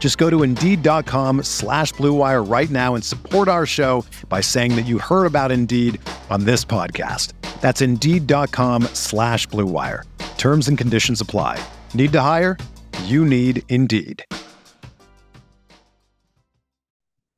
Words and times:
Just 0.00 0.16
go 0.16 0.28
to 0.30 0.42
Indeed.com 0.42 1.44
slash 1.44 1.92
BlueWire 1.92 2.50
right 2.50 2.70
now 2.70 2.94
and 2.96 3.04
support 3.04 3.46
our 3.46 3.66
show 3.66 4.04
by 4.28 4.40
saying 4.40 4.74
that 4.74 4.86
you 4.86 4.98
heard 4.98 5.26
about 5.26 5.52
Indeed 5.52 6.00
on 6.30 6.44
this 6.44 6.64
podcast. 6.64 7.34
That's 7.60 7.82
Indeed.com 7.82 8.84
slash 8.94 9.46
BlueWire. 9.48 10.04
Terms 10.38 10.68
and 10.68 10.78
conditions 10.78 11.20
apply. 11.20 11.62
Need 11.92 12.12
to 12.12 12.20
hire? 12.22 12.56
You 13.04 13.26
need 13.26 13.62
Indeed. 13.68 14.24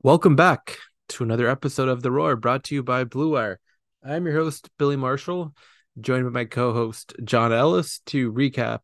Welcome 0.01 0.35
back 0.35 0.77
to 1.09 1.23
another 1.23 1.49
episode 1.49 1.89
of 1.89 2.01
The 2.01 2.11
Roar 2.11 2.37
brought 2.37 2.63
to 2.65 2.75
you 2.75 2.83
by 2.83 3.03
Blue 3.03 3.33
Wire. 3.33 3.59
I'm 4.05 4.25
your 4.25 4.35
host, 4.35 4.69
Billy 4.77 4.95
Marshall, 4.95 5.53
joined 5.99 6.25
by 6.25 6.41
my 6.41 6.45
co 6.45 6.73
host, 6.73 7.13
John 7.23 7.51
Ellis, 7.51 7.99
to 8.07 8.31
recap 8.31 8.81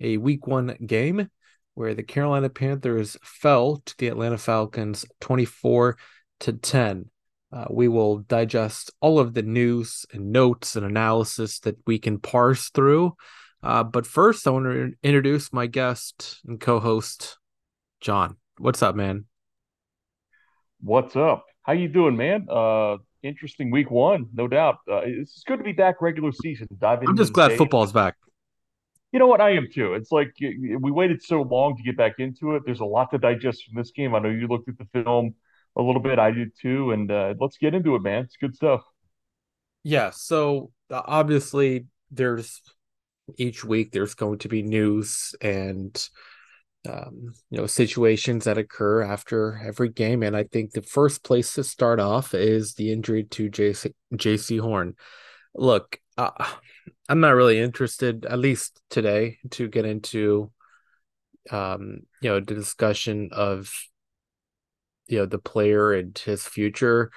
a 0.00 0.18
week 0.18 0.46
one 0.46 0.76
game 0.86 1.30
where 1.76 1.94
the 1.94 2.02
Carolina 2.02 2.48
Panthers 2.48 3.18
fell 3.22 3.82
to 3.84 3.94
the 3.98 4.08
Atlanta 4.08 4.38
Falcons 4.38 5.04
24 5.20 5.98
to 6.40 6.52
10. 6.54 7.10
Uh, 7.52 7.66
we 7.70 7.86
will 7.86 8.18
digest 8.20 8.90
all 9.00 9.18
of 9.18 9.34
the 9.34 9.42
news 9.42 10.06
and 10.10 10.32
notes 10.32 10.74
and 10.74 10.86
analysis 10.86 11.60
that 11.60 11.76
we 11.86 11.98
can 11.98 12.18
parse 12.18 12.70
through. 12.70 13.14
Uh, 13.62 13.84
but 13.84 14.06
first, 14.06 14.46
I 14.46 14.50
want 14.50 14.64
to 14.64 14.92
introduce 15.02 15.52
my 15.52 15.66
guest 15.66 16.40
and 16.46 16.58
co 16.58 16.80
host, 16.80 17.36
John. 18.00 18.36
What's 18.56 18.82
up, 18.82 18.96
man? 18.96 19.26
What's 20.80 21.14
up? 21.14 21.44
How 21.60 21.74
you 21.74 21.88
doing, 21.88 22.16
man? 22.16 22.46
Uh, 22.50 22.96
interesting 23.22 23.70
week 23.70 23.90
one, 23.90 24.28
no 24.32 24.48
doubt. 24.48 24.76
Uh, 24.90 25.02
it's 25.04 25.42
good 25.46 25.58
to 25.58 25.64
be 25.64 25.72
back 25.72 26.00
regular 26.00 26.32
season. 26.32 26.68
Diving. 26.78 27.08
I'm 27.08 27.18
just 27.18 27.34
glad 27.34 27.52
football's 27.52 27.92
back. 27.92 28.16
You 29.16 29.20
know 29.20 29.28
what? 29.28 29.40
I 29.40 29.52
am 29.52 29.68
too. 29.72 29.94
It's 29.94 30.12
like 30.12 30.34
we 30.38 30.90
waited 30.90 31.22
so 31.22 31.40
long 31.40 31.74
to 31.78 31.82
get 31.82 31.96
back 31.96 32.16
into 32.18 32.54
it. 32.54 32.64
There's 32.66 32.80
a 32.80 32.84
lot 32.84 33.10
to 33.12 33.18
digest 33.18 33.64
from 33.64 33.74
this 33.74 33.90
game. 33.90 34.14
I 34.14 34.18
know 34.18 34.28
you 34.28 34.46
looked 34.46 34.68
at 34.68 34.76
the 34.76 34.84
film 34.92 35.36
a 35.74 35.80
little 35.80 36.02
bit. 36.02 36.18
I 36.18 36.32
did 36.32 36.52
too, 36.60 36.90
and 36.90 37.10
uh, 37.10 37.32
let's 37.40 37.56
get 37.56 37.72
into 37.72 37.94
it, 37.94 38.02
man. 38.02 38.24
It's 38.24 38.36
good 38.36 38.54
stuff. 38.54 38.82
Yeah. 39.84 40.10
So 40.10 40.70
uh, 40.90 41.00
obviously, 41.06 41.86
there's 42.10 42.60
each 43.38 43.64
week 43.64 43.90
there's 43.90 44.12
going 44.12 44.40
to 44.40 44.48
be 44.50 44.62
news 44.62 45.34
and 45.40 46.10
um, 46.86 47.32
you 47.48 47.56
know 47.56 47.66
situations 47.66 48.44
that 48.44 48.58
occur 48.58 49.02
after 49.02 49.60
every 49.66 49.88
game 49.88 50.22
and 50.22 50.36
i 50.36 50.44
think 50.44 50.70
the 50.70 50.82
first 50.82 51.24
place 51.24 51.54
to 51.54 51.64
start 51.64 51.98
off 51.98 52.32
is 52.32 52.74
the 52.74 52.92
injury 52.92 53.24
to 53.24 53.50
Jaycee 53.50 53.92
Jaycee 54.14 54.60
horn 54.60 54.94
look 55.52 55.98
uh, 56.16 56.30
i'm 57.08 57.20
not 57.20 57.34
really 57.34 57.58
interested 57.58 58.24
at 58.26 58.38
least 58.38 58.80
today 58.90 59.38
to 59.50 59.68
get 59.68 59.84
into 59.84 60.50
um 61.50 62.00
you 62.20 62.30
know 62.30 62.40
the 62.40 62.54
discussion 62.54 63.28
of 63.32 63.72
you 65.06 65.18
know 65.18 65.26
the 65.26 65.38
player 65.38 65.92
and 65.92 66.18
his 66.18 66.46
future 66.46 67.10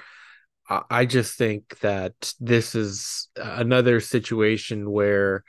i 0.90 1.06
just 1.06 1.35
think 1.35 1.80
that 1.80 2.34
this 2.40 2.75
is 2.75 3.30
another 3.35 4.00
situation 4.00 4.91
where 4.91 5.44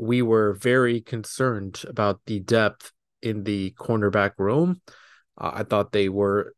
we 0.00 0.22
were 0.22 0.54
very 0.54 1.02
concerned 1.02 1.82
about 1.86 2.20
the 2.24 2.40
depth 2.40 2.90
in 3.22 3.44
the 3.44 3.74
cornerback 3.78 4.32
room. 4.38 4.80
Uh, 5.38 5.50
I 5.54 5.62
thought 5.62 5.92
they 5.92 6.08
were 6.08 6.54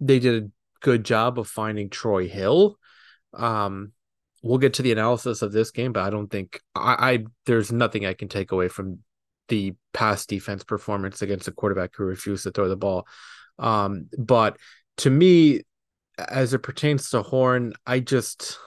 they 0.00 0.20
did 0.20 0.44
a 0.44 0.48
good 0.80 1.04
job 1.04 1.38
of 1.38 1.48
finding 1.48 1.90
Troy 1.90 2.28
Hill. 2.28 2.78
Um, 3.32 3.92
we'll 4.44 4.58
get 4.58 4.74
to 4.74 4.82
the 4.82 4.92
analysis 4.92 5.42
of 5.42 5.52
this 5.52 5.70
game, 5.70 5.92
but 5.92 6.04
I 6.04 6.10
don't 6.10 6.28
think 6.28 6.60
I, 6.74 7.12
I 7.12 7.24
there's 7.46 7.72
nothing 7.72 8.06
I 8.06 8.14
can 8.14 8.28
take 8.28 8.52
away 8.52 8.68
from 8.68 8.98
the 9.48 9.74
past 9.92 10.28
defense 10.28 10.64
performance 10.64 11.22
against 11.22 11.48
a 11.48 11.52
quarterback 11.52 11.90
who 11.96 12.04
refused 12.04 12.44
to 12.44 12.50
throw 12.50 12.68
the 12.68 12.76
ball. 12.76 13.06
Um, 13.58 14.08
but 14.16 14.56
to 14.98 15.10
me, 15.10 15.62
as 16.18 16.54
it 16.54 16.60
pertains 16.60 17.10
to 17.10 17.22
Horn, 17.22 17.72
I 17.86 18.00
just 18.00 18.58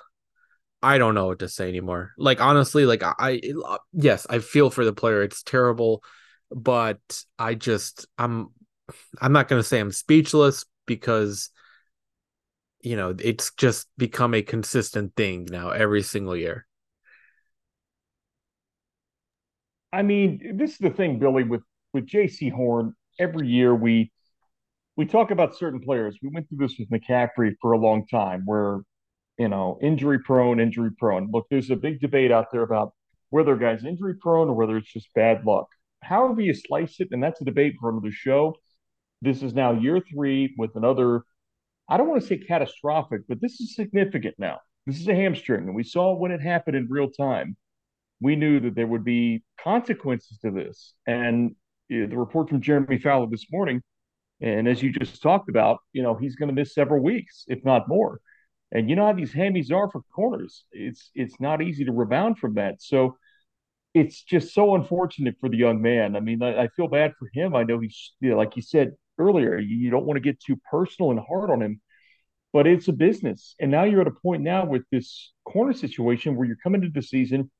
I 0.83 0.97
don't 0.97 1.15
know 1.15 1.27
what 1.27 1.39
to 1.39 1.49
say 1.49 1.69
anymore. 1.69 2.11
Like 2.17 2.41
honestly, 2.41 2.85
like 2.85 3.03
I 3.03 3.41
yes, 3.94 4.27
I 4.29 4.39
feel 4.39 4.69
for 4.69 4.83
the 4.83 4.94
player. 4.94 5.23
It's 5.23 5.44
terrible 5.44 6.03
but 6.51 6.99
I 7.38 7.55
just 7.55 8.07
I'm 8.17 8.49
I'm 9.19 9.33
not 9.33 9.47
going 9.47 9.61
to 9.61 9.67
say 9.67 9.79
I'm 9.79 9.91
speechless 9.91 10.65
because 10.85 11.49
you 12.88 12.96
know 12.96 13.16
it's 13.20 13.52
just 13.56 13.88
become 13.98 14.34
a 14.34 14.42
consistent 14.42 15.16
thing 15.16 15.48
now 15.50 15.70
every 15.70 16.02
single 16.02 16.36
year. 16.36 16.66
I 19.94 20.03
mean, 20.03 20.58
this 20.58 20.72
is 20.72 20.78
the 20.78 20.90
thing, 20.90 21.20
Billy, 21.20 21.44
with 21.44 21.62
with 21.94 22.08
Jaycee 22.08 22.52
Horn. 22.52 22.94
Every 23.20 23.48
year 23.48 23.74
we 23.74 24.12
we 24.96 25.06
talk 25.06 25.31
about 25.31 25.56
certain 25.56 25.80
players. 25.80 26.18
We 26.22 26.30
went 26.30 26.50
through 26.50 26.68
this 26.68 26.78
with 26.78 26.90
McCaffrey 26.90 27.56
for 27.62 27.72
a 27.74 27.78
long 27.78 28.06
time, 28.08 28.44
where 28.46 28.81
you 29.38 29.50
know 29.50 29.80
injury 29.81 30.19
prone, 30.19 30.59
injury 30.59 30.92
prone. 30.98 31.30
Look, 31.31 31.48
there's 31.50 31.69
a 31.69 31.75
big 31.75 32.00
debate 32.00 32.31
out 32.31 32.52
there 32.52 32.64
about 32.64 32.94
whether 33.30 33.54
a 33.54 33.59
guy's 33.59 33.84
injury 33.86 34.16
prone 34.16 34.50
or 34.50 34.54
whether 34.54 34.78
it's 34.78 34.92
just 34.92 35.14
bad 35.14 35.46
luck 35.46 35.68
however 36.02 36.42
you 36.42 36.54
slice 36.54 37.00
it, 37.00 37.09
and 37.12 37.22
that's 37.22 37.42
a 37.42 37.46
debate 37.46 37.75
for 37.80 37.90
another 37.90 38.12
show. 38.12 38.56
This 39.22 39.42
is 39.42 39.54
now 39.54 39.74
year 39.74 40.00
three 40.00 40.54
with 40.58 40.75
another, 40.75 41.24
I 41.90 41.98
don't 41.98 42.09
want 42.09 42.22
to 42.22 42.28
say 42.28 42.38
catastrophic, 42.38 43.22
but 43.28 43.42
this 43.42 43.59
is 43.59 43.75
significant 43.75 44.36
now. 44.38 44.59
This 44.86 45.00
is 45.00 45.08
a 45.08 45.16
hamstring, 45.16 45.66
and 45.66 45.75
we 45.75 45.84
saw 45.84 46.14
when 46.14 46.31
it 46.31 46.42
happened 46.42 46.78
in 46.78 46.88
real 46.90 47.09
time. 47.09 47.56
We 48.22 48.36
knew 48.36 48.59
that 48.62 48.75
there 48.75 48.88
would 48.88 49.03
be 49.03 49.44
consequences 49.62 50.40
to 50.40 50.52
this. 50.52 50.94
And 51.06 51.56
the 51.90 52.08
report 52.08 52.50
from 52.50 52.62
Jeremy 52.62 52.98
Fowler 52.98 53.28
this 53.30 53.46
morning, 53.52 53.81
and 54.42 54.68
as 54.68 54.81
you 54.81 54.92
just 54.92 55.22
talked 55.22 55.50
about, 55.50 55.80
you 55.94 56.03
know, 56.03 56.16
he's 56.16 56.36
going 56.36 56.50
to 56.50 56.56
miss 56.56 56.74
several 56.74 57.03
weeks, 57.03 57.46
if 57.48 57.64
not 57.64 57.88
more. 57.88 58.19
And 58.72 58.90
you 58.90 58.96
know 58.96 59.06
how 59.06 59.14
these 59.14 59.34
hammies 59.34 59.72
are 59.72 59.90
for 59.90 60.02
corners. 60.14 60.66
It's 60.72 61.09
it's 61.16 61.40
not 61.40 61.62
easy 61.62 61.86
to 61.86 61.92
rebound 61.92 62.38
from 62.38 62.56
that. 62.56 62.81
So 62.81 63.18
it's 63.94 64.22
just 64.22 64.54
so 64.54 64.75
unfortunate 64.75 65.36
for 65.40 65.50
the 65.50 65.58
young 65.58 65.81
man. 65.81 66.16
I 66.16 66.19
mean, 66.19 66.44
I, 66.44 66.64
I 66.64 66.68
feel 66.75 66.88
bad 66.88 67.14
for 67.18 67.30
him. 67.34 67.56
I 67.56 67.64
know 67.64 67.80
he's, 67.80 68.14
you 68.19 68.31
know, 68.31 68.38
like 68.38 68.56
you 68.56 68.62
said 68.62 68.92
earlier, 69.17 69.57
you, 69.57 69.89
don't 69.89 70.05
want 70.05 70.17
to 70.17 70.22
get 70.22 70.39
too 70.39 70.59
personal 70.69 71.11
and 71.11 71.19
hard 71.19 71.50
on 71.50 71.61
him, 71.61 71.81
but 72.53 72.67
it's 72.67 72.88
a 72.88 72.94
business. 72.94 73.55
And 73.59 73.72
now 73.72 73.83
you're 73.83 74.01
at 74.01 74.07
a 74.07 74.11
point 74.11 74.44
now 74.44 74.66
with 74.66 74.83
this 74.91 75.33
corner 75.45 75.73
situation 75.73 76.35
where 76.35 76.47
you're 76.47 76.57
coming 76.63 76.83
into 76.83 76.94
the 76.94 77.06
season. 77.06 77.51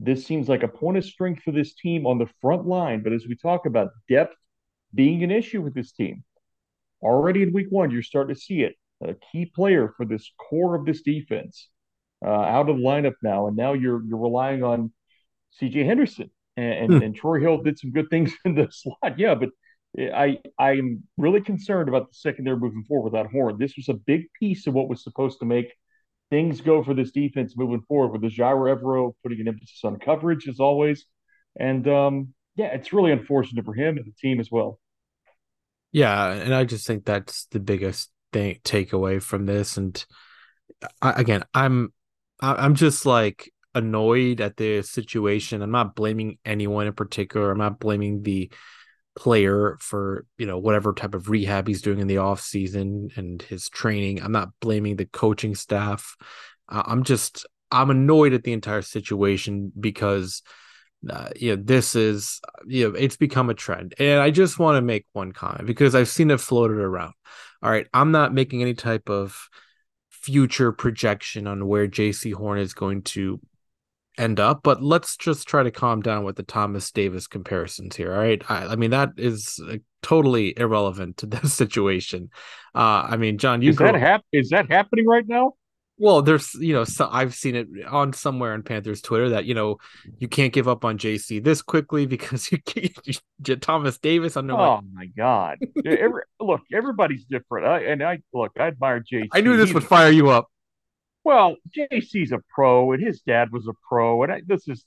This 0.00 0.24
seems 0.24 0.48
like 0.48 0.62
a 0.62 0.68
point 0.68 0.96
of 0.96 1.04
strength 1.04 1.42
for 1.42 1.52
this 1.52 1.74
team 1.74 2.06
on 2.06 2.18
the 2.18 2.28
front 2.40 2.66
line. 2.66 3.02
But 3.02 3.12
as 3.12 3.26
we 3.26 3.34
talk 3.34 3.66
about 3.66 3.90
depth 4.08 4.36
being 4.94 5.24
an 5.24 5.30
issue 5.30 5.60
with 5.60 5.74
this 5.74 5.92
team, 5.92 6.24
already 7.02 7.42
in 7.42 7.52
week 7.52 7.68
one, 7.70 7.90
you're 7.90 8.02
starting 8.02 8.34
to 8.34 8.40
see 8.40 8.62
it. 8.62 8.76
A 9.02 9.14
key 9.32 9.46
player 9.46 9.92
for 9.96 10.04
this 10.04 10.30
core 10.38 10.74
of 10.74 10.84
this 10.84 11.02
defense 11.02 11.68
uh, 12.24 12.30
out 12.30 12.68
of 12.68 12.76
the 12.76 12.82
lineup 12.82 13.14
now, 13.22 13.46
and 13.46 13.56
now 13.56 13.72
you're 13.72 14.02
you're 14.04 14.18
relying 14.18 14.64
on 14.64 14.92
C.J. 15.52 15.84
Henderson 15.84 16.30
and, 16.58 16.92
hmm. 16.92 17.02
and 17.02 17.14
Troy 17.14 17.40
Hill 17.40 17.62
did 17.62 17.78
some 17.78 17.92
good 17.92 18.10
things 18.10 18.32
in 18.44 18.54
the 18.54 18.68
slot. 18.70 19.18
Yeah, 19.18 19.34
but 19.34 19.50
I 19.96 20.38
I'm 20.58 21.02
really 21.16 21.40
concerned 21.40 21.88
about 21.88 22.08
the 22.08 22.14
secondary 22.14 22.56
moving 22.56 22.84
forward 22.84 23.12
without 23.12 23.30
Horn. 23.30 23.56
This 23.58 23.76
was 23.76 23.88
a 23.88 23.94
big 23.94 24.26
piece 24.38 24.66
of 24.66 24.74
what 24.74 24.88
was 24.88 25.02
supposed 25.02 25.40
to 25.40 25.46
make 25.46 25.72
things 26.30 26.60
go 26.60 26.84
for 26.84 26.94
this 26.94 27.10
defense 27.10 27.54
moving 27.56 27.82
forward 27.88 28.12
with 28.12 28.20
the 28.20 28.28
Ejiro 28.28 28.76
Evero 28.76 29.12
putting 29.22 29.40
an 29.40 29.48
emphasis 29.48 29.80
on 29.84 29.98
coverage 29.98 30.46
as 30.46 30.60
always. 30.60 31.06
And 31.58 31.88
um, 31.88 32.34
yeah, 32.54 32.66
it's 32.66 32.92
really 32.92 33.12
unfortunate 33.12 33.64
for 33.64 33.74
him 33.74 33.96
and 33.96 34.06
the 34.06 34.12
team 34.20 34.40
as 34.40 34.50
well. 34.50 34.78
Yeah, 35.90 36.32
and 36.32 36.54
I 36.54 36.64
just 36.64 36.86
think 36.86 37.04
that's 37.04 37.46
the 37.46 37.60
biggest 37.60 38.10
thing 38.32 38.58
takeaway 38.62 39.22
from 39.22 39.46
this. 39.46 39.78
And 39.78 40.04
I, 41.00 41.12
again, 41.12 41.44
I'm 41.54 41.92
I'm 42.40 42.74
just 42.74 43.06
like 43.06 43.50
annoyed 43.74 44.40
at 44.40 44.56
the 44.56 44.82
situation. 44.82 45.62
I'm 45.62 45.70
not 45.70 45.94
blaming 45.94 46.38
anyone 46.44 46.86
in 46.86 46.92
particular. 46.92 47.50
I'm 47.50 47.58
not 47.58 47.80
blaming 47.80 48.22
the 48.22 48.50
player 49.18 49.76
for 49.80 50.24
you 50.38 50.46
know 50.46 50.58
whatever 50.58 50.92
type 50.92 51.14
of 51.14 51.28
rehab 51.28 51.66
he's 51.66 51.82
doing 51.82 51.98
in 51.98 52.06
the 52.06 52.18
off 52.18 52.40
season 52.40 53.10
and 53.16 53.42
his 53.42 53.68
training. 53.68 54.22
I'm 54.22 54.30
not 54.30 54.50
blaming 54.60 54.94
the 54.94 55.06
coaching 55.06 55.56
staff. 55.56 56.16
I'm 56.68 57.02
just 57.02 57.44
I'm 57.72 57.90
annoyed 57.90 58.32
at 58.32 58.44
the 58.44 58.52
entire 58.52 58.82
situation 58.82 59.72
because 59.78 60.42
uh, 61.10 61.30
you 61.34 61.56
know 61.56 61.62
this 61.62 61.96
is 61.96 62.40
you 62.66 62.88
know 62.88 62.94
it's 62.94 63.16
become 63.16 63.50
a 63.50 63.54
trend 63.54 63.94
and 64.00 64.20
i 64.20 64.30
just 64.32 64.58
want 64.58 64.76
to 64.76 64.82
make 64.82 65.06
one 65.12 65.30
comment 65.30 65.64
because 65.64 65.94
i've 65.94 66.08
seen 66.08 66.28
it 66.28 66.40
floated 66.40 66.76
around 66.76 67.12
all 67.62 67.70
right 67.70 67.86
i'm 67.94 68.10
not 68.10 68.34
making 68.34 68.62
any 68.62 68.74
type 68.74 69.08
of 69.08 69.48
future 70.28 70.72
projection 70.72 71.46
on 71.46 71.66
where 71.66 71.88
Jaycee 71.88 72.34
horn 72.34 72.58
is 72.58 72.74
going 72.74 73.02
to 73.02 73.40
end 74.18 74.40
up 74.40 74.60
but 74.62 74.82
let's 74.82 75.16
just 75.16 75.46
try 75.46 75.62
to 75.62 75.70
calm 75.70 76.00
down 76.02 76.24
with 76.24 76.36
the 76.36 76.42
thomas 76.42 76.90
davis 76.90 77.26
comparisons 77.26 77.96
here 77.96 78.12
all 78.12 78.20
right 78.20 78.42
i, 78.50 78.66
I 78.66 78.76
mean 78.76 78.90
that 78.90 79.10
is 79.16 79.60
uh, 79.68 79.76
totally 80.02 80.58
irrelevant 80.58 81.18
to 81.18 81.26
this 81.26 81.54
situation 81.54 82.30
uh 82.74 83.06
i 83.08 83.16
mean 83.16 83.38
john 83.38 83.62
you 83.62 83.70
is 83.70 83.76
that 83.76 83.94
hap- 83.94 84.24
is 84.32 84.50
that 84.50 84.70
happening 84.70 85.06
right 85.06 85.26
now 85.26 85.54
well, 85.98 86.22
there's 86.22 86.54
you 86.54 86.72
know 86.72 86.84
so 86.84 87.08
I've 87.10 87.34
seen 87.34 87.56
it 87.56 87.66
on 87.88 88.12
somewhere 88.12 88.54
on 88.54 88.62
Panthers 88.62 89.02
Twitter 89.02 89.30
that 89.30 89.46
you 89.46 89.54
know 89.54 89.78
you 90.18 90.28
can't 90.28 90.52
give 90.52 90.68
up 90.68 90.84
on 90.84 90.96
Jaycee 90.96 91.42
this 91.42 91.60
quickly 91.60 92.06
because 92.14 92.50
you 92.52 92.58
can't 92.58 93.60
Thomas 93.60 93.98
Davis. 93.98 94.36
I 94.36 94.42
know. 94.42 94.58
Oh 94.58 94.80
my 94.92 95.06
God! 95.06 95.58
Every, 95.84 96.22
look, 96.40 96.60
everybody's 96.72 97.24
different. 97.24 97.66
I, 97.66 97.80
and 97.80 98.02
I 98.02 98.20
look, 98.32 98.52
I 98.58 98.68
admire 98.68 99.00
Jaycee. 99.00 99.28
I 99.32 99.40
knew 99.40 99.56
this 99.56 99.68
He's, 99.68 99.74
would 99.74 99.84
fire 99.84 100.10
you 100.10 100.30
up. 100.30 100.48
Well, 101.28 101.56
Jaycee's 101.76 102.32
a 102.32 102.38
pro, 102.48 102.92
and 102.92 103.02
his 103.02 103.20
dad 103.20 103.52
was 103.52 103.68
a 103.68 103.74
pro, 103.86 104.22
and 104.22 104.32
I, 104.32 104.40
this 104.46 104.66
is 104.66 104.86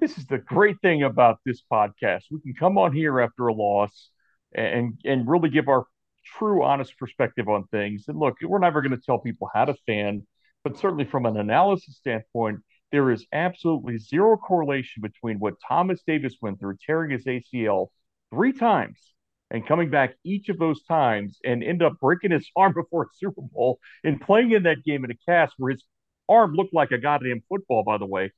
this 0.00 0.18
is 0.18 0.26
the 0.26 0.36
great 0.36 0.76
thing 0.82 1.02
about 1.02 1.38
this 1.46 1.62
podcast. 1.72 2.24
We 2.30 2.40
can 2.40 2.52
come 2.52 2.76
on 2.76 2.92
here 2.92 3.18
after 3.20 3.46
a 3.46 3.54
loss 3.54 4.10
and 4.54 5.00
and 5.06 5.26
really 5.26 5.48
give 5.48 5.66
our 5.68 5.86
true, 6.36 6.62
honest 6.62 6.98
perspective 6.98 7.48
on 7.48 7.64
things. 7.68 8.04
And 8.06 8.18
look, 8.18 8.34
we're 8.42 8.58
never 8.58 8.82
going 8.82 8.98
to 8.98 9.02
tell 9.02 9.18
people 9.18 9.48
how 9.54 9.64
to 9.64 9.74
fan 9.86 10.26
but 10.62 10.76
certainly 10.76 11.06
from 11.06 11.24
an 11.24 11.38
analysis 11.38 11.96
standpoint, 11.96 12.60
there 12.92 13.10
is 13.10 13.24
absolutely 13.32 13.96
zero 13.96 14.36
correlation 14.36 15.00
between 15.00 15.38
what 15.38 15.54
Thomas 15.66 16.02
Davis 16.06 16.34
went 16.42 16.60
through, 16.60 16.76
tearing 16.84 17.10
his 17.10 17.24
ACL 17.24 17.86
three 18.30 18.52
times 18.52 18.98
and 19.50 19.66
coming 19.66 19.90
back 19.90 20.14
each 20.24 20.48
of 20.48 20.58
those 20.58 20.82
times 20.84 21.38
and 21.44 21.62
end 21.62 21.82
up 21.82 21.94
breaking 22.00 22.32
his 22.32 22.48
arm 22.56 22.74
before 22.74 23.04
a 23.04 23.06
Super 23.14 23.42
Bowl 23.42 23.78
and 24.04 24.20
playing 24.20 24.52
in 24.52 24.64
that 24.64 24.84
game 24.84 25.04
in 25.04 25.10
a 25.10 25.14
cast 25.26 25.54
where 25.58 25.72
his 25.72 25.84
arm 26.28 26.54
looked 26.54 26.74
like 26.74 26.90
a 26.90 26.98
goddamn 26.98 27.42
football, 27.48 27.82
by 27.84 27.98
the 27.98 28.06
way, 28.06 28.32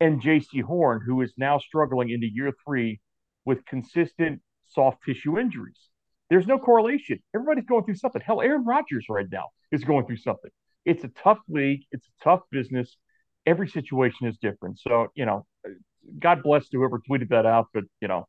and 0.00 0.22
Jaycee 0.22 0.62
Horn, 0.62 1.02
who 1.04 1.20
is 1.22 1.32
now 1.36 1.58
struggling 1.58 2.10
into 2.10 2.26
year 2.26 2.52
three 2.64 3.00
with 3.44 3.64
consistent 3.66 4.40
soft 4.68 4.98
tissue 5.04 5.38
injuries. 5.38 5.88
There's 6.30 6.46
no 6.46 6.58
correlation. 6.58 7.20
Everybody's 7.34 7.64
going 7.64 7.84
through 7.84 7.96
something. 7.96 8.22
Hell, 8.24 8.42
Aaron 8.42 8.64
Rodgers 8.64 9.06
right 9.08 9.26
now 9.30 9.46
is 9.72 9.84
going 9.84 10.06
through 10.06 10.18
something 10.18 10.50
it's 10.88 11.04
a 11.04 11.08
tough 11.08 11.38
league. 11.48 11.82
It's 11.92 12.06
a 12.06 12.24
tough 12.24 12.40
business. 12.50 12.96
Every 13.44 13.68
situation 13.68 14.26
is 14.26 14.38
different. 14.40 14.80
So, 14.80 15.08
you 15.14 15.26
know, 15.26 15.46
God 16.18 16.42
bless 16.42 16.66
whoever 16.72 16.98
tweeted 16.98 17.28
that 17.28 17.44
out, 17.44 17.66
but 17.74 17.84
you 18.00 18.08
know, 18.08 18.26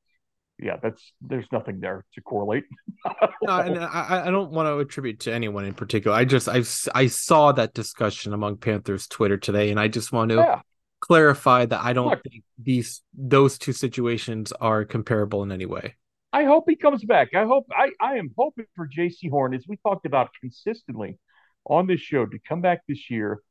yeah, 0.62 0.78
that's 0.82 1.14
there's 1.22 1.48
nothing 1.52 1.80
there 1.80 2.06
to 2.14 2.22
correlate. 2.22 2.66
no, 3.42 3.60
and 3.60 3.80
I, 3.80 4.24
I 4.28 4.32
don't 4.32 4.52
want 4.52 4.68
to 4.68 4.78
attribute 4.80 5.22
to 5.22 5.34
anyone 5.34 5.66
in 5.66 5.74
particular. 5.74 6.16
I 6.16 6.26
just 6.26 6.48
I 6.50 6.64
I 6.94 7.08
saw 7.08 7.52
that 7.54 7.74
discussion 7.74 8.34
among 8.34 8.58
Panthers 8.58 9.08
Twitter 9.08 9.38
today, 9.38 9.72
and 9.72 9.80
I 9.80 9.88
just 9.88 10.12
want 10.12 10.32
to 10.32 10.38
yeah. 10.38 10.62
clarify 11.02 11.66
that 11.66 11.82
I 11.82 11.94
don't 11.94 12.10
Look, 12.10 12.24
think 12.24 12.44
these 12.62 13.02
those 13.14 13.58
two 13.58 13.74
situations 13.74 14.52
are 14.54 14.86
comparable 14.86 15.44
in 15.44 15.52
any 15.52 15.66
way. 15.66 15.96
I 16.32 16.44
hope 16.44 16.66
he 16.68 16.76
comes 16.76 17.04
back. 17.04 17.34
I 17.34 17.46
hope 17.46 17.68
I 17.72 17.92
I 18.02 18.18
am 18.18 18.32
hoping 18.38 18.66
for 18.76 18.88
Jaycee 18.88 19.30
Horn 19.30 19.54
as 19.54 19.66
we 19.68 19.78
talked 19.78 20.06
about 20.06 20.30
consistently 20.40 21.18
on 21.66 21.88
this 21.88 22.02
show 22.02 22.26
to 22.26 22.40
come 22.48 22.62
back 22.62 22.82
this 22.88 23.10
year. 23.10 23.42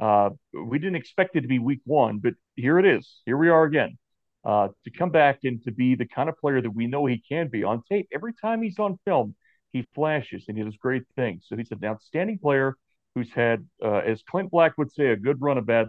Uh, 0.00 0.30
we 0.52 0.78
didn't 0.78 0.96
expect 0.96 1.36
it 1.36 1.42
to 1.42 1.48
be 1.48 1.58
week 1.58 1.80
one, 1.84 2.18
but 2.18 2.34
here 2.54 2.78
it 2.78 2.86
is. 2.86 3.20
Here 3.24 3.36
we 3.36 3.48
are 3.48 3.64
again. 3.64 3.96
Uh, 4.46 4.68
to 4.84 4.90
come 4.92 5.10
back 5.10 5.40
and 5.42 5.62
to 5.64 5.72
be 5.72 5.96
the 5.96 6.06
kind 6.06 6.28
of 6.28 6.38
player 6.38 6.62
that 6.62 6.70
we 6.70 6.86
know 6.86 7.04
he 7.04 7.20
can 7.28 7.48
be 7.48 7.64
on 7.64 7.82
tape. 7.90 8.08
Every 8.14 8.32
time 8.32 8.62
he's 8.62 8.78
on 8.78 8.96
film, 9.04 9.34
he 9.72 9.84
flashes 9.94 10.44
and 10.46 10.56
he 10.56 10.62
does 10.62 10.76
great 10.76 11.02
things. 11.16 11.46
So 11.48 11.56
he's 11.56 11.72
an 11.72 11.84
outstanding 11.84 12.38
player 12.38 12.76
who's 13.16 13.32
had, 13.32 13.66
uh, 13.84 14.02
as 14.06 14.22
Clint 14.22 14.52
Black 14.52 14.78
would 14.78 14.92
say, 14.92 15.06
a 15.08 15.16
good 15.16 15.40
run 15.40 15.58
of 15.58 15.66
bad, 15.66 15.88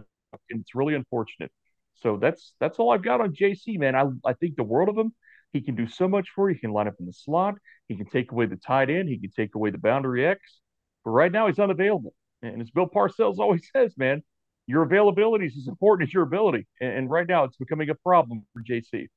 and 0.50 0.60
it's 0.60 0.74
really 0.74 0.94
unfortunate. 0.94 1.52
So 1.94 2.16
that's 2.16 2.54
that's 2.60 2.78
all 2.78 2.90
I've 2.90 3.02
got 3.02 3.20
on 3.20 3.34
Jaycee, 3.34 3.78
man. 3.78 3.94
I 3.94 4.04
I 4.24 4.32
think 4.34 4.56
the 4.56 4.64
world 4.64 4.88
of 4.88 4.96
him. 4.98 5.14
He 5.52 5.62
can 5.62 5.76
do 5.76 5.86
so 5.88 6.08
much 6.08 6.28
for 6.34 6.50
you. 6.50 6.54
He 6.56 6.60
can 6.60 6.72
line 6.72 6.88
up 6.88 6.94
in 7.00 7.06
the 7.06 7.12
slot. 7.12 7.54
He 7.88 7.96
can 7.96 8.06
take 8.06 8.32
away 8.32 8.46
the 8.46 8.56
tight 8.56 8.90
end. 8.90 9.08
He 9.08 9.18
can 9.18 9.30
take 9.30 9.54
away 9.54 9.70
the 9.70 9.78
boundary 9.78 10.26
X. 10.26 10.60
But 11.04 11.12
right 11.12 11.32
now, 11.32 11.46
he's 11.46 11.58
unavailable. 11.58 12.12
And 12.42 12.60
as 12.60 12.70
Bill 12.70 12.88
Parcells 12.88 13.38
always 13.38 13.62
says, 13.74 13.96
man, 13.96 14.22
your 14.68 14.82
availability 14.82 15.46
is 15.46 15.56
as 15.56 15.66
important 15.66 16.08
as 16.08 16.14
your 16.14 16.22
ability. 16.22 16.66
And, 16.80 17.10
right 17.10 17.26
now, 17.26 17.44
it's 17.44 17.56
becoming 17.56 17.88
a 17.90 17.94
problem 17.94 18.46
for 18.52 18.62
Jaycee. 18.62 19.08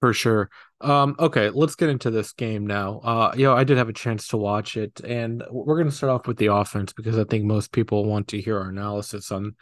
For 0.00 0.14
sure. 0.14 0.48
Um, 0.80 1.14
okay, 1.18 1.50
let's 1.50 1.74
get 1.74 1.90
into 1.90 2.10
this 2.10 2.32
game 2.32 2.66
now. 2.66 3.00
Uh, 3.04 3.34
you 3.36 3.44
know, 3.44 3.54
I 3.54 3.64
did 3.64 3.76
have 3.76 3.90
a 3.90 3.92
chance 3.92 4.28
to 4.28 4.38
watch 4.38 4.78
it, 4.78 5.00
and 5.00 5.44
we're 5.50 5.76
going 5.76 5.90
to 5.90 5.94
start 5.94 6.10
off 6.10 6.26
with 6.26 6.38
the 6.38 6.46
offense 6.46 6.94
because 6.94 7.18
I 7.18 7.24
think 7.24 7.44
most 7.44 7.70
people 7.70 8.06
want 8.06 8.28
to 8.28 8.40
hear 8.40 8.58
our 8.58 8.70
analysis 8.70 9.30
on 9.30 9.54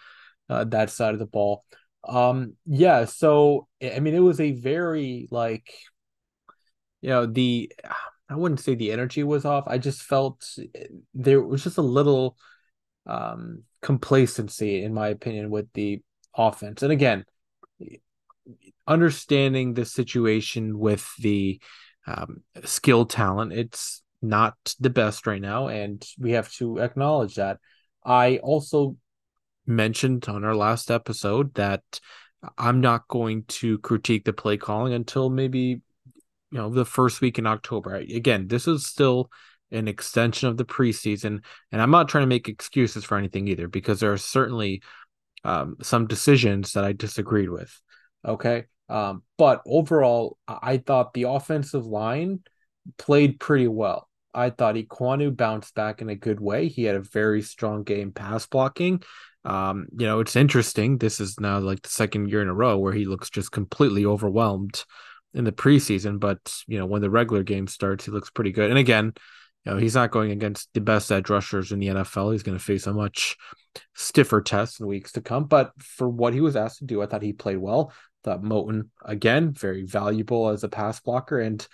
uh, 0.49 0.63
that 0.65 0.91
side 0.91 1.13
of 1.15 1.19
the 1.19 1.27
ball. 1.27 1.65
Um, 2.05 2.55
yeah, 2.65 3.05
so 3.05 3.67
I 3.83 3.99
mean, 3.99 4.15
it 4.15 4.21
was 4.21 4.39
a 4.39 4.53
very 4.53 5.27
like, 5.33 5.75
you 7.01 7.11
know, 7.11 7.27
the 7.27 7.73
I 8.31 8.37
wouldn't 8.37 8.61
say 8.61 8.77
the 8.77 8.93
energy 8.93 9.25
was 9.25 9.45
off. 9.45 9.65
I 9.67 9.79
just 9.79 10.03
felt 10.03 10.47
there 11.15 11.43
was 11.43 11.65
just 11.65 11.79
a 11.79 11.83
little 11.83 12.37
um, 13.07 13.65
complacency, 13.83 14.83
in 14.83 14.95
my 14.95 15.09
opinion, 15.09 15.51
with 15.51 15.73
the 15.73 16.01
offense. 16.37 16.83
And 16.83 16.93
again, 16.93 17.25
understanding 18.87 19.75
the 19.75 19.85
situation 19.85 20.79
with 20.79 21.09
the 21.19 21.61
um, 22.07 22.43
skill 22.65 23.07
talent, 23.07 23.53
it's 23.53 24.03
not 24.23 24.57
the 24.81 24.91
best 24.91 25.27
right 25.27 25.41
now, 25.41 25.69
and 25.69 26.05
we 26.19 26.33
have 26.33 26.53
to 26.55 26.79
acknowledge 26.79 27.37
that. 27.37 27.59
I 28.05 28.39
also 28.39 28.97
mentioned 29.67 30.27
on 30.29 30.45
our 30.45 30.57
last 30.57 30.91
episode 30.91 31.55
that 31.55 31.83
I'm 32.57 32.81
not 32.81 33.07
going 33.09 33.45
to 33.45 33.79
critique 33.79 34.25
the 34.25 34.33
play 34.33 34.57
calling 34.57 34.95
until 34.95 35.29
maybe 35.29 35.83
you 36.51 36.59
know 36.59 36.71
the 36.71 36.85
first 36.85 37.21
week 37.21 37.39
in 37.39 37.47
October. 37.47 37.97
Again, 37.97 38.49
this 38.49 38.67
is 38.67 38.87
still 38.87 39.31
an 39.71 39.89
extension 39.89 40.49
of 40.49 40.57
the 40.57 40.65
preseason, 40.65 41.43
and 41.73 41.83
I'm 41.83 41.91
not 41.91 42.09
trying 42.09 42.23
to 42.23 42.29
make 42.29 42.49
excuses 42.49 43.05
for 43.05 43.19
anything 43.19 43.49
either 43.49 43.69
because 43.69 44.01
there 44.01 44.13
are 44.13 44.19
certainly 44.19 44.83
um, 45.45 45.77
some 45.83 46.07
decisions 46.07 46.73
that 46.73 46.85
I 46.85 46.93
disagreed 46.93 47.51
with. 47.51 47.81
Okay, 48.25 48.65
um, 48.89 49.23
but 49.37 49.63
overall, 49.67 50.39
I 50.47 50.79
thought 50.79 51.13
the 51.13 51.25
offensive 51.25 51.87
line 51.87 52.41
played 52.97 53.39
pretty 53.39 53.69
well. 53.69 54.09
I 54.35 54.51
thought 54.51 54.77
Ekwonu 54.77 55.37
bounced 55.37 55.75
back 55.75 56.01
in 56.01 56.09
a 56.09 56.15
good 56.15 56.41
way. 56.41 56.69
He 56.69 56.85
had 56.85 56.97
a 56.97 57.01
very 57.01 57.43
strong 57.43 57.83
game 57.83 58.13
pass 58.13 58.47
blocking. 58.47 59.03
Um, 59.45 59.87
you 59.97 60.07
know, 60.07 60.21
it's 60.21 60.37
interesting. 60.37 60.99
This 60.99 61.21
is 61.21 61.41
now 61.41 61.59
like 61.59 61.83
the 61.83 61.89
second 61.89 62.29
year 62.29 62.43
in 62.43 62.49
a 62.49 62.55
row 62.55 62.79
where 62.79 62.93
he 62.93 63.05
looks 63.05 63.31
just 63.31 63.51
completely 63.51 64.05
overwhelmed 64.05 64.85
in 65.35 65.45
the 65.45 65.53
preseason, 65.53 66.19
but 66.19 66.39
you 66.67 66.79
know 66.79 66.87
when 66.87 67.03
the 67.03 67.11
regular 67.11 67.43
game 67.43 67.67
starts, 67.67 68.05
he 68.05 68.11
looks 68.11 68.31
pretty 68.31 68.53
good. 68.53 68.71
And 68.71 68.79
again, 68.79 69.13
you 69.65 69.73
know 69.73 69.79
he's 69.79 69.95
not 69.95 70.11
going 70.11 70.31
against 70.31 70.69
the 70.75 70.81
best 70.81 71.11
edge 71.13 71.31
rushers 71.31 71.73
in 71.73 71.79
the 71.79 71.89
NFL. 71.89 72.33
He's 72.33 72.43
going 72.43 72.59
to 72.59 72.65
face 72.65 72.87
a 72.87 72.93
much 72.93 73.37
stiffer 73.95 74.41
test 74.41 74.81
in 74.81 74.87
weeks 74.87 75.13
to 75.13 75.21
come. 75.21 75.45
But 75.45 75.73
for 75.79 76.09
what 76.09 76.35
he 76.35 76.41
was 76.41 76.57
asked 76.57 76.79
to 76.79 76.85
do, 76.85 77.03
I 77.03 77.07
thought 77.07 77.23
he 77.23 77.33
played 77.33 77.59
well. 77.59 77.93
Thought 78.25 78.43
Moton 78.43 78.89
again 79.05 79.53
very 79.53 79.85
valuable 79.85 80.49
as 80.49 80.65
a 80.65 80.69
pass 80.69 81.01
blocker, 81.01 81.41
and 81.41 81.67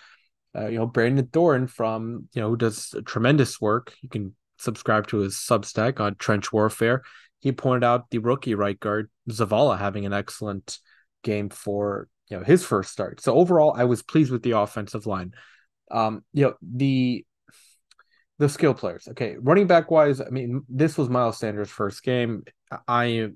uh, 0.57 0.67
you 0.67 0.79
know 0.79 0.87
Brandon 0.87 1.27
Thorn 1.27 1.67
from 1.67 2.29
you 2.33 2.43
know 2.43 2.51
who 2.51 2.57
does 2.57 2.95
tremendous 3.07 3.61
work. 3.61 3.95
You 4.03 4.09
can 4.09 4.35
subscribe 4.59 5.07
to 5.09 5.19
his 5.19 5.35
Substack 5.35 6.01
on 6.01 6.17
Trench 6.17 6.53
Warfare. 6.53 7.03
He 7.41 7.53
pointed 7.53 7.85
out 7.85 8.11
the 8.11 8.19
rookie 8.19 8.55
right 8.55 8.79
guard 8.79 9.11
Zavala 9.31 9.79
having 9.79 10.07
an 10.07 10.13
excellent 10.13 10.79
game 11.23 11.49
for 11.49 12.09
you 12.29 12.39
know 12.39 12.45
his 12.45 12.65
first 12.65 12.93
start. 12.93 13.21
So 13.21 13.35
overall, 13.35 13.75
I 13.77 13.85
was 13.85 14.03
pleased 14.03 14.31
with 14.31 14.43
the 14.43 14.53
offensive 14.53 15.07
line. 15.07 15.33
Um, 15.91 16.25
you 16.33 16.45
know 16.45 16.55
the 16.63 17.25
the 18.39 18.49
skill 18.49 18.75
players. 18.75 19.09
Okay, 19.09 19.37
running 19.41 19.67
back 19.67 19.91
wise, 19.91 20.21
I 20.21 20.29
mean 20.31 20.63
this 20.69 20.99
was 20.99 21.09
Miles 21.09 21.39
Sanders' 21.39 21.71
first 21.71 22.03
game. 22.03 22.45
I 22.89 23.29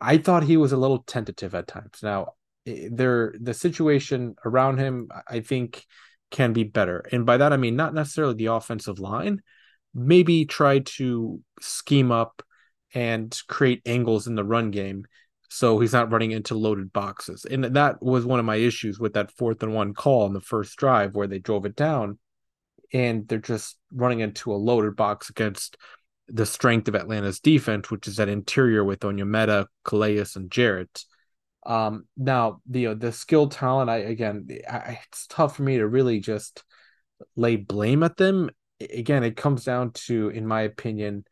I 0.00 0.18
thought 0.18 0.42
he 0.42 0.56
was 0.56 0.72
a 0.72 0.76
little 0.76 1.02
tentative 1.02 1.54
at 1.54 1.68
times. 1.68 2.00
Now 2.02 2.34
eh, 2.66 2.88
there 2.90 3.34
the 3.40 3.54
situation 3.54 4.36
around 4.44 4.78
him, 4.78 5.08
I 5.28 5.40
think, 5.40 5.84
can 6.30 6.52
be 6.52 6.64
better, 6.64 7.04
and 7.12 7.24
by 7.26 7.38
that 7.38 7.52
I 7.52 7.56
mean 7.56 7.76
not 7.76 7.94
necessarily 7.94 8.34
the 8.34 8.46
offensive 8.46 8.98
line. 8.98 9.42
Maybe 9.94 10.46
try 10.46 10.78
to 10.80 11.40
scheme 11.60 12.10
up 12.10 12.42
and 12.94 13.38
create 13.46 13.82
angles 13.86 14.26
in 14.26 14.34
the 14.34 14.44
run 14.44 14.70
game 14.70 15.04
so 15.54 15.78
he's 15.78 15.92
not 15.92 16.10
running 16.10 16.30
into 16.30 16.54
loaded 16.54 16.94
boxes. 16.94 17.44
And 17.44 17.62
that 17.62 18.02
was 18.02 18.24
one 18.24 18.38
of 18.38 18.46
my 18.46 18.56
issues 18.56 18.98
with 18.98 19.12
that 19.12 19.30
fourth 19.30 19.62
and 19.62 19.74
one 19.74 19.92
call 19.92 20.24
on 20.24 20.32
the 20.32 20.40
first 20.40 20.78
drive 20.78 21.14
where 21.14 21.26
they 21.26 21.38
drove 21.38 21.66
it 21.66 21.76
down 21.76 22.18
and 22.92 23.26
they're 23.28 23.38
just 23.38 23.78
running 23.92 24.20
into 24.20 24.52
a 24.52 24.56
loaded 24.56 24.96
box 24.96 25.30
against 25.30 25.76
the 26.28 26.46
strength 26.46 26.88
of 26.88 26.94
Atlanta's 26.94 27.40
defense, 27.40 27.90
which 27.90 28.06
is 28.06 28.16
that 28.16 28.28
interior 28.28 28.84
with 28.84 29.00
Onyemata, 29.00 29.66
Calais, 29.84 30.24
and 30.36 30.50
Jarrett. 30.50 31.04
Um, 31.64 32.06
now 32.16 32.60
the 32.66 32.88
uh, 32.88 32.94
the 32.94 33.12
skill 33.12 33.48
talent, 33.48 33.88
I 33.88 33.98
again, 33.98 34.48
I, 34.68 34.98
it's 35.06 35.26
tough 35.26 35.56
for 35.56 35.62
me 35.62 35.78
to 35.78 35.86
really 35.86 36.20
just 36.20 36.64
lay 37.36 37.56
blame 37.56 38.02
at 38.02 38.16
them. 38.16 38.50
Again, 38.80 39.22
it 39.22 39.36
comes 39.36 39.64
down 39.64 39.92
to, 39.92 40.28
in 40.30 40.46
my 40.46 40.62
opinion, 40.62 41.24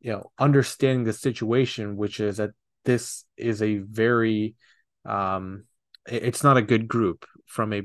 you 0.00 0.12
know, 0.12 0.30
understanding 0.38 1.04
the 1.04 1.12
situation, 1.12 1.96
which 1.96 2.20
is 2.20 2.36
that 2.36 2.50
this 2.84 3.24
is 3.36 3.60
a 3.62 3.78
very, 3.78 4.54
um, 5.04 5.64
it's 6.06 6.44
not 6.44 6.56
a 6.56 6.62
good 6.62 6.86
group 6.86 7.26
from 7.46 7.72
a 7.72 7.78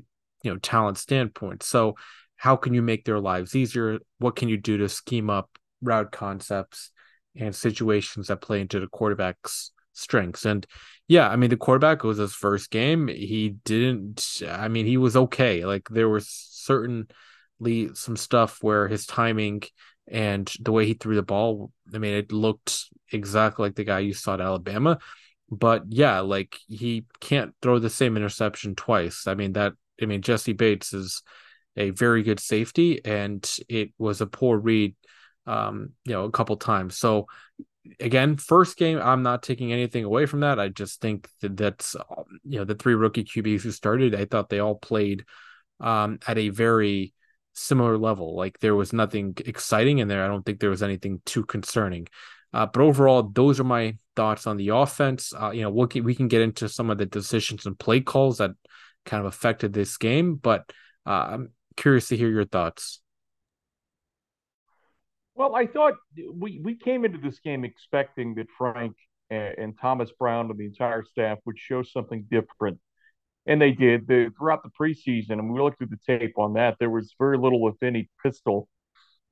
you 0.44 0.52
know 0.52 0.58
talent 0.58 0.98
standpoint. 0.98 1.64
So, 1.64 1.96
how 2.44 2.58
can 2.58 2.74
you 2.74 2.82
make 2.82 3.06
their 3.06 3.22
lives 3.22 3.56
easier? 3.56 4.00
What 4.20 4.36
can 4.36 4.50
you 4.50 4.58
do 4.58 4.76
to 4.80 4.90
scheme 4.90 5.30
up 5.30 5.50
route 5.82 6.12
concepts 6.12 6.92
and 7.38 7.56
situations 7.56 8.28
that 8.28 8.42
play 8.42 8.60
into 8.60 8.82
the 8.82 8.88
quarterback's 8.88 9.72
strengths? 9.94 10.44
And 10.44 10.68
yeah, 11.08 11.30
I 11.30 11.38
mean, 11.38 11.52
the 11.52 11.56
quarterback 11.56 12.04
was 12.04 12.18
his 12.18 12.34
first 12.34 12.70
game. 12.70 13.08
He 13.08 13.56
didn't, 13.64 14.42
I 14.46 14.68
mean, 14.68 14.86
he 14.86 14.98
was 14.98 15.16
okay. 15.16 15.64
Like 15.64 15.88
there 15.88 16.10
was 16.10 16.28
certainly 16.28 17.08
some 17.94 18.18
stuff 18.18 18.58
where 18.60 18.90
his 18.90 19.06
timing 19.06 19.64
and 20.06 20.52
the 20.60 20.74
way 20.74 20.86
he 20.86 20.96
threw 20.96 21.16
the 21.16 21.24
ball, 21.24 21.72
I 21.94 21.98
mean, 21.98 22.14
it 22.14 22.34
looked 22.34 22.90
exactly 23.10 23.68
like 23.68 23.76
the 23.76 23.86
guy 23.86 24.00
you 24.00 24.14
saw 24.14 24.34
at 24.34 24.42
Alabama. 24.42 25.00
But 25.50 25.84
yeah, 25.88 26.20
like 26.20 26.58
he 26.68 27.06
can't 27.22 27.56
throw 27.62 27.80
the 27.80 27.90
same 27.90 28.18
interception 28.18 28.76
twice. 28.76 29.28
I 29.28 29.36
mean, 29.36 29.54
that, 29.54 29.76
I 30.02 30.08
mean, 30.08 30.22
Jessie 30.22 30.52
Bates 30.52 30.94
is 30.94 31.24
a 31.76 31.90
very 31.92 32.24
good 32.24 32.40
safety 32.40 33.04
and 33.04 33.50
it 33.68 33.92
was 33.98 34.22
a 34.22 34.28
poor 34.28 34.58
read, 34.58 34.96
um, 35.48 35.92
you 36.06 36.14
know, 36.14 36.26
a 36.26 36.32
couple 36.32 36.56
times. 36.58 36.98
So 36.98 37.28
again, 38.00 38.38
first 38.38 38.78
game, 38.78 39.00
I'm 39.02 39.24
not 39.24 39.44
taking 39.44 39.72
anything 39.74 40.04
away 40.04 40.26
from 40.26 40.42
that. 40.42 40.60
I 40.60 40.70
just 40.70 41.02
think 41.02 41.28
that 41.42 41.58
that's 41.58 41.96
you 42.44 42.60
know 42.60 42.66
the 42.66 42.76
three 42.76 42.96
rookie 42.96 43.24
QBs 43.24 43.62
who 43.62 43.72
started. 43.72 44.16
I 44.16 44.26
thought 44.26 44.50
they 44.50 44.60
all 44.60 44.76
played 44.76 45.26
um, 45.80 46.20
at 46.28 46.38
a 46.38 46.50
very 46.50 47.14
similar 47.54 47.98
level. 47.98 48.36
Like 48.36 48.60
there 48.60 48.76
was 48.76 48.94
nothing 48.94 49.36
exciting 49.46 50.00
in 50.00 50.08
there. 50.08 50.24
I 50.24 50.28
don't 50.28 50.46
think 50.46 50.60
there 50.60 50.70
was 50.70 50.84
anything 50.84 51.22
too 51.26 51.44
concerning. 51.44 52.08
Uh, 52.54 52.68
but 52.68 52.82
overall, 52.82 53.24
those 53.24 53.60
are 53.60 53.66
my 53.66 53.98
thoughts 54.16 54.46
on 54.46 54.58
the 54.58 54.70
offense. 54.70 55.34
Uh, 55.34 55.50
you 55.52 55.64
know, 55.64 55.72
we'll, 55.72 55.90
we 56.04 56.14
can 56.14 56.28
get 56.28 56.42
into 56.42 56.70
some 56.70 56.90
of 56.92 57.00
the 57.00 57.06
decisions 57.06 57.66
and 57.66 57.78
play 57.78 58.00
calls 58.00 58.38
that 58.38 58.52
kind 59.06 59.22
of 59.22 59.26
affected 59.26 59.74
this 59.74 59.98
game, 59.98 60.36
but 60.36 60.72
uh, 61.06 61.40
curious 61.76 62.08
to 62.10 62.18
hear 62.18 62.30
your 62.30 62.46
thoughts. 62.46 63.02
Well, 65.36 65.56
I 65.56 65.66
thought 65.66 65.96
we 66.32 66.60
we 66.64 66.76
came 66.76 67.06
into 67.06 67.18
this 67.18 67.40
game 67.40 67.64
expecting 67.64 68.36
that 68.36 68.48
Frank 68.58 68.96
and, 69.30 69.56
and 69.58 69.80
Thomas 69.80 70.12
Brown 70.18 70.50
and 70.50 70.60
the 70.60 70.66
entire 70.66 71.04
staff 71.04 71.40
would 71.46 71.58
show 71.58 71.82
something 71.82 72.28
different, 72.30 72.80
and 73.46 73.62
they 73.62 73.72
did. 73.72 74.08
The, 74.08 74.32
throughout 74.38 74.62
the 74.64 74.70
preseason, 74.80 75.32
and 75.32 75.52
we 75.52 75.60
looked 75.60 75.82
at 75.82 75.90
the 75.90 75.98
tape 76.06 76.38
on 76.38 76.54
that. 76.54 76.78
There 76.80 76.92
was 76.92 77.16
very 77.18 77.38
little, 77.38 77.68
if 77.68 77.82
any, 77.82 78.10
pistol 78.22 78.70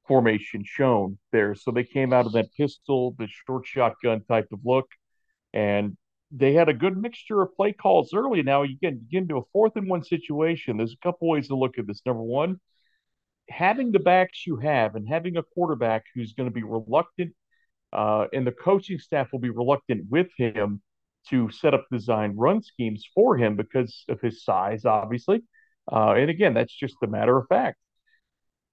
formation 0.08 0.64
shown 0.66 1.20
there. 1.32 1.54
So 1.56 1.72
they 1.72 1.84
came 1.84 2.12
out 2.14 2.26
of 2.26 2.32
that 2.34 2.54
pistol, 2.58 3.16
the 3.18 3.28
short 3.28 3.68
shotgun 3.68 4.24
type 4.28 4.48
of 4.52 4.60
look, 4.66 4.88
and 5.54 5.96
they 6.32 6.54
had 6.54 6.70
a 6.70 6.74
good 6.74 6.98
mixture 6.98 7.42
of 7.42 7.56
play 7.56 7.74
calls 7.74 8.14
early. 8.14 8.42
Now 8.42 8.64
you 8.64 8.78
get, 8.82 9.10
get 9.10 9.24
into 9.24 9.38
a 9.38 9.42
fourth 9.52 9.76
and 9.76 9.90
one 9.90 10.04
situation. 10.04 10.78
There's 10.78 10.94
a 10.94 11.06
couple 11.06 11.28
ways 11.28 11.50
to 11.50 11.56
look 11.56 11.78
at 11.78 11.88
this. 11.88 12.02
Number 12.06 12.24
one, 12.24 12.60
having 13.50 13.92
the 13.92 14.00
backs 14.00 14.48
you 14.48 14.58
have 14.58 14.96
and 14.96 15.08
having 15.08 15.38
a 15.38 15.44
quarterback 15.44 16.06
who's 16.16 16.34
going 16.34 16.50
to 16.50 16.54
be 16.54 16.64
reluctant, 16.64 17.34
uh, 17.92 18.28
and 18.34 18.48
the 18.48 18.52
coaching 18.52 19.00
staff 19.00 19.32
will 19.32 19.40
be 19.40 19.50
reluctant 19.50 20.06
with 20.10 20.30
him 20.38 20.82
to 21.30 21.52
set 21.52 21.74
up 21.74 21.86
design 21.92 22.36
run 22.36 22.64
schemes 22.64 23.06
for 23.14 23.38
him 23.38 23.56
because 23.56 24.06
of 24.10 24.22
his 24.22 24.44
size, 24.44 24.86
obviously. 24.86 25.44
Uh, 25.92 26.14
and 26.14 26.30
again, 26.30 26.54
that's 26.54 26.74
just 26.74 26.96
a 27.04 27.08
matter 27.08 27.38
of 27.38 27.46
fact. 27.48 27.78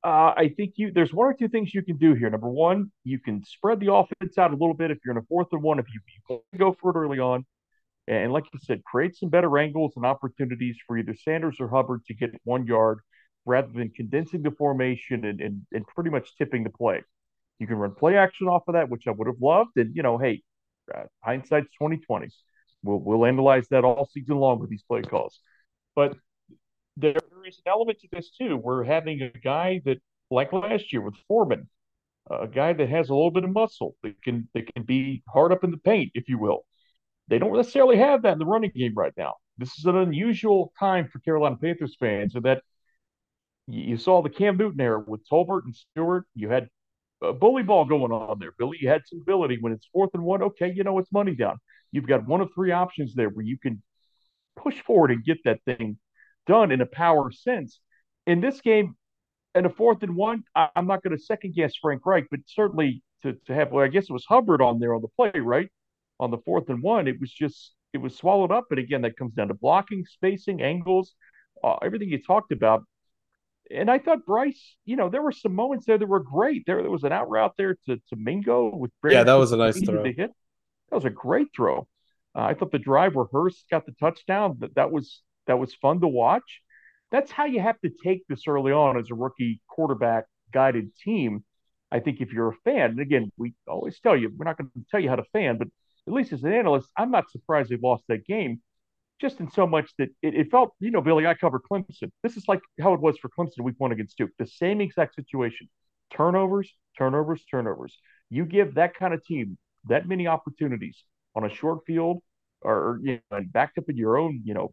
Uh, 0.04 0.32
I 0.36 0.54
think 0.56 0.74
you 0.76 0.92
there's 0.92 1.12
one 1.12 1.26
or 1.26 1.34
two 1.34 1.48
things 1.48 1.74
you 1.74 1.82
can 1.82 1.96
do 1.96 2.14
here. 2.14 2.30
Number 2.30 2.48
one, 2.48 2.92
you 3.04 3.18
can 3.18 3.44
spread 3.44 3.80
the 3.80 3.92
offense 3.92 4.38
out 4.38 4.52
a 4.52 4.56
little 4.56 4.74
bit 4.74 4.90
if 4.90 4.98
you're 5.04 5.12
in 5.12 5.18
a 5.18 5.26
fourth 5.26 5.48
and 5.52 5.62
one. 5.62 5.78
If 5.78 5.86
you, 5.92 6.00
you 6.52 6.58
go 6.58 6.76
for 6.80 6.90
it 6.90 6.96
early 6.96 7.18
on, 7.18 7.44
and 8.06 8.32
like 8.32 8.44
you 8.52 8.58
said, 8.62 8.84
create 8.84 9.16
some 9.16 9.28
better 9.28 9.58
angles 9.58 9.92
and 9.96 10.06
opportunities 10.06 10.76
for 10.86 10.96
either 10.96 11.14
Sanders 11.14 11.56
or 11.60 11.68
Hubbard 11.68 12.04
to 12.06 12.14
get 12.14 12.30
one 12.44 12.66
yard 12.66 13.00
rather 13.44 13.68
than 13.72 13.90
condensing 13.90 14.42
the 14.42 14.50
formation 14.50 15.24
and, 15.24 15.40
and, 15.40 15.62
and 15.72 15.86
pretty 15.86 16.10
much 16.10 16.36
tipping 16.36 16.64
the 16.64 16.70
play. 16.70 17.02
You 17.58 17.66
can 17.66 17.76
run 17.76 17.94
play 17.94 18.16
action 18.16 18.48
off 18.48 18.62
of 18.68 18.74
that, 18.74 18.88
which 18.88 19.06
I 19.06 19.10
would 19.10 19.26
have 19.26 19.40
loved. 19.40 19.76
And, 19.76 19.94
you 19.94 20.02
know, 20.02 20.16
hey, 20.16 20.42
uh, 20.94 21.04
hindsight's 21.22 21.72
2020. 21.78 22.28
We'll, 22.82 22.98
we'll 22.98 23.26
analyze 23.26 23.68
that 23.68 23.84
all 23.84 24.08
season 24.12 24.36
long 24.36 24.58
with 24.58 24.70
these 24.70 24.84
play 24.84 25.02
calls. 25.02 25.40
But 25.94 26.16
there 26.98 27.14
is 27.46 27.56
an 27.64 27.70
element 27.72 28.00
to 28.00 28.08
this, 28.12 28.30
too. 28.30 28.56
We're 28.56 28.84
having 28.84 29.22
a 29.22 29.30
guy 29.30 29.80
that, 29.84 29.98
like 30.30 30.52
last 30.52 30.92
year 30.92 31.00
with 31.00 31.14
Foreman, 31.26 31.68
a 32.30 32.46
guy 32.46 32.72
that 32.72 32.88
has 32.88 33.08
a 33.08 33.14
little 33.14 33.30
bit 33.30 33.44
of 33.44 33.50
muscle 33.50 33.96
that 34.02 34.20
can 34.22 34.48
that 34.54 34.72
can 34.74 34.82
be 34.82 35.22
hard 35.28 35.52
up 35.52 35.64
in 35.64 35.70
the 35.70 35.78
paint, 35.78 36.10
if 36.14 36.28
you 36.28 36.38
will. 36.38 36.64
They 37.28 37.38
don't 37.38 37.56
necessarily 37.56 37.96
have 37.98 38.22
that 38.22 38.32
in 38.32 38.38
the 38.38 38.46
running 38.46 38.72
game 38.74 38.94
right 38.94 39.12
now. 39.16 39.34
This 39.58 39.78
is 39.78 39.84
an 39.84 39.96
unusual 39.96 40.72
time 40.78 41.08
for 41.12 41.18
Carolina 41.20 41.56
Panthers 41.56 41.96
fans, 41.98 42.34
and 42.34 42.44
that 42.44 42.62
you 43.66 43.96
saw 43.96 44.22
the 44.22 44.30
Cam 44.30 44.56
Newton 44.56 44.80
era 44.80 45.02
with 45.06 45.28
Tolbert 45.28 45.64
and 45.64 45.74
Stewart. 45.74 46.24
You 46.34 46.48
had 46.48 46.68
a 47.22 47.32
bully 47.32 47.62
ball 47.62 47.84
going 47.84 48.12
on 48.12 48.38
there, 48.38 48.52
Billy. 48.58 48.78
You 48.80 48.88
had 48.88 49.02
some 49.06 49.20
ability 49.20 49.58
when 49.60 49.72
it's 49.72 49.88
fourth 49.92 50.10
and 50.14 50.22
one. 50.22 50.42
Okay, 50.42 50.72
you 50.74 50.84
know 50.84 50.98
it's 50.98 51.12
money 51.12 51.34
down. 51.34 51.58
You've 51.92 52.06
got 52.06 52.26
one 52.26 52.40
of 52.40 52.50
three 52.54 52.72
options 52.72 53.14
there 53.14 53.28
where 53.28 53.44
you 53.44 53.58
can 53.58 53.82
push 54.56 54.80
forward 54.82 55.10
and 55.10 55.24
get 55.24 55.38
that 55.44 55.60
thing 55.64 55.98
done 56.48 56.72
in 56.72 56.80
a 56.80 56.86
power 56.86 57.30
sense. 57.30 57.78
In 58.26 58.40
this 58.40 58.60
game, 58.60 58.96
in 59.54 59.66
a 59.66 59.70
fourth 59.70 60.02
and 60.02 60.16
one, 60.16 60.42
I, 60.54 60.68
am 60.74 60.86
not 60.86 61.02
going 61.02 61.16
to 61.16 61.22
second 61.22 61.54
guess 61.54 61.74
Frank 61.80 62.04
Reich, 62.04 62.24
but 62.30 62.40
certainly 62.46 63.02
to, 63.22 63.34
to 63.46 63.54
have, 63.54 63.70
well, 63.70 63.84
I 63.84 63.88
guess 63.88 64.04
it 64.04 64.12
was 64.12 64.24
Hubbard 64.28 64.60
on 64.60 64.80
there 64.80 64.94
on 64.94 65.02
the 65.02 65.08
play, 65.08 65.40
right? 65.40 65.68
On 66.18 66.30
the 66.30 66.38
fourth 66.38 66.68
and 66.68 66.82
one, 66.82 67.06
it 67.06 67.20
was 67.20 67.32
just, 67.32 67.74
it 67.92 67.98
was 67.98 68.16
swallowed 68.16 68.50
up. 68.50 68.64
But 68.68 68.78
again, 68.78 69.02
that 69.02 69.16
comes 69.16 69.34
down 69.34 69.48
to 69.48 69.54
blocking, 69.54 70.04
spacing, 70.04 70.60
angles, 70.62 71.14
uh, 71.62 71.76
everything 71.82 72.08
you 72.08 72.20
talked 72.20 72.52
about 72.52 72.84
and 73.70 73.90
I 73.90 73.98
thought 73.98 74.24
Bryce, 74.24 74.76
you 74.84 74.96
know, 74.96 75.08
there 75.08 75.22
were 75.22 75.32
some 75.32 75.54
moments 75.54 75.86
there 75.86 75.98
that 75.98 76.06
were 76.06 76.22
great. 76.22 76.64
There, 76.66 76.80
there 76.80 76.90
was 76.90 77.04
an 77.04 77.12
out 77.12 77.28
route 77.28 77.54
there 77.58 77.76
to, 77.86 77.96
to 77.96 78.16
Mingo 78.16 78.74
with 78.74 78.90
Brandon 79.00 79.20
yeah, 79.20 79.24
that 79.24 79.34
was 79.34 79.52
a 79.52 79.56
nice 79.56 79.80
throw. 79.80 80.02
Hit. 80.04 80.16
That 80.16 80.94
was 80.94 81.04
a 81.04 81.10
great 81.10 81.48
throw. 81.54 81.86
Uh, 82.34 82.42
I 82.42 82.54
thought 82.54 82.72
the 82.72 82.78
drive 82.78 83.14
where 83.14 83.26
Hurst 83.30 83.66
got 83.70 83.84
the 83.86 83.92
touchdown 83.92 84.56
that 84.60 84.74
that 84.76 84.90
was 84.90 85.22
that 85.48 85.58
was 85.58 85.74
fun 85.74 86.00
to 86.00 86.08
watch. 86.08 86.62
That's 87.10 87.32
how 87.32 87.46
you 87.46 87.60
have 87.60 87.80
to 87.80 87.90
take 88.04 88.26
this 88.28 88.46
early 88.46 88.72
on 88.72 88.98
as 88.98 89.10
a 89.10 89.14
rookie 89.14 89.60
quarterback 89.66 90.26
guided 90.52 90.94
team. 90.96 91.44
I 91.90 92.00
think 92.00 92.20
if 92.20 92.32
you're 92.32 92.50
a 92.50 92.56
fan, 92.64 92.90
and 92.90 93.00
again, 93.00 93.32
we 93.36 93.54
always 93.66 93.98
tell 93.98 94.16
you 94.16 94.30
we're 94.36 94.44
not 94.44 94.58
going 94.58 94.70
to 94.74 94.84
tell 94.90 95.00
you 95.00 95.08
how 95.08 95.16
to 95.16 95.24
fan, 95.32 95.58
but 95.58 95.68
at 96.06 96.12
least 96.12 96.32
as 96.32 96.44
an 96.44 96.52
analyst, 96.52 96.88
I'm 96.96 97.10
not 97.10 97.30
surprised 97.30 97.70
they 97.70 97.78
lost 97.82 98.04
that 98.08 98.26
game 98.26 98.60
just 99.20 99.40
in 99.40 99.50
so 99.50 99.66
much 99.66 99.90
that 99.98 100.10
it, 100.22 100.34
it, 100.34 100.50
felt, 100.50 100.74
you 100.80 100.90
know, 100.90 101.00
Billy, 101.00 101.26
I 101.26 101.34
covered 101.34 101.62
Clemson. 101.70 102.10
This 102.22 102.36
is 102.36 102.46
like 102.46 102.60
how 102.80 102.94
it 102.94 103.00
was 103.00 103.18
for 103.18 103.28
Clemson 103.28 103.62
week 103.62 103.74
one 103.78 103.92
against 103.92 104.16
Duke. 104.16 104.30
The 104.38 104.46
same 104.46 104.80
exact 104.80 105.16
situation. 105.16 105.68
Turnovers, 106.12 106.72
turnovers, 106.96 107.44
turnovers. 107.50 107.96
You 108.30 108.44
give 108.44 108.74
that 108.74 108.94
kind 108.94 109.12
of 109.12 109.24
team 109.24 109.58
that 109.88 110.06
many 110.06 110.26
opportunities 110.26 111.02
on 111.34 111.44
a 111.44 111.52
short 111.52 111.80
field 111.86 112.22
or, 112.62 113.00
you 113.02 113.20
know, 113.30 113.40
backed 113.50 113.78
up 113.78 113.88
in 113.88 113.96
your 113.96 114.16
own, 114.18 114.42
you 114.44 114.54
know, 114.54 114.72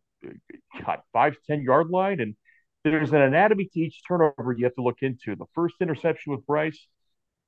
got 0.86 1.02
five, 1.14 1.36
10 1.48 1.62
yard 1.62 1.90
line. 1.90 2.20
And 2.20 2.36
there's 2.84 3.12
an 3.12 3.22
anatomy 3.22 3.70
to 3.74 3.80
each 3.80 4.02
turnover 4.08 4.54
you 4.58 4.66
have 4.66 4.76
to 4.76 4.84
look 4.84 5.02
into. 5.02 5.36
The 5.36 5.46
first 5.54 5.76
interception 5.82 6.32
with 6.32 6.46
Bryce, 6.46 6.88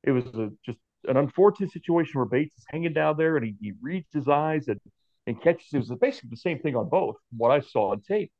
it 0.03 0.11
was 0.11 0.25
a, 0.25 0.49
just 0.65 0.79
an 1.07 1.17
unfortunate 1.17 1.71
situation 1.71 2.19
where 2.19 2.25
Bates 2.25 2.57
is 2.57 2.65
hanging 2.69 2.93
down 2.93 3.17
there 3.17 3.37
and 3.37 3.45
he, 3.45 3.55
he 3.59 3.73
reads 3.81 4.07
his 4.13 4.27
eyes 4.27 4.67
and 4.67 4.79
and 5.27 5.39
catches. 5.41 5.67
It 5.73 5.77
was 5.77 5.91
basically 5.99 6.29
the 6.31 6.37
same 6.37 6.59
thing 6.59 6.75
on 6.75 6.89
both, 6.89 7.17
what 7.35 7.51
I 7.51 7.59
saw 7.59 7.91
on 7.91 8.01
tape. 8.01 8.31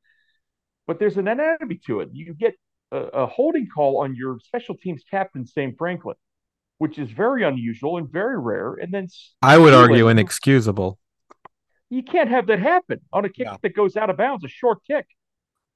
But 0.86 0.98
there's 0.98 1.18
an 1.18 1.28
anatomy 1.28 1.78
to 1.86 2.00
it. 2.00 2.08
You 2.12 2.34
get 2.34 2.54
a, 2.90 2.96
a 2.96 3.26
holding 3.26 3.68
call 3.68 4.02
on 4.02 4.16
your 4.16 4.38
special 4.42 4.74
teams 4.74 5.04
captain, 5.08 5.46
Sam 5.46 5.74
Franklin, 5.78 6.16
which 6.78 6.98
is 6.98 7.10
very 7.10 7.44
unusual 7.44 7.98
and 7.98 8.10
very 8.10 8.38
rare. 8.38 8.74
And 8.74 8.92
then 8.92 9.08
I 9.42 9.58
would 9.58 9.74
argue 9.74 10.08
inexcusable. 10.08 10.98
You 11.90 12.02
can't 12.02 12.28
have 12.28 12.46
that 12.48 12.58
happen 12.58 13.00
on 13.12 13.24
a 13.24 13.28
kick 13.28 13.46
no. 13.46 13.56
that 13.62 13.74
goes 13.74 13.96
out 13.96 14.10
of 14.10 14.16
bounds, 14.16 14.44
a 14.44 14.48
short 14.48 14.78
kick. 14.86 15.06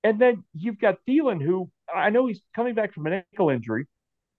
And 0.04 0.18
then 0.18 0.44
you've 0.54 0.78
got 0.78 0.96
Thielen, 1.08 1.42
who 1.42 1.70
I 1.92 2.10
know 2.10 2.26
he's 2.26 2.42
coming 2.54 2.74
back 2.74 2.92
from 2.92 3.06
an 3.06 3.24
ankle 3.32 3.50
injury, 3.50 3.86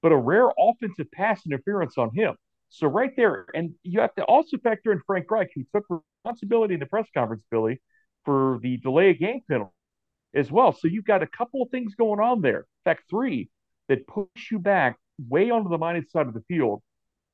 but 0.02 0.12
a 0.12 0.18
rare 0.18 0.50
offensive 0.60 1.12
pass 1.12 1.46
interference 1.46 1.98
on 1.98 2.14
him. 2.14 2.36
So 2.70 2.88
right 2.88 3.12
there, 3.16 3.46
and 3.54 3.74
you 3.84 4.02
have 4.02 4.14
to 4.16 4.24
also 4.24 4.58
factor 4.58 4.92
in 4.92 5.02
Frank 5.06 5.30
Reich, 5.30 5.52
who 5.56 5.64
took 5.74 5.86
responsibility 6.24 6.74
in 6.74 6.80
the 6.80 6.86
press 6.86 7.08
conference, 7.14 7.44
Billy, 7.50 7.82
for 8.26 8.60
the 8.62 8.78
delay 8.78 9.12
of 9.12 9.20
game 9.20 9.42
penalty 9.48 9.72
as 10.34 10.52
well. 10.52 10.74
So 10.74 10.88
you've 10.88 11.06
got 11.06 11.24
a 11.24 11.28
couple 11.28 11.62
of 11.62 11.70
things 11.70 11.96
going 11.96 12.20
on 12.20 12.42
there. 12.42 12.60
In 12.60 12.84
fact, 12.84 13.04
three 13.10 13.50
that 13.90 14.08
push 14.08 14.52
you 14.52 14.60
back 14.60 14.98
way 15.30 15.50
onto 15.50 15.70
the 15.70 15.78
minus 15.78 16.12
side 16.12 16.28
of 16.28 16.34
the 16.34 16.44
field. 16.48 16.82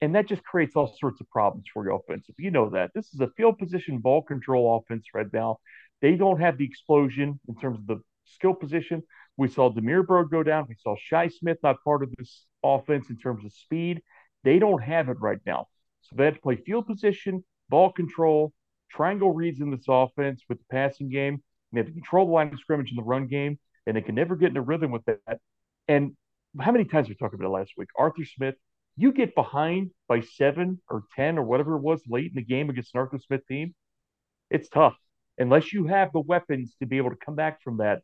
And 0.02 0.16
that 0.16 0.28
just 0.28 0.44
creates 0.44 0.76
all 0.76 0.96
sorts 1.00 1.20
of 1.20 1.30
problems 1.30 1.66
for 1.74 1.84
your 1.84 1.96
offensive. 1.96 2.36
You 2.38 2.52
know 2.52 2.70
that. 2.70 2.92
This 2.96 3.14
is 3.14 3.20
a 3.20 3.30
field 3.36 3.58
position 3.58 3.98
ball 3.98 4.22
control 4.22 4.78
offense 4.78 5.06
right 5.14 5.28
now. 5.34 5.58
They 6.02 6.16
don't 6.16 6.40
have 6.40 6.58
the 6.58 6.66
explosion 6.66 7.40
in 7.48 7.56
terms 7.56 7.80
of 7.80 7.88
the 7.88 8.02
skill 8.26 8.54
position. 8.54 9.04
We 9.36 9.50
saw 9.50 9.70
Damiere 9.70 10.04
Byrd 10.04 10.30
go 10.30 10.44
down. 10.44 10.66
We 10.70 10.76
saw 10.82 10.96
Shi 10.98 11.30
Smith 11.30 11.58
not 11.64 11.84
part 11.84 12.04
of 12.04 12.14
this 12.18 12.46
offense 12.64 13.10
in 13.10 13.18
terms 13.18 13.44
of 13.44 13.52
speed. 13.54 14.02
They 14.44 14.60
don't 14.60 14.82
have 14.82 15.10
it 15.10 15.18
right 15.20 15.40
now. 15.46 15.68
So 16.02 16.16
they 16.16 16.26
have 16.26 16.36
to 16.36 16.42
play 16.42 16.56
field 16.56 16.88
position, 16.88 17.44
ball 17.68 17.92
control, 17.92 18.54
triangle 18.90 19.34
reads 19.34 19.60
in 19.60 19.72
this 19.72 19.86
offense 19.88 20.44
with 20.50 20.60
the 20.60 20.66
passing 20.72 21.10
game. 21.10 21.44
They 21.72 21.80
have 21.80 21.88
to 21.88 21.94
control 21.94 22.26
the 22.26 22.32
line 22.32 22.54
of 22.54 22.60
scrimmage 22.60 22.90
in 22.90 22.96
the 22.96 23.04
run 23.04 23.28
game, 23.28 23.60
and 23.86 23.96
they 23.96 24.02
can 24.02 24.16
never 24.16 24.36
get 24.36 24.50
in 24.50 24.58
a 24.58 24.62
rhythm 24.62 24.92
with 24.92 25.06
that. 25.06 25.40
And 25.88 26.16
how 26.60 26.72
many 26.72 26.86
times 26.86 27.10
we 27.10 27.16
talked 27.16 27.36
about 27.36 27.46
it 27.46 27.50
last 27.50 27.74
week? 27.78 27.90
Arthur 27.98 28.26
Smith, 28.26 28.56
you 29.00 29.12
get 29.14 29.34
behind 29.36 29.92
by 30.08 30.22
seven 30.22 30.82
or 30.90 31.04
10 31.16 31.38
or 31.38 31.44
whatever 31.44 31.76
it 31.76 31.82
was 31.82 32.02
late 32.08 32.28
in 32.28 32.36
the 32.36 32.44
game 32.44 32.70
against 32.70 32.94
an 32.94 33.00
Arthur 33.00 33.20
Smith 33.20 33.48
team, 33.48 33.74
it's 34.50 34.70
tough 34.70 34.96
unless 35.38 35.72
you 35.72 35.88
have 35.88 36.12
the 36.12 36.20
weapons 36.20 36.76
to 36.80 36.86
be 36.86 36.98
able 36.98 37.10
to 37.10 37.16
come 37.16 37.36
back 37.36 37.62
from 37.64 37.78
that. 37.78 38.02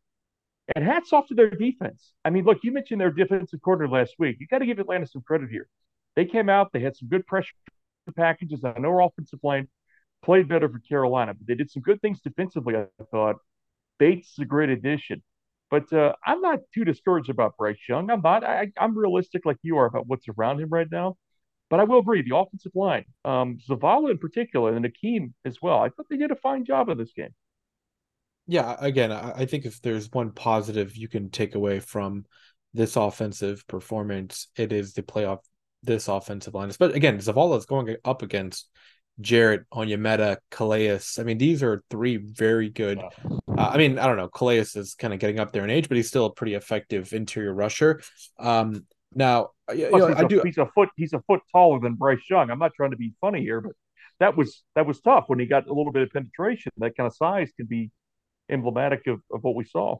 And 0.74 0.84
hats 0.84 1.14
off 1.14 1.28
to 1.28 1.36
their 1.36 1.50
defense. 1.50 2.14
I 2.24 2.30
mean, 2.30 2.46
look, 2.46 2.60
you 2.64 2.72
mentioned 2.72 3.02
their 3.02 3.12
defensive 3.12 3.62
coordinator 3.62 3.94
last 3.94 4.16
week. 4.18 4.38
You 4.40 4.48
got 4.48 4.60
to 4.60 4.66
give 4.66 4.80
Atlanta 4.80 5.06
some 5.06 5.22
credit 5.22 5.50
here. 5.52 5.68
They 6.16 6.26
came 6.26 6.50
out, 6.50 6.72
they 6.72 6.80
had 6.80 6.96
some 6.96 7.10
good 7.10 7.28
pressure 7.28 7.54
packages. 8.16 8.64
I 8.64 8.80
know 8.80 8.90
our 8.90 9.04
offensive 9.04 9.40
line 9.44 9.68
played 10.24 10.48
better 10.48 10.70
for 10.70 10.80
Carolina, 10.80 11.34
but 11.34 11.46
they 11.46 11.56
did 11.56 11.70
some 11.70 11.84
good 11.84 12.02
things 12.02 12.22
defensively, 12.22 12.76
I 12.76 12.88
thought. 13.12 13.36
Bates 14.00 14.32
is 14.32 14.40
a 14.40 14.46
great 14.46 14.70
addition. 14.70 15.22
But 15.72 15.92
uh, 15.92 16.14
I'm 16.26 16.42
not 16.42 16.60
too 16.74 16.86
discouraged 16.86 17.30
about 17.30 17.58
Bryce 17.58 17.80
Young. 17.90 18.10
I'm 18.10 18.22
not. 18.22 18.44
I, 18.44 18.68
am 18.78 18.98
realistic 18.98 19.46
like 19.46 19.58
you 19.64 19.78
are 19.78 19.86
about 19.86 20.08
what's 20.08 20.28
around 20.28 20.62
him 20.62 20.70
right 20.70 20.88
now. 20.92 21.18
But 21.70 21.80
I 21.80 21.84
will 21.84 22.00
agree, 22.00 22.22
the 22.22 22.36
offensive 22.36 22.74
line, 22.76 23.06
um, 23.24 23.58
Zavala 23.68 24.12
in 24.12 24.20
particular, 24.20 24.76
and 24.76 24.86
Ikem 24.86 25.34
as 25.46 25.62
well. 25.62 25.80
I 25.80 25.90
thought 25.90 26.06
they 26.10 26.18
did 26.18 26.30
a 26.30 26.36
fine 26.36 26.64
job 26.64 26.90
in 26.90 26.98
this 26.98 27.12
game. 27.14 27.34
Yeah, 28.48 28.76
again, 28.80 29.12
I 29.12 29.48
think 29.48 29.66
if 29.66 29.82
there's 29.82 30.12
one 30.12 30.32
positive 30.32 30.96
you 30.96 31.08
can 31.08 31.32
take 31.32 31.56
away 31.56 31.80
from 31.80 32.26
this 32.76 32.96
offensive 32.96 33.66
performance, 33.66 34.50
it 34.56 34.72
is 34.72 34.94
the 34.94 35.02
playoff 35.02 35.40
this 35.82 36.08
offensive 36.08 36.54
line. 36.54 36.72
But 36.78 36.94
again, 36.94 37.18
Zavala 37.18 37.58
is 37.58 37.66
going 37.66 37.96
up 38.06 38.22
against 38.22 38.70
Jarrett, 39.22 39.64
Onyemata, 39.74 40.38
Calais. 40.52 41.00
I 41.18 41.24
mean, 41.24 41.38
these 41.38 41.64
are 41.64 41.84
three 41.90 42.18
very 42.18 42.70
good. 42.70 43.00
Uh, 43.00 43.32
I 43.58 43.78
mean, 43.78 43.98
I 43.98 44.08
don't 44.08 44.18
know. 44.18 44.28
Calais 44.28 44.60
is 44.60 44.96
kind 44.98 45.14
of 45.14 45.20
getting 45.20 45.40
up 45.40 45.52
there 45.52 45.64
in 45.64 45.70
age, 45.70 45.88
but 45.88 45.98
he's 45.98 46.08
still 46.08 46.26
a 46.26 46.34
pretty 46.34 46.54
effective 46.54 47.14
interior 47.14 47.54
rusher. 47.54 48.02
Um, 48.40 48.86
now, 49.14 49.52
you 49.74 49.90
know, 49.90 50.08
he's, 50.08 50.18
I 50.18 50.22
a, 50.24 50.28
do. 50.28 50.42
He's 50.44 50.58
a 50.58 50.68
foot. 50.76 50.90
He's 50.98 51.14
a 51.14 51.22
foot 51.22 51.42
taller 51.52 51.80
than 51.80 51.94
Bryce 51.94 52.30
Young. 52.30 52.50
I'm 52.50 52.60
not 52.60 52.74
trying 52.76 52.92
to 52.92 52.98
be 52.98 53.14
funny 53.22 53.42
here, 53.42 53.62
but 53.62 53.72
that 54.20 54.36
was 54.36 54.64
that 54.76 54.86
was 54.86 55.00
tough 55.02 55.26
when 55.28 55.40
he 55.40 55.46
got 55.46 55.68
a 55.68 55.74
little 55.74 55.92
bit 55.92 56.04
of 56.04 56.10
penetration. 56.12 56.72
That 56.78 56.96
kind 56.98 57.08
of 57.08 57.16
size 57.16 57.52
can 57.56 57.66
be 57.66 57.92
emblematic 58.50 59.08
of, 59.08 59.22
of 59.32 59.44
what 59.44 59.56
we 59.56 59.64
saw. 59.66 59.98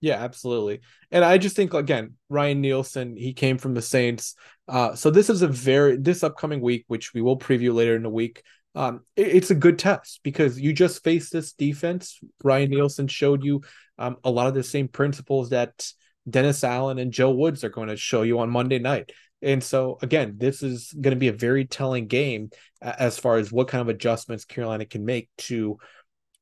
Yeah, 0.00 0.22
absolutely. 0.22 0.80
And 1.10 1.24
I 1.24 1.38
just 1.38 1.56
think 1.56 1.74
again, 1.74 2.14
Ryan 2.28 2.60
Nielsen, 2.60 3.16
he 3.16 3.32
came 3.32 3.58
from 3.58 3.74
the 3.74 3.82
Saints. 3.82 4.34
Uh, 4.68 4.94
so 4.94 5.10
this 5.10 5.30
is 5.30 5.42
a 5.42 5.48
very 5.48 5.96
this 5.96 6.22
upcoming 6.22 6.60
week, 6.60 6.84
which 6.88 7.14
we 7.14 7.22
will 7.22 7.38
preview 7.38 7.72
later 7.74 7.96
in 7.96 8.02
the 8.02 8.10
week. 8.10 8.42
Um, 8.74 9.00
it, 9.16 9.28
it's 9.28 9.50
a 9.50 9.54
good 9.54 9.78
test 9.78 10.20
because 10.22 10.60
you 10.60 10.72
just 10.72 11.02
faced 11.02 11.32
this 11.32 11.52
defense. 11.52 12.20
Ryan 12.44 12.70
Nielsen 12.70 13.08
showed 13.08 13.42
you 13.42 13.62
um, 13.98 14.16
a 14.22 14.30
lot 14.30 14.48
of 14.48 14.54
the 14.54 14.62
same 14.62 14.88
principles 14.88 15.50
that 15.50 15.90
Dennis 16.28 16.62
Allen 16.62 16.98
and 16.98 17.12
Joe 17.12 17.30
Woods 17.30 17.64
are 17.64 17.70
going 17.70 17.88
to 17.88 17.96
show 17.96 18.22
you 18.22 18.40
on 18.40 18.50
Monday 18.50 18.78
night. 18.78 19.12
And 19.40 19.62
so 19.62 19.98
again, 20.02 20.34
this 20.38 20.62
is 20.62 20.92
going 20.92 21.14
to 21.14 21.20
be 21.20 21.28
a 21.28 21.32
very 21.32 21.64
telling 21.64 22.06
game 22.06 22.50
as 22.82 23.18
far 23.18 23.36
as 23.36 23.52
what 23.52 23.68
kind 23.68 23.82
of 23.82 23.88
adjustments 23.88 24.44
Carolina 24.44 24.84
can 24.84 25.04
make 25.04 25.28
to 25.38 25.78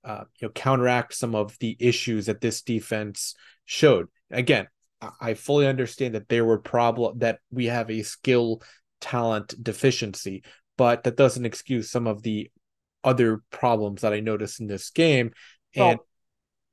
uh, 0.05 0.25
you 0.41 0.49
know 0.49 0.53
counteract 0.53 1.15
some 1.15 1.35
of 1.35 1.59
the 1.59 1.77
issues 1.81 2.27
that 2.27 2.41
this 2.41 2.63
defense 2.63 3.35
showed. 3.65 4.09
Again, 4.31 4.69
I 5.21 5.35
fully 5.35 5.67
understand 5.67 6.15
that 6.15 6.29
there 6.29 6.45
were 6.45 6.59
problem 6.59 7.19
that 7.19 7.39
we 7.51 7.67
have 7.67 7.91
a 7.91 8.03
skill 8.03 8.63
talent 9.01 9.55
deficiency, 9.63 10.45
but 10.77 11.05
that 11.05 11.17
doesn't 11.17 11.45
excuse 11.45 11.91
some 11.91 12.07
of 12.07 12.23
the 12.23 12.51
other 13.03 13.43
problems 13.51 14.01
that 14.03 14.13
I 14.13 14.21
noticed 14.21 14.61
in 14.61 14.67
this 14.67 14.91
game. 14.91 15.33
And 15.75 15.99
well, 15.99 16.07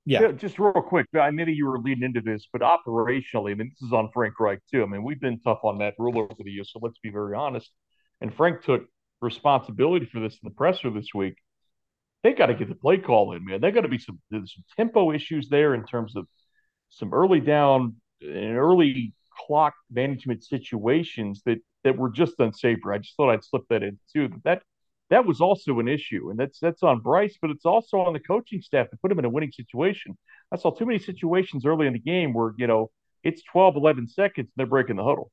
yeah. 0.06 0.22
yeah. 0.22 0.32
just 0.32 0.60
real 0.60 0.74
quick, 0.74 1.08
I 1.20 1.30
know 1.32 1.44
you 1.46 1.67
were 1.67 1.80
leading 1.80 2.04
into 2.04 2.22
this, 2.22 2.48
but 2.52 2.62
operationally, 2.62 3.52
I 3.52 3.56
mean, 3.56 3.72
this 3.80 3.88
is 3.88 3.94
on 3.94 4.10
Frank 4.13 4.39
Reich 4.39 4.60
too. 4.72 4.84
I 4.84 4.86
mean, 4.86 5.04
we've 5.04 5.20
been 5.20 5.39
tough 5.39 5.60
on 5.63 5.78
Matt 5.78 5.96
Rhule 5.98 6.20
over 6.20 6.34
the 6.38 6.52
years, 6.52 6.72
so 6.72 6.80
let's 6.82 7.00
be 7.00 7.10
very 7.10 7.36
honest. 7.36 7.70
And 8.22 8.34
Frank 8.34 8.63
took 8.63 8.86
responsibility 9.22 10.06
for 10.06 10.20
this 10.20 10.34
in 10.34 10.39
the 10.44 10.56
presser 10.56 10.89
this 10.89 11.10
week. 11.13 11.36
They 12.23 12.34
got 12.34 12.47
to 12.47 12.53
get 12.53 12.69
the 12.69 12.75
play 12.75 12.97
call 12.97 13.34
in, 13.34 13.45
man. 13.45 13.62
They 13.62 13.71
got 13.71 13.81
to 13.81 13.88
be 13.88 13.97
some 13.97 14.19
some 14.31 14.63
tempo 14.77 15.12
issues 15.12 15.49
there 15.49 15.73
in 15.73 15.86
terms 15.86 16.15
of 16.15 16.27
some 16.89 17.13
early 17.13 17.39
down 17.39 17.95
and 18.21 18.57
early 18.57 19.13
clock 19.47 19.73
management 19.91 20.43
situations 20.43 21.41
that 21.45 21.60
that 21.84 21.97
were 21.97 22.10
just 22.10 22.39
unsavory. 22.39 22.95
I 22.95 22.99
just 22.99 23.15
thought 23.15 23.31
I'd 23.31 23.43
slip 23.43 23.63
that 23.69 23.84
in 23.84 23.99
too. 24.13 24.29
That 24.43 24.62
that 25.10 25.25
was 25.25 25.41
also 25.41 25.79
an 25.79 25.88
issue, 25.88 26.29
and 26.29 26.39
that's 26.39 26.60
that's 26.60 26.84
on 26.84 26.99
Bryce, 26.99 27.38
but 27.41 27.51
it's 27.51 27.65
also 27.65 27.99
on 27.99 28.13
the 28.13 28.19
coaching 28.19 28.62
staff 28.62 28.89
to 28.91 28.97
put 28.97 29.12
him 29.12 29.19
in 29.19 29.25
a 29.25 29.29
winning 29.29 29.51
situation. 29.51 30.17
I 30.51 30.57
saw 30.57 30.71
too 30.71 30.86
many 30.86 30.99
situations 30.99 31.65
early 31.65 31.88
in 31.88 31.93
the 31.93 31.99
game 31.99 32.34
where 32.34 32.53
you 32.57 32.67
know 32.67 32.91
it's 33.23 33.43
12, 33.43 33.75
11 33.75 34.07
seconds, 34.07 34.45
and 34.45 34.53
they're 34.55 34.65
breaking 34.65 34.95
the 34.95 35.03
huddle. 35.03 35.31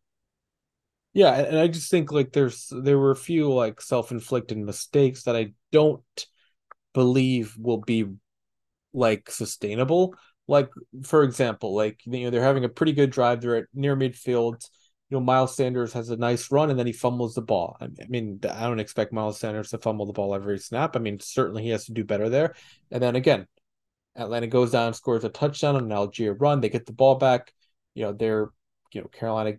Yeah, 1.12 1.34
and 1.34 1.58
I 1.58 1.68
just 1.68 1.90
think 1.90 2.12
like 2.12 2.32
there's 2.32 2.68
there 2.70 2.98
were 2.98 3.10
a 3.10 3.16
few 3.16 3.52
like 3.52 3.80
self-inflicted 3.80 4.58
mistakes 4.58 5.24
that 5.24 5.36
I 5.36 5.52
don't 5.72 6.02
believe 6.98 7.54
will 7.56 7.78
be 7.78 8.06
like 8.92 9.30
sustainable. 9.30 10.16
Like 10.48 10.68
for 11.04 11.22
example, 11.22 11.72
like 11.72 12.00
you 12.04 12.24
know 12.24 12.30
they're 12.30 12.42
having 12.42 12.64
a 12.64 12.68
pretty 12.68 12.92
good 12.92 13.10
drive. 13.10 13.40
They're 13.40 13.54
at 13.54 13.66
near 13.72 13.94
midfield. 13.94 14.68
You 15.08 15.16
know 15.16 15.20
Miles 15.20 15.54
Sanders 15.54 15.92
has 15.92 16.10
a 16.10 16.16
nice 16.16 16.50
run 16.50 16.70
and 16.70 16.78
then 16.78 16.88
he 16.88 16.92
fumbles 16.92 17.36
the 17.36 17.42
ball. 17.42 17.76
I 17.80 17.86
mean 18.08 18.40
I 18.50 18.62
don't 18.64 18.80
expect 18.80 19.12
Miles 19.12 19.38
Sanders 19.38 19.70
to 19.70 19.78
fumble 19.78 20.06
the 20.06 20.12
ball 20.12 20.34
every 20.34 20.58
snap. 20.58 20.96
I 20.96 20.98
mean 20.98 21.20
certainly 21.20 21.62
he 21.62 21.68
has 21.68 21.84
to 21.84 21.92
do 21.92 22.02
better 22.02 22.28
there. 22.28 22.56
And 22.90 23.00
then 23.00 23.14
again, 23.14 23.46
Atlanta 24.16 24.48
goes 24.48 24.72
down, 24.72 24.92
scores 24.92 25.22
a 25.22 25.28
touchdown 25.28 25.76
on 25.76 25.84
an 25.84 25.90
Allgeier 25.90 26.34
run. 26.36 26.60
They 26.60 26.68
get 26.68 26.86
the 26.86 26.92
ball 26.92 27.14
back. 27.14 27.52
You 27.94 28.06
know 28.06 28.12
they're 28.12 28.50
you 28.92 29.02
know 29.02 29.06
Carolina 29.06 29.58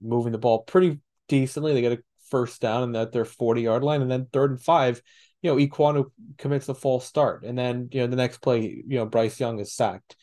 moving 0.00 0.32
the 0.32 0.38
ball 0.38 0.64
pretty 0.64 0.98
decently. 1.28 1.72
They 1.72 1.82
get 1.82 1.92
a 1.92 2.02
first 2.28 2.60
down 2.60 2.82
and 2.82 2.96
at 2.96 3.12
their 3.12 3.24
40 3.24 3.62
yard 3.62 3.84
line, 3.84 4.02
and 4.02 4.10
then 4.10 4.26
third 4.32 4.50
and 4.50 4.60
five 4.60 5.00
you 5.42 5.50
know, 5.50 5.56
Ekwonu 5.56 6.06
commits 6.36 6.68
a 6.68 6.74
false 6.74 7.06
start, 7.06 7.44
and 7.44 7.56
then 7.56 7.88
you 7.92 8.00
know 8.00 8.06
the 8.06 8.16
next 8.16 8.38
play, 8.38 8.82
you 8.86 8.98
know, 8.98 9.06
Bryce 9.06 9.38
Young 9.38 9.60
is 9.60 9.72
sacked. 9.72 10.16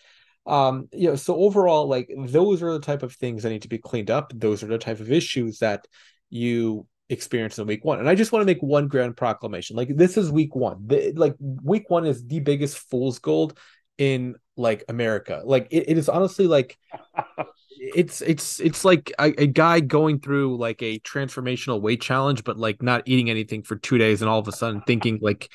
Um, 0.45 0.89
you 0.91 1.09
know, 1.09 1.15
so 1.15 1.35
overall, 1.35 1.87
like 1.87 2.09
those 2.17 2.61
are 2.61 2.73
the 2.73 2.79
type 2.79 3.03
of 3.03 3.13
things 3.13 3.43
that 3.43 3.49
need 3.49 3.63
to 3.63 3.67
be 3.67 3.77
cleaned 3.77 4.11
up. 4.11 4.31
Those 4.35 4.61
are 4.61 4.67
the 4.67 4.77
type 4.77 4.99
of 4.99 5.11
issues 5.11 5.59
that 5.59 5.87
you 6.29 6.85
experience 7.09 7.57
in 7.57 7.67
week 7.67 7.85
one. 7.85 7.99
And 7.99 8.09
I 8.09 8.15
just 8.15 8.31
want 8.31 8.41
to 8.41 8.45
make 8.45 8.61
one 8.61 8.87
grand 8.87 9.17
proclamation. 9.17 9.75
Like 9.75 9.95
this 9.95 10.17
is 10.17 10.31
week 10.31 10.55
one. 10.55 10.87
The, 10.87 11.13
like 11.15 11.35
week 11.39 11.89
one 11.89 12.05
is 12.05 12.25
the 12.25 12.39
biggest 12.39 12.77
fool's 12.77 13.19
gold 13.19 13.57
in 13.97 14.35
like 14.57 14.83
America. 14.89 15.41
Like 15.43 15.67
it, 15.71 15.89
it 15.89 15.97
is 15.97 16.09
honestly 16.09 16.47
like 16.47 16.77
it's 17.77 18.21
it's 18.21 18.59
it's 18.59 18.85
like 18.85 19.11
a, 19.19 19.33
a, 19.41 19.47
guy 19.47 19.79
going 19.79 20.19
through 20.19 20.57
like 20.57 20.81
a 20.81 20.99
transformational 20.99 21.81
weight 21.81 22.01
challenge, 22.01 22.43
but 22.43 22.57
like 22.57 22.81
not 22.81 23.03
eating 23.05 23.29
anything 23.29 23.63
for 23.63 23.75
two 23.75 23.97
days, 23.97 24.21
and 24.21 24.29
all 24.29 24.39
of 24.39 24.47
a 24.47 24.51
sudden 24.51 24.81
thinking 24.81 25.19
like, 25.21 25.49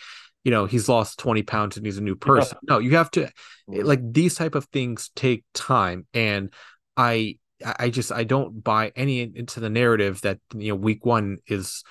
you 0.45 0.51
know, 0.51 0.67
he's 0.67 0.89
lost 0.89 1.19
twenty 1.19 1.43
pounds 1.43 1.77
and 1.77 1.85
he's 1.85 1.99
a 1.99 2.03
new 2.03 2.17
person. 2.17 2.59
No, 2.69 2.79
you 2.79 2.97
have 2.97 3.11
to 3.13 3.25
eh, 3.25 3.29
like 3.69 4.01
mm-hmm. 4.01 4.13
these 4.13 4.35
type 4.35 4.55
of 4.55 4.65
things 4.67 5.11
take 5.15 5.45
time, 5.55 6.07
and 6.15 6.53
I 6.97 7.39
I 7.65 7.91
just 7.91 8.13
I 8.13 8.25
don't 8.25 8.63
buy 8.63 8.93
any 8.97 9.21
into 9.21 9.61
the 9.61 9.71
narrative 9.71 10.21
that 10.23 10.39
you 10.55 10.69
know 10.69 10.77
week 10.77 11.05
one 11.05 11.39
is 11.47 11.85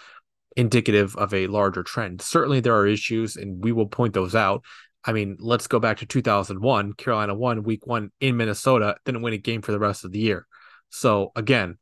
indicative 0.56 1.16
of 1.16 1.34
a 1.34 1.48
larger 1.48 1.84
trend. 1.84 2.22
Certainly 2.22 2.62
there 2.62 2.76
are 2.76 2.88
issues, 2.88 3.36
and 3.36 3.64
we 3.64 3.72
will 3.72 3.88
point 3.88 4.14
those 4.14 4.36
out. 4.36 4.64
I 5.06 5.14
mean, 5.14 5.38
let's 5.40 5.68
go 5.68 5.80
back 5.80 5.98
to 5.98 6.06
2001. 6.06 6.94
Carolina 6.94 7.34
won 7.34 7.64
week 7.64 7.88
one 7.88 8.12
in 8.20 8.38
Minnesota, 8.38 8.96
didn't 9.06 9.22
win 9.22 9.34
a 9.34 9.38
game 9.38 9.62
for 9.62 9.72
the 9.72 9.80
rest 9.80 10.04
of 10.04 10.12
the 10.12 10.20
year. 10.20 10.46
So 10.90 11.32
again, 11.36 11.78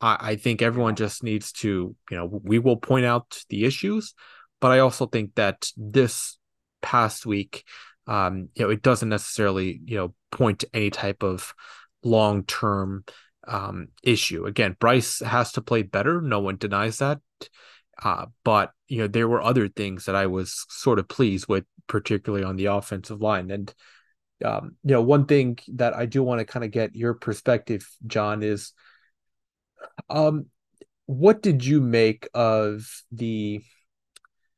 I, 0.00 0.16
I 0.20 0.36
think 0.36 0.62
everyone 0.62 0.96
just 0.96 1.22
needs 1.22 1.52
to, 1.52 1.94
you 2.10 2.16
know, 2.16 2.26
we 2.26 2.58
will 2.58 2.76
point 2.76 3.06
out 3.06 3.42
the 3.48 3.64
issues, 3.64 4.14
but 4.60 4.70
I 4.70 4.80
also 4.80 5.06
think 5.06 5.34
that 5.36 5.70
this 5.76 6.38
past 6.82 7.24
week, 7.24 7.64
um, 8.06 8.48
you 8.54 8.64
know, 8.64 8.70
it 8.70 8.82
doesn't 8.82 9.08
necessarily, 9.08 9.80
you 9.84 9.96
know, 9.96 10.14
point 10.30 10.60
to 10.60 10.68
any 10.74 10.90
type 10.90 11.22
of 11.22 11.54
long 12.02 12.44
term 12.44 13.04
um, 13.46 13.88
issue. 14.02 14.46
Again, 14.46 14.76
Bryce 14.78 15.20
has 15.20 15.52
to 15.52 15.62
play 15.62 15.82
better. 15.82 16.20
No 16.20 16.40
one 16.40 16.56
denies 16.56 16.98
that. 16.98 17.20
Uh, 18.02 18.26
but 18.44 18.70
you 18.88 18.98
know, 18.98 19.06
there 19.06 19.28
were 19.28 19.42
other 19.42 19.68
things 19.68 20.06
that 20.06 20.16
I 20.16 20.26
was 20.26 20.64
sort 20.68 20.98
of 20.98 21.08
pleased 21.08 21.46
with, 21.48 21.64
particularly 21.90 22.44
on 22.44 22.54
the 22.54 22.66
offensive 22.66 23.20
line. 23.20 23.50
And 23.50 23.74
um, 24.44 24.76
you 24.84 24.92
know, 24.92 25.02
one 25.02 25.26
thing 25.26 25.58
that 25.74 25.94
I 25.94 26.06
do 26.06 26.22
want 26.22 26.38
to 26.38 26.44
kind 26.46 26.64
of 26.64 26.70
get 26.70 26.94
your 26.94 27.14
perspective, 27.14 27.86
John, 28.06 28.42
is 28.42 28.72
um, 30.08 30.46
what 31.06 31.42
did 31.42 31.64
you 31.64 31.80
make 31.80 32.28
of 32.32 32.88
the 33.12 33.60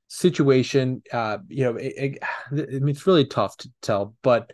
situation? 0.08 1.02
Uh, 1.10 1.38
you 1.48 1.64
know, 1.64 1.76
it, 1.76 1.94
it, 1.96 2.18
I 2.52 2.54
mean, 2.54 2.90
it's 2.90 3.06
really 3.06 3.26
tough 3.26 3.56
to 3.58 3.70
tell, 3.80 4.14
but 4.22 4.52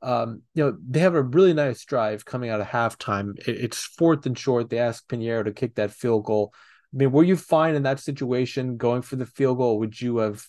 um, 0.00 0.42
you 0.54 0.64
know, 0.64 0.76
they 0.88 1.00
have 1.00 1.14
a 1.14 1.22
really 1.22 1.54
nice 1.54 1.84
drive 1.84 2.24
coming 2.24 2.50
out 2.50 2.60
of 2.60 2.66
halftime. 2.68 3.36
It, 3.46 3.56
it's 3.56 3.84
fourth 3.84 4.26
and 4.26 4.38
short. 4.38 4.70
They 4.70 4.78
ask 4.78 5.06
Piñeiro 5.08 5.44
to 5.44 5.52
kick 5.52 5.74
that 5.74 5.92
field 5.92 6.24
goal. 6.24 6.52
I 6.92 6.96
mean, 6.96 7.12
were 7.12 7.24
you 7.24 7.36
fine 7.36 7.74
in 7.74 7.82
that 7.82 8.00
situation 8.00 8.76
going 8.76 9.02
for 9.02 9.16
the 9.16 9.26
field 9.26 9.58
goal? 9.58 9.78
Would 9.80 10.00
you 10.00 10.18
have 10.18 10.44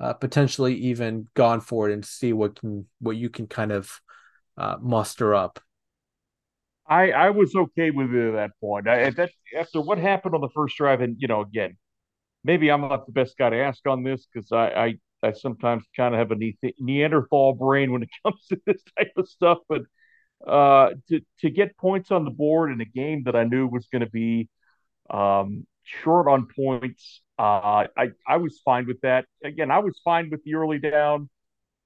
uh, 0.00 0.12
potentially 0.12 0.74
even 0.74 1.28
gone 1.34 1.60
for 1.60 1.88
it 1.88 1.92
and 1.92 2.04
see 2.04 2.32
what 2.32 2.60
can 2.60 2.86
what 3.00 3.16
you 3.16 3.30
can 3.30 3.46
kind 3.46 3.72
of 3.72 4.00
uh, 4.56 4.76
muster 4.80 5.34
up? 5.34 5.60
I 6.86 7.12
I 7.12 7.30
was 7.30 7.54
okay 7.54 7.90
with 7.90 8.12
it 8.14 8.28
at 8.28 8.32
that 8.32 8.50
point. 8.60 8.88
I, 8.88 9.10
that 9.10 9.30
after 9.56 9.80
what 9.80 9.98
happened 9.98 10.34
on 10.34 10.40
the 10.40 10.50
first 10.54 10.76
drive, 10.76 11.00
and 11.00 11.16
you 11.18 11.28
know, 11.28 11.40
again, 11.40 11.76
maybe 12.44 12.70
I'm 12.70 12.82
not 12.82 13.06
the 13.06 13.12
best 13.12 13.36
guy 13.38 13.50
to 13.50 13.56
ask 13.56 13.86
on 13.86 14.02
this 14.02 14.26
because 14.32 14.52
I, 14.52 14.68
I 14.68 14.94
I 15.28 15.32
sometimes 15.32 15.84
kind 15.96 16.14
of 16.14 16.18
have 16.18 16.38
a 16.38 16.72
Neanderthal 16.78 17.54
brain 17.54 17.92
when 17.92 18.02
it 18.02 18.10
comes 18.22 18.46
to 18.48 18.60
this 18.66 18.82
type 18.98 19.12
of 19.16 19.28
stuff. 19.28 19.58
But 19.68 19.82
uh, 20.46 20.90
to 21.08 21.20
to 21.40 21.50
get 21.50 21.76
points 21.78 22.10
on 22.10 22.24
the 22.24 22.30
board 22.30 22.70
in 22.70 22.80
a 22.80 22.84
game 22.84 23.24
that 23.24 23.36
I 23.36 23.44
knew 23.44 23.66
was 23.66 23.88
going 23.90 24.04
to 24.04 24.10
be 24.10 24.48
um, 25.08 25.66
short 25.82 26.28
on 26.28 26.48
points, 26.54 27.22
uh, 27.38 27.86
I 27.96 28.08
I 28.26 28.36
was 28.36 28.60
fine 28.64 28.86
with 28.86 29.00
that. 29.02 29.26
Again, 29.44 29.70
I 29.70 29.78
was 29.80 30.00
fine 30.04 30.30
with 30.30 30.42
the 30.44 30.54
early 30.54 30.78
down, 30.78 31.28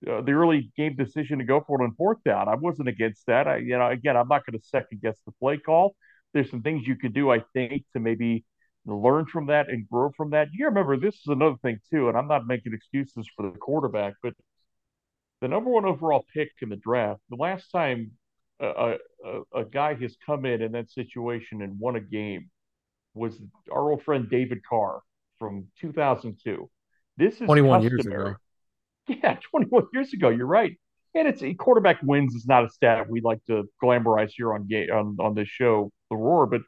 uh, 0.09 0.21
the 0.23 0.33
early 0.33 0.73
game 0.77 0.97
decision 0.97 1.39
to 1.39 1.45
go 1.45 1.63
for 1.67 1.81
it 1.81 1.85
on 1.85 1.95
fourth 1.97 2.23
down. 2.25 2.49
I 2.49 2.55
wasn't 2.57 2.89
against 2.89 3.27
that. 3.27 3.49
I 3.49 3.59
you 3.59 3.79
know 3.79 3.89
again, 3.89 4.17
I'm 4.17 4.29
not 4.29 4.45
going 4.47 4.59
to 4.59 4.67
second 4.67 5.01
guess 5.03 5.19
the 5.27 5.33
play 5.33 5.59
call. 5.59 5.97
There's 6.35 6.51
some 6.51 6.63
things 6.63 6.87
you 6.87 6.97
could 6.97 7.15
do, 7.15 7.31
I 7.31 7.41
think, 7.55 7.85
to 7.95 8.01
maybe 8.01 8.45
learn 8.87 9.27
from 9.27 9.47
that 9.47 9.69
and 9.71 9.89
grow 9.89 10.11
from 10.17 10.31
that. 10.31 10.49
You 10.53 10.67
remember 10.67 10.97
this 10.99 11.15
is 11.17 11.27
another 11.29 11.57
thing 11.63 11.81
too, 11.91 12.09
and 12.09 12.17
I'm 12.19 12.29
not 12.29 12.47
making 12.47 12.75
excuses 12.75 13.29
for 13.37 13.51
the 13.51 13.59
quarterback, 13.59 14.15
but 14.23 14.35
the 15.41 15.49
number 15.49 15.71
one 15.71 15.85
overall 15.85 16.25
pick 16.35 16.51
in 16.63 16.69
the 16.69 16.77
draft, 16.77 17.21
the 17.31 17.37
last 17.37 17.71
time 17.71 18.13
a, 18.61 18.97
a, 19.25 19.41
a 19.55 19.65
guy 19.65 19.95
has 19.95 20.17
come 20.27 20.45
in 20.45 20.63
in 20.63 20.73
that 20.73 20.91
situation 20.91 21.63
and 21.63 21.79
won 21.79 21.97
a 21.97 22.01
game 22.01 22.51
was 23.15 23.41
our 23.73 23.91
old 23.91 24.03
friend 24.03 24.29
David 24.29 24.61
Carr 24.69 25.01
from 25.39 25.67
2002. 25.81 26.71
This 27.17 27.35
is 27.35 27.41
21 27.41 27.83
customary. 27.83 27.91
years 27.91 28.07
ago. 28.07 28.37
Yeah, 29.11 29.39
21 29.51 29.87
years 29.95 30.13
ago. 30.13 30.29
You're 30.29 30.47
right. 30.47 30.79
And 31.15 31.27
it's 31.27 31.43
a 31.43 31.55
quarterback 31.55 31.99
wins 32.03 32.35
is 32.35 32.47
not 32.47 32.67
a 32.67 32.69
stat 32.69 33.09
we 33.09 33.23
like 33.23 33.43
to 33.47 33.65
glamorize 33.83 34.33
here 34.37 34.53
on 34.53 34.69
on 34.93 35.17
on 35.19 35.35
this 35.35 35.49
show, 35.49 35.91
The 36.11 36.17
Roar, 36.17 36.47
but 36.47 36.61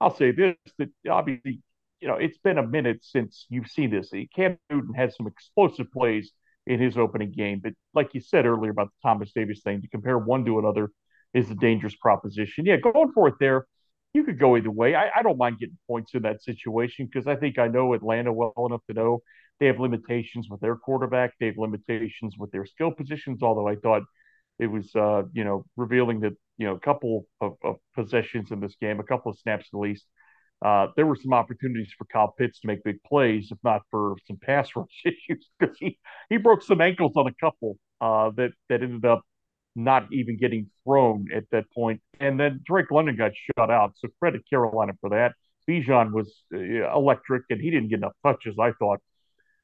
I'll 0.00 0.14
say 0.14 0.30
this 0.30 0.56
that 0.78 0.90
obviously, 1.08 1.60
you 2.00 2.08
know, 2.08 2.16
it's 2.16 2.36
been 2.38 2.58
a 2.58 2.66
minute 2.66 2.98
since 3.02 3.46
you've 3.48 3.68
seen 3.68 3.90
this. 3.90 4.10
Cam 4.34 4.58
Newton 4.70 4.92
had 4.94 5.14
some 5.14 5.26
explosive 5.26 5.90
plays 5.90 6.30
in 6.66 6.78
his 6.78 6.98
opening 6.98 7.32
game, 7.32 7.60
but 7.62 7.72
like 7.94 8.12
you 8.12 8.20
said 8.20 8.44
earlier 8.44 8.70
about 8.70 8.88
the 8.88 9.08
Thomas 9.08 9.32
Davis 9.34 9.62
thing, 9.62 9.80
to 9.80 9.88
compare 9.88 10.18
one 10.18 10.44
to 10.44 10.58
another 10.58 10.90
is 11.32 11.50
a 11.50 11.54
dangerous 11.54 11.96
proposition. 11.96 12.66
Yeah, 12.66 12.76
going 12.76 13.12
for 13.12 13.28
it 13.28 13.34
there, 13.40 13.66
you 14.12 14.24
could 14.24 14.38
go 14.38 14.56
either 14.56 14.70
way. 14.70 14.94
I, 14.94 15.10
I 15.16 15.22
don't 15.22 15.38
mind 15.38 15.58
getting 15.58 15.78
points 15.86 16.14
in 16.14 16.22
that 16.22 16.42
situation 16.42 17.06
because 17.06 17.26
I 17.26 17.36
think 17.36 17.58
I 17.58 17.68
know 17.68 17.94
Atlanta 17.94 18.32
well 18.32 18.52
enough 18.58 18.82
to 18.88 18.94
know 18.94 19.22
they 19.60 19.66
have 19.66 19.80
limitations 19.80 20.48
with 20.48 20.60
their 20.60 20.76
quarterback, 20.76 21.34
they 21.38 21.46
have 21.46 21.58
limitations 21.58 22.36
with 22.38 22.50
their 22.50 22.64
skill 22.64 22.90
positions. 22.90 23.42
Although 23.42 23.68
I 23.68 23.76
thought 23.76 24.02
it 24.58 24.66
was 24.66 24.94
uh, 24.94 25.22
you 25.32 25.44
know 25.44 25.64
revealing 25.76 26.20
that 26.20 26.32
you 26.56 26.66
know 26.66 26.74
a 26.74 26.80
couple 26.80 27.26
of, 27.40 27.54
of, 27.62 27.76
possessions 27.94 28.50
in 28.50 28.60
this 28.60 28.76
game, 28.80 29.00
a 29.00 29.04
couple 29.04 29.30
of 29.30 29.38
snaps 29.38 29.66
at 29.72 29.78
least. 29.78 30.04
Uh, 30.60 30.88
there 30.96 31.06
were 31.06 31.14
some 31.14 31.32
opportunities 31.32 31.92
for 31.96 32.04
Kyle 32.06 32.34
Pitts 32.36 32.58
to 32.60 32.66
make 32.66 32.82
big 32.82 33.00
plays, 33.04 33.48
if 33.52 33.58
not 33.62 33.82
for 33.92 34.16
some 34.26 34.38
pass 34.42 34.68
rush 34.76 35.04
issues, 35.04 35.46
because 35.58 35.76
he, 35.78 35.96
he 36.28 36.36
broke 36.36 36.62
some 36.62 36.80
ankles 36.80 37.12
on 37.14 37.28
a 37.28 37.34
couple 37.40 37.78
uh, 38.00 38.30
that 38.30 38.50
that 38.68 38.82
ended 38.82 39.04
up 39.04 39.22
not 39.78 40.12
even 40.12 40.36
getting 40.36 40.68
thrown 40.84 41.28
at 41.34 41.44
that 41.52 41.70
point. 41.72 42.00
And 42.20 42.38
then 42.38 42.60
Drake 42.64 42.90
London 42.90 43.16
got 43.16 43.32
shut 43.34 43.70
out, 43.70 43.94
so 43.96 44.08
credit 44.18 44.42
Carolina 44.48 44.92
for 45.00 45.10
that. 45.10 45.34
Bijan 45.68 46.12
was 46.12 46.42
uh, 46.52 46.58
electric, 46.58 47.44
and 47.50 47.60
he 47.60 47.70
didn't 47.70 47.88
get 47.88 47.98
enough 47.98 48.14
touches, 48.24 48.56
I 48.58 48.72
thought. 48.72 49.00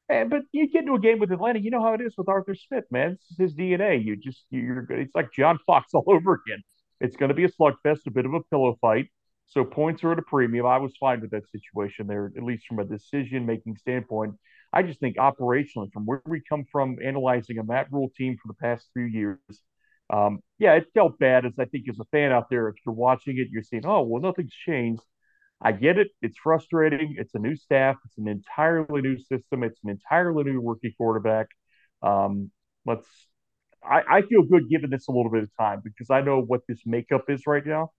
And, 0.07 0.29
but 0.29 0.43
you 0.51 0.69
get 0.69 0.81
into 0.81 0.93
a 0.93 0.99
game 0.99 1.19
with 1.19 1.31
Atlanta, 1.31 1.59
you 1.59 1.71
know 1.71 1.81
how 1.81 1.93
it 1.93 2.01
is 2.01 2.13
with 2.17 2.29
Arthur 2.29 2.55
Smith, 2.55 2.85
man. 2.91 3.17
It's 3.29 3.37
his 3.37 3.53
DNA. 3.55 4.03
You 4.03 4.15
just 4.15 4.45
you're 4.51 4.83
good. 4.83 4.99
it's 4.99 5.15
like 5.15 5.33
John 5.33 5.59
Fox 5.65 5.87
all 5.93 6.05
over 6.07 6.41
again. 6.45 6.63
It's 7.01 7.17
going 7.17 7.29
to 7.29 7.35
be 7.35 7.43
a 7.43 7.49
slugfest, 7.49 8.05
a 8.07 8.11
bit 8.11 8.25
of 8.25 8.33
a 8.33 8.41
pillow 8.43 8.77
fight. 8.79 9.07
So 9.47 9.65
points 9.65 10.03
are 10.03 10.11
at 10.11 10.19
a 10.19 10.23
premium. 10.23 10.65
I 10.65 10.77
was 10.77 10.93
fine 10.99 11.21
with 11.21 11.31
that 11.31 11.49
situation 11.49 12.07
there, 12.07 12.31
at 12.37 12.43
least 12.43 12.65
from 12.67 12.79
a 12.79 12.85
decision 12.85 13.45
making 13.45 13.77
standpoint. 13.77 14.35
I 14.71 14.83
just 14.83 14.99
think 14.99 15.17
operationally, 15.17 15.91
from 15.91 16.05
where 16.05 16.21
we 16.25 16.41
come 16.47 16.65
from, 16.71 16.97
analyzing 17.03 17.57
a 17.59 17.63
Matt 17.63 17.91
Rhule 17.91 18.11
team 18.15 18.37
for 18.41 18.47
the 18.47 18.55
past 18.55 18.89
few 18.93 19.03
years, 19.03 19.39
um, 20.09 20.39
yeah, 20.59 20.73
it 20.75 20.87
felt 20.93 21.17
bad. 21.19 21.45
As 21.45 21.53
I 21.59 21.65
think 21.65 21.85
as 21.89 21.99
a 21.99 22.05
fan 22.05 22.31
out 22.31 22.49
there, 22.49 22.67
if 22.69 22.75
you're 22.85 22.95
watching 22.95 23.37
it, 23.37 23.47
you're 23.51 23.63
saying, 23.63 23.83
"Oh, 23.85 24.03
well, 24.03 24.21
nothing's 24.21 24.53
changed." 24.53 25.01
I 25.61 25.71
get 25.71 25.97
it. 25.97 26.09
It's 26.21 26.37
frustrating. 26.37 27.15
It's 27.17 27.33
a 27.35 27.39
new 27.39 27.55
staff. 27.55 27.97
It's 28.05 28.17
an 28.17 28.27
entirely 28.27 29.01
new 29.01 29.17
system. 29.19 29.63
It's 29.63 29.79
an 29.83 29.89
entirely 29.91 30.43
new 30.43 30.61
rookie 30.61 30.93
quarterback. 30.97 31.47
Um, 32.03 32.51
let's. 32.85 33.07
I, 33.83 34.01
I 34.09 34.21
feel 34.23 34.43
good 34.43 34.69
giving 34.69 34.89
this 34.89 35.07
a 35.07 35.11
little 35.11 35.31
bit 35.31 35.43
of 35.43 35.49
time 35.59 35.81
because 35.83 36.09
I 36.09 36.21
know 36.21 36.41
what 36.41 36.61
this 36.67 36.81
makeup 36.85 37.25
is 37.29 37.43
right 37.47 37.65
now. 37.65 37.91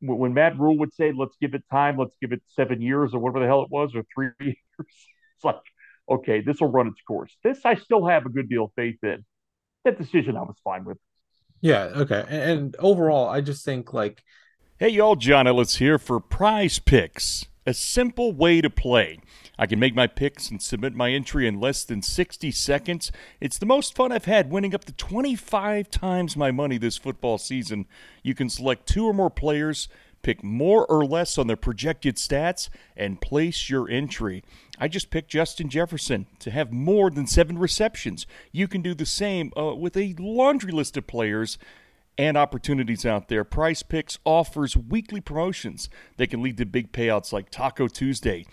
When 0.00 0.34
Matt 0.34 0.58
Rhule 0.58 0.78
would 0.78 0.92
say, 0.94 1.12
"Let's 1.12 1.36
give 1.40 1.54
it 1.54 1.62
time. 1.70 1.96
Let's 1.96 2.16
give 2.20 2.32
it 2.32 2.42
seven 2.48 2.82
years 2.82 3.14
or 3.14 3.20
whatever 3.20 3.40
the 3.40 3.46
hell 3.46 3.62
it 3.62 3.70
was, 3.70 3.94
or 3.94 4.04
three 4.14 4.30
years," 4.40 4.56
it's 4.78 5.44
like, 5.44 5.60
okay, 6.10 6.40
this 6.40 6.60
will 6.60 6.70
run 6.70 6.88
its 6.88 7.00
course. 7.02 7.36
This 7.44 7.64
I 7.64 7.74
still 7.76 8.06
have 8.06 8.26
a 8.26 8.28
good 8.28 8.48
deal 8.48 8.64
of 8.64 8.72
faith 8.76 8.98
in. 9.04 9.24
That 9.84 9.98
decision 9.98 10.36
I 10.36 10.42
was 10.42 10.56
fine 10.62 10.84
with. 10.84 10.98
Yeah. 11.60 11.84
Okay. 11.94 12.24
And, 12.28 12.42
and 12.42 12.76
overall, 12.78 13.28
I 13.28 13.40
just 13.40 13.64
think 13.64 13.92
like 13.92 14.22
Hey, 14.82 14.88
y'all, 14.88 15.14
John 15.14 15.46
Ellis 15.46 15.76
here 15.76 15.96
for 15.96 16.18
Prize 16.18 16.80
Picks, 16.80 17.46
a 17.64 17.72
simple 17.72 18.32
way 18.32 18.60
to 18.60 18.68
play. 18.68 19.20
I 19.56 19.66
can 19.66 19.78
make 19.78 19.94
my 19.94 20.08
picks 20.08 20.50
and 20.50 20.60
submit 20.60 20.92
my 20.92 21.12
entry 21.12 21.46
in 21.46 21.60
less 21.60 21.84
than 21.84 22.02
60 22.02 22.50
seconds. 22.50 23.12
It's 23.40 23.58
the 23.58 23.66
most 23.66 23.94
fun 23.94 24.10
I've 24.10 24.24
had, 24.24 24.50
winning 24.50 24.74
up 24.74 24.84
to 24.86 24.92
25 24.92 25.88
times 25.88 26.36
my 26.36 26.50
money 26.50 26.78
this 26.78 26.98
football 26.98 27.38
season. 27.38 27.86
You 28.24 28.34
can 28.34 28.48
select 28.48 28.88
two 28.88 29.06
or 29.06 29.14
more 29.14 29.30
players, 29.30 29.86
pick 30.22 30.42
more 30.42 30.84
or 30.86 31.04
less 31.04 31.38
on 31.38 31.46
their 31.46 31.54
projected 31.54 32.16
stats, 32.16 32.68
and 32.96 33.20
place 33.20 33.70
your 33.70 33.88
entry. 33.88 34.42
I 34.82 34.88
just 34.88 35.10
picked 35.10 35.30
Justin 35.30 35.68
Jefferson 35.68 36.26
to 36.40 36.50
have 36.50 36.72
more 36.72 37.08
than 37.08 37.28
seven 37.28 37.56
receptions. 37.56 38.26
You 38.50 38.66
can 38.66 38.82
do 38.82 38.94
the 38.94 39.06
same 39.06 39.52
uh, 39.56 39.76
with 39.76 39.96
a 39.96 40.12
laundry 40.18 40.72
list 40.72 40.96
of 40.96 41.06
players 41.06 41.56
and 42.18 42.36
opportunities 42.36 43.06
out 43.06 43.28
there. 43.28 43.44
Prize 43.44 43.84
Picks 43.84 44.18
offers 44.24 44.76
weekly 44.76 45.20
promotions 45.20 45.88
that 46.16 46.30
can 46.30 46.42
lead 46.42 46.56
to 46.56 46.66
big 46.66 46.90
payouts 46.90 47.32
like 47.32 47.48
Taco 47.48 47.86
Tuesday. 47.86 48.44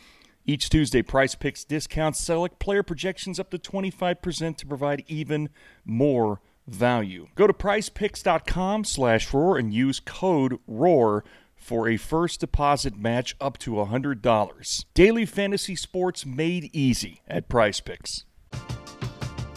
Each 0.45 0.69
Tuesday, 0.69 1.01
Prize 1.01 1.33
Picks 1.33 1.63
discounts 1.63 2.19
select 2.19 2.59
player 2.59 2.83
projections 2.83 3.39
up 3.39 3.49
to 3.49 3.57
25% 3.57 4.55
to 4.57 4.67
provide 4.67 5.03
even 5.07 5.49
more 5.83 6.41
value. 6.67 7.29
Go 7.33 7.47
to 7.47 7.53
prizepicks.com 7.53 8.83
slash 8.83 9.33
roar 9.33 9.57
and 9.57 9.73
use 9.73 9.99
code 9.99 10.59
ROAR 10.67 11.23
for 11.59 11.87
a 11.87 11.97
first 11.97 12.39
deposit 12.39 12.95
match 12.95 13.35
up 13.39 13.57
to 13.59 13.71
$100. 13.73 14.85
Daily 14.93 15.25
fantasy 15.25 15.75
sports 15.75 16.25
made 16.25 16.69
easy 16.73 17.21
at 17.27 17.49
Prize 17.49 17.81
Picks. 17.81 18.25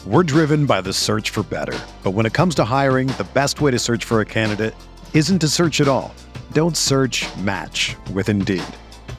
We're 0.04 0.24
driven 0.24 0.66
by 0.66 0.80
the 0.80 0.92
search 0.92 1.30
for 1.30 1.44
better. 1.44 1.78
But 2.02 2.10
when 2.10 2.26
it 2.26 2.32
comes 2.32 2.56
to 2.56 2.64
hiring, 2.64 3.06
the 3.06 3.28
best 3.32 3.60
way 3.60 3.70
to 3.70 3.78
search 3.78 4.04
for 4.04 4.20
a 4.20 4.26
candidate 4.26 4.74
isn't 5.14 5.38
to 5.38 5.48
search 5.48 5.80
at 5.80 5.86
all. 5.86 6.12
Don't 6.52 6.76
search 6.76 7.24
match 7.36 7.94
with 8.12 8.28
Indeed. 8.28 8.64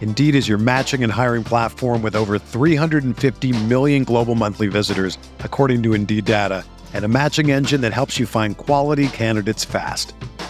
Indeed 0.01 0.35
is 0.35 0.49
your 0.49 0.57
matching 0.57 1.01
and 1.01 1.09
hiring 1.11 1.45
platform 1.45 2.01
with 2.01 2.17
over 2.17 2.37
350 2.37 3.65
million 3.67 4.03
global 4.03 4.35
monthly 4.35 4.67
visitors, 4.67 5.17
according 5.39 5.81
to 5.83 5.93
Indeed 5.93 6.25
data, 6.25 6.65
and 6.93 7.05
a 7.05 7.07
matching 7.07 7.49
engine 7.49 7.79
that 7.79 7.93
helps 7.93 8.19
you 8.19 8.25
find 8.25 8.57
quality 8.57 9.07
candidates 9.07 9.63
fast. 9.63 10.13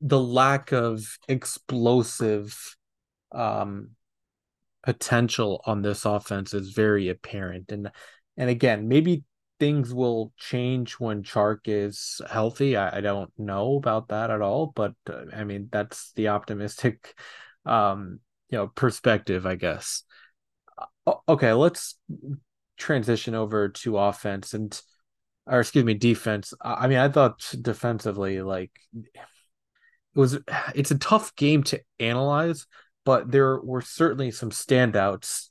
The 0.00 0.20
lack 0.20 0.72
of 0.72 1.18
explosive 1.28 2.76
um, 3.32 3.90
potential 4.82 5.62
on 5.66 5.82
this 5.82 6.04
offense 6.04 6.54
is 6.54 6.70
very 6.70 7.08
apparent. 7.08 7.70
And 7.70 7.90
and 8.36 8.48
again, 8.48 8.88
maybe 8.88 9.24
things 9.58 9.92
will 9.92 10.32
change 10.38 10.94
when 10.94 11.22
Chark 11.22 11.60
is 11.66 12.20
healthy. 12.30 12.76
I, 12.76 12.98
I 12.98 13.00
don't 13.02 13.30
know 13.36 13.76
about 13.76 14.08
that 14.08 14.30
at 14.30 14.40
all, 14.40 14.72
but 14.74 14.94
uh, 15.08 15.24
I 15.36 15.44
mean 15.44 15.68
that's 15.70 16.12
the 16.12 16.28
optimistic, 16.28 17.14
um, 17.66 18.20
you 18.48 18.56
know, 18.56 18.68
perspective, 18.68 19.44
I 19.44 19.56
guess. 19.56 20.02
Okay, 21.28 21.52
let's 21.52 21.98
transition 22.78 23.34
over 23.34 23.68
to 23.68 23.98
offense 23.98 24.54
and, 24.54 24.80
or 25.46 25.60
excuse 25.60 25.84
me, 25.84 25.94
defense. 25.94 26.54
I 26.60 26.86
mean, 26.88 26.98
I 26.98 27.08
thought 27.08 27.54
defensively, 27.60 28.40
like 28.40 28.70
was, 30.20 30.38
it's 30.74 30.90
a 30.90 30.98
tough 30.98 31.34
game 31.34 31.62
to 31.64 31.80
analyze, 31.98 32.66
but 33.04 33.30
there 33.30 33.60
were 33.60 33.80
certainly 33.80 34.30
some 34.30 34.50
standouts. 34.50 35.48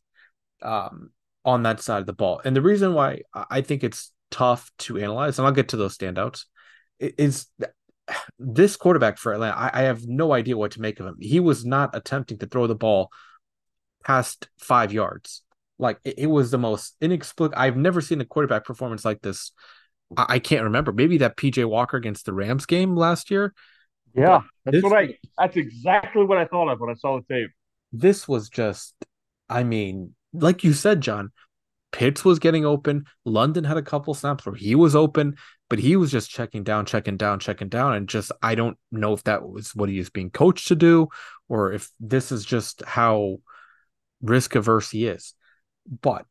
Um, 0.62 1.12
on 1.45 1.63
that 1.63 1.82
side 1.82 1.99
of 1.99 2.05
the 2.05 2.13
ball. 2.13 2.41
And 2.43 2.55
the 2.55 2.62
reason 2.62 2.93
why 2.93 3.21
I 3.34 3.62
think 3.62 3.84
it's 3.84 4.12
tough 4.32 4.71
to 4.79 4.97
analyze, 4.97 5.39
and 5.39 5.45
I'll 5.45 5.53
get 5.53 5.69
to 5.69 5.77
those 5.77 5.97
standouts, 5.97 6.45
is 6.99 7.47
this 8.39 8.75
quarterback 8.75 9.17
for 9.17 9.34
Atlanta. 9.34 9.58
I, 9.58 9.71
I 9.73 9.82
have 9.84 10.08
no 10.08 10.34
idea 10.34 10.58
what 10.58 10.71
to 10.71 10.82
make 10.82 10.99
of 10.99 11.05
him. 11.05 11.17
He 11.19 11.39
was 11.39 11.65
not 11.65 11.95
attempting 11.95 12.38
to 12.39 12.47
throw 12.47 12.67
the 12.67 12.75
ball 12.75 13.10
past 14.03 14.47
five 14.58 14.91
yards. 14.91 15.41
Like 15.77 15.99
it, 16.03 16.19
it 16.19 16.27
was 16.27 16.51
the 16.51 16.58
most 16.58 16.95
inexplicable. 17.01 17.62
I've 17.62 17.77
never 17.77 18.01
seen 18.01 18.21
a 18.21 18.25
quarterback 18.25 18.65
performance 18.65 19.05
like 19.05 19.21
this. 19.21 19.51
I, 20.17 20.25
I 20.29 20.39
can't 20.39 20.65
remember. 20.65 20.91
Maybe 20.91 21.19
that 21.19 21.38
PJ 21.38 21.67
Walker 21.67 21.97
against 21.97 22.25
the 22.25 22.34
Rams 22.34 22.65
game 22.65 22.95
last 22.95 23.32
year. 23.32 23.53
Yeah, 24.13 24.41
that's 24.65 24.76
this, 24.76 24.84
what 24.84 24.98
I. 24.98 25.15
That's 25.38 25.58
exactly 25.58 26.24
what 26.24 26.38
I 26.38 26.45
thought 26.45 26.69
of 26.69 26.80
when 26.80 26.89
I 26.89 26.95
saw 26.95 27.19
the 27.19 27.34
tape. 27.34 27.52
This 27.91 28.28
was 28.28 28.50
just. 28.50 28.93
I 29.50 29.63
mean, 29.63 30.13
like 30.34 30.63
you 30.63 30.74
said, 30.74 31.02
John, 31.02 31.32
Pitts 31.91 32.24
was 32.24 32.39
getting 32.39 32.65
open. 32.65 33.06
London 33.26 33.63
had 33.63 33.78
a 33.78 33.82
couple 33.82 34.13
snaps 34.13 34.45
where 34.45 34.56
he 34.56 34.76
was 34.76 34.95
open, 34.95 35.36
but 35.69 35.80
he 35.80 35.95
was 35.95 36.12
just 36.12 36.30
checking 36.30 36.63
down, 36.63 36.86
checking 36.86 37.17
down, 37.17 37.39
checking 37.39 37.69
down. 37.69 37.93
And 37.93 38.08
just, 38.08 38.32
I 38.41 38.56
don't 38.56 38.78
know 38.91 39.13
if 39.13 39.24
that 39.24 39.48
was 39.48 39.76
what 39.76 39.89
he 39.89 39.98
is 39.98 40.10
being 40.10 40.30
coached 40.30 40.67
to 40.67 40.76
do 40.76 41.08
or 41.48 41.74
if 41.74 41.89
this 42.00 42.32
is 42.32 42.45
just 42.45 42.84
how 42.86 43.38
risk 44.22 44.56
averse 44.56 44.91
he 44.91 45.08
is. 45.08 45.34
But 46.02 46.26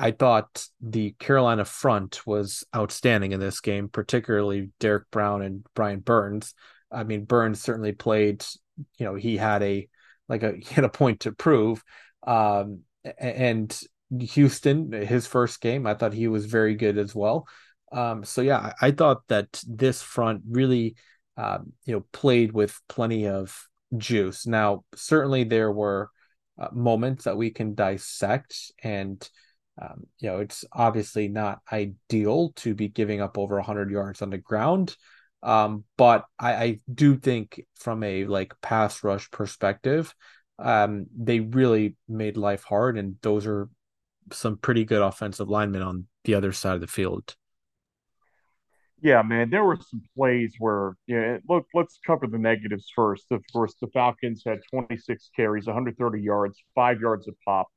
I 0.00 0.12
thought 0.12 0.66
the 0.80 1.12
Carolina 1.18 1.66
front 1.66 2.26
was 2.26 2.64
outstanding 2.74 3.32
in 3.32 3.40
this 3.40 3.60
game, 3.60 3.90
particularly 3.90 4.70
Derrick 4.80 5.10
Brown 5.10 5.42
and 5.42 5.64
Brian 5.74 6.00
Burns. 6.00 6.54
I 6.90 7.04
mean, 7.04 7.26
Burns 7.26 7.60
certainly 7.60 7.92
played, 7.92 8.42
you 8.96 9.04
know, 9.04 9.14
he 9.14 9.36
had 9.36 9.62
a, 9.62 9.86
like 10.26 10.42
a, 10.42 10.52
he 10.56 10.74
had 10.74 10.84
a 10.84 10.88
point 10.88 11.20
to 11.20 11.32
prove. 11.32 11.84
Um, 12.26 12.80
and 13.18 13.78
Houston, 14.18 14.90
his 14.90 15.26
first 15.26 15.60
game, 15.60 15.86
I 15.86 15.92
thought 15.94 16.14
he 16.14 16.28
was 16.28 16.46
very 16.46 16.76
good 16.76 16.96
as 16.96 17.14
well. 17.14 17.46
Um, 17.92 18.24
so 18.24 18.40
yeah, 18.40 18.72
I, 18.80 18.86
I, 18.86 18.90
thought 18.92 19.26
that 19.28 19.62
this 19.66 20.00
front 20.00 20.42
really, 20.48 20.96
um, 21.36 21.72
you 21.84 21.94
know, 21.94 22.06
played 22.12 22.52
with 22.52 22.80
plenty 22.88 23.26
of 23.26 23.68
juice. 23.96 24.46
Now, 24.46 24.84
certainly 24.94 25.44
there 25.44 25.72
were 25.72 26.10
uh, 26.58 26.68
moments 26.72 27.24
that 27.24 27.36
we 27.36 27.50
can 27.50 27.74
dissect, 27.74 28.72
and 28.82 29.28
um, 29.80 30.06
you 30.18 30.28
know, 30.28 30.40
it's 30.40 30.64
obviously 30.72 31.28
not 31.28 31.60
ideal 31.72 32.52
to 32.56 32.74
be 32.74 32.88
giving 32.88 33.20
up 33.20 33.38
over 33.38 33.56
100 33.56 33.90
yards 33.90 34.20
on 34.22 34.30
the 34.30 34.38
ground. 34.38 34.96
Um, 35.42 35.84
but 35.96 36.26
I, 36.38 36.54
I 36.54 36.78
do 36.92 37.16
think 37.16 37.64
from 37.76 38.02
a 38.02 38.26
like 38.26 38.52
pass 38.60 39.02
rush 39.02 39.30
perspective, 39.30 40.14
um, 40.58 41.06
they 41.16 41.40
really 41.40 41.96
made 42.08 42.36
life 42.36 42.64
hard, 42.64 42.98
and 42.98 43.16
those 43.22 43.46
are 43.46 43.70
some 44.32 44.58
pretty 44.58 44.84
good 44.84 45.00
offensive 45.00 45.48
linemen 45.48 45.82
on 45.82 46.06
the 46.24 46.34
other 46.34 46.52
side 46.52 46.74
of 46.74 46.82
the 46.82 46.86
field. 46.86 47.34
Yeah, 49.02 49.22
man, 49.22 49.48
there 49.48 49.64
were 49.64 49.78
some 49.78 50.02
plays 50.14 50.56
where 50.58 50.94
yeah. 51.06 51.38
Look, 51.48 51.66
let's 51.72 51.98
cover 52.06 52.26
the 52.26 52.36
negatives 52.38 52.92
first. 52.94 53.24
Of 53.30 53.42
course, 53.50 53.74
the 53.80 53.86
Falcons 53.88 54.42
had 54.44 54.58
26 54.70 55.30
carries, 55.34 55.66
130 55.66 56.20
yards, 56.20 56.62
five 56.74 57.00
yards 57.00 57.26
of 57.26 57.34
pop, 57.46 57.68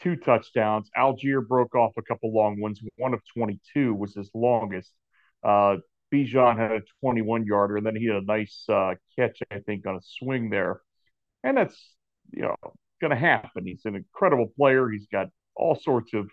two 0.00 0.16
touchdowns. 0.16 0.90
Allgeier 0.96 1.46
broke 1.46 1.74
off 1.74 1.92
a 1.96 2.02
couple 2.02 2.32
long 2.32 2.60
ones. 2.60 2.80
One 2.96 3.14
of 3.14 3.20
22 3.34 3.94
was 3.94 4.14
his 4.14 4.30
longest. 4.34 4.92
Uh, 5.42 5.76
Bijan 6.12 6.58
had 6.58 6.72
a 6.72 6.82
21 7.00 7.46
yarder, 7.46 7.76
and 7.78 7.86
then 7.86 7.96
he 7.96 8.06
had 8.06 8.16
a 8.16 8.24
nice 8.24 8.64
uh, 8.68 8.94
catch, 9.16 9.40
I 9.50 9.60
think, 9.60 9.86
on 9.86 9.96
a 9.96 10.00
swing 10.02 10.50
there. 10.50 10.80
And 11.42 11.56
that's 11.56 11.76
you 12.32 12.42
know 12.42 12.56
going 13.00 13.10
to 13.10 13.16
happen. 13.16 13.66
He's 13.66 13.84
an 13.84 13.96
incredible 13.96 14.52
player. 14.56 14.88
He's 14.88 15.06
got 15.10 15.28
all 15.56 15.74
sorts 15.74 16.12
of 16.14 16.30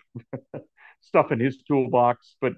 stuff 1.00 1.32
in 1.32 1.40
his 1.40 1.62
toolbox. 1.66 2.36
But 2.40 2.54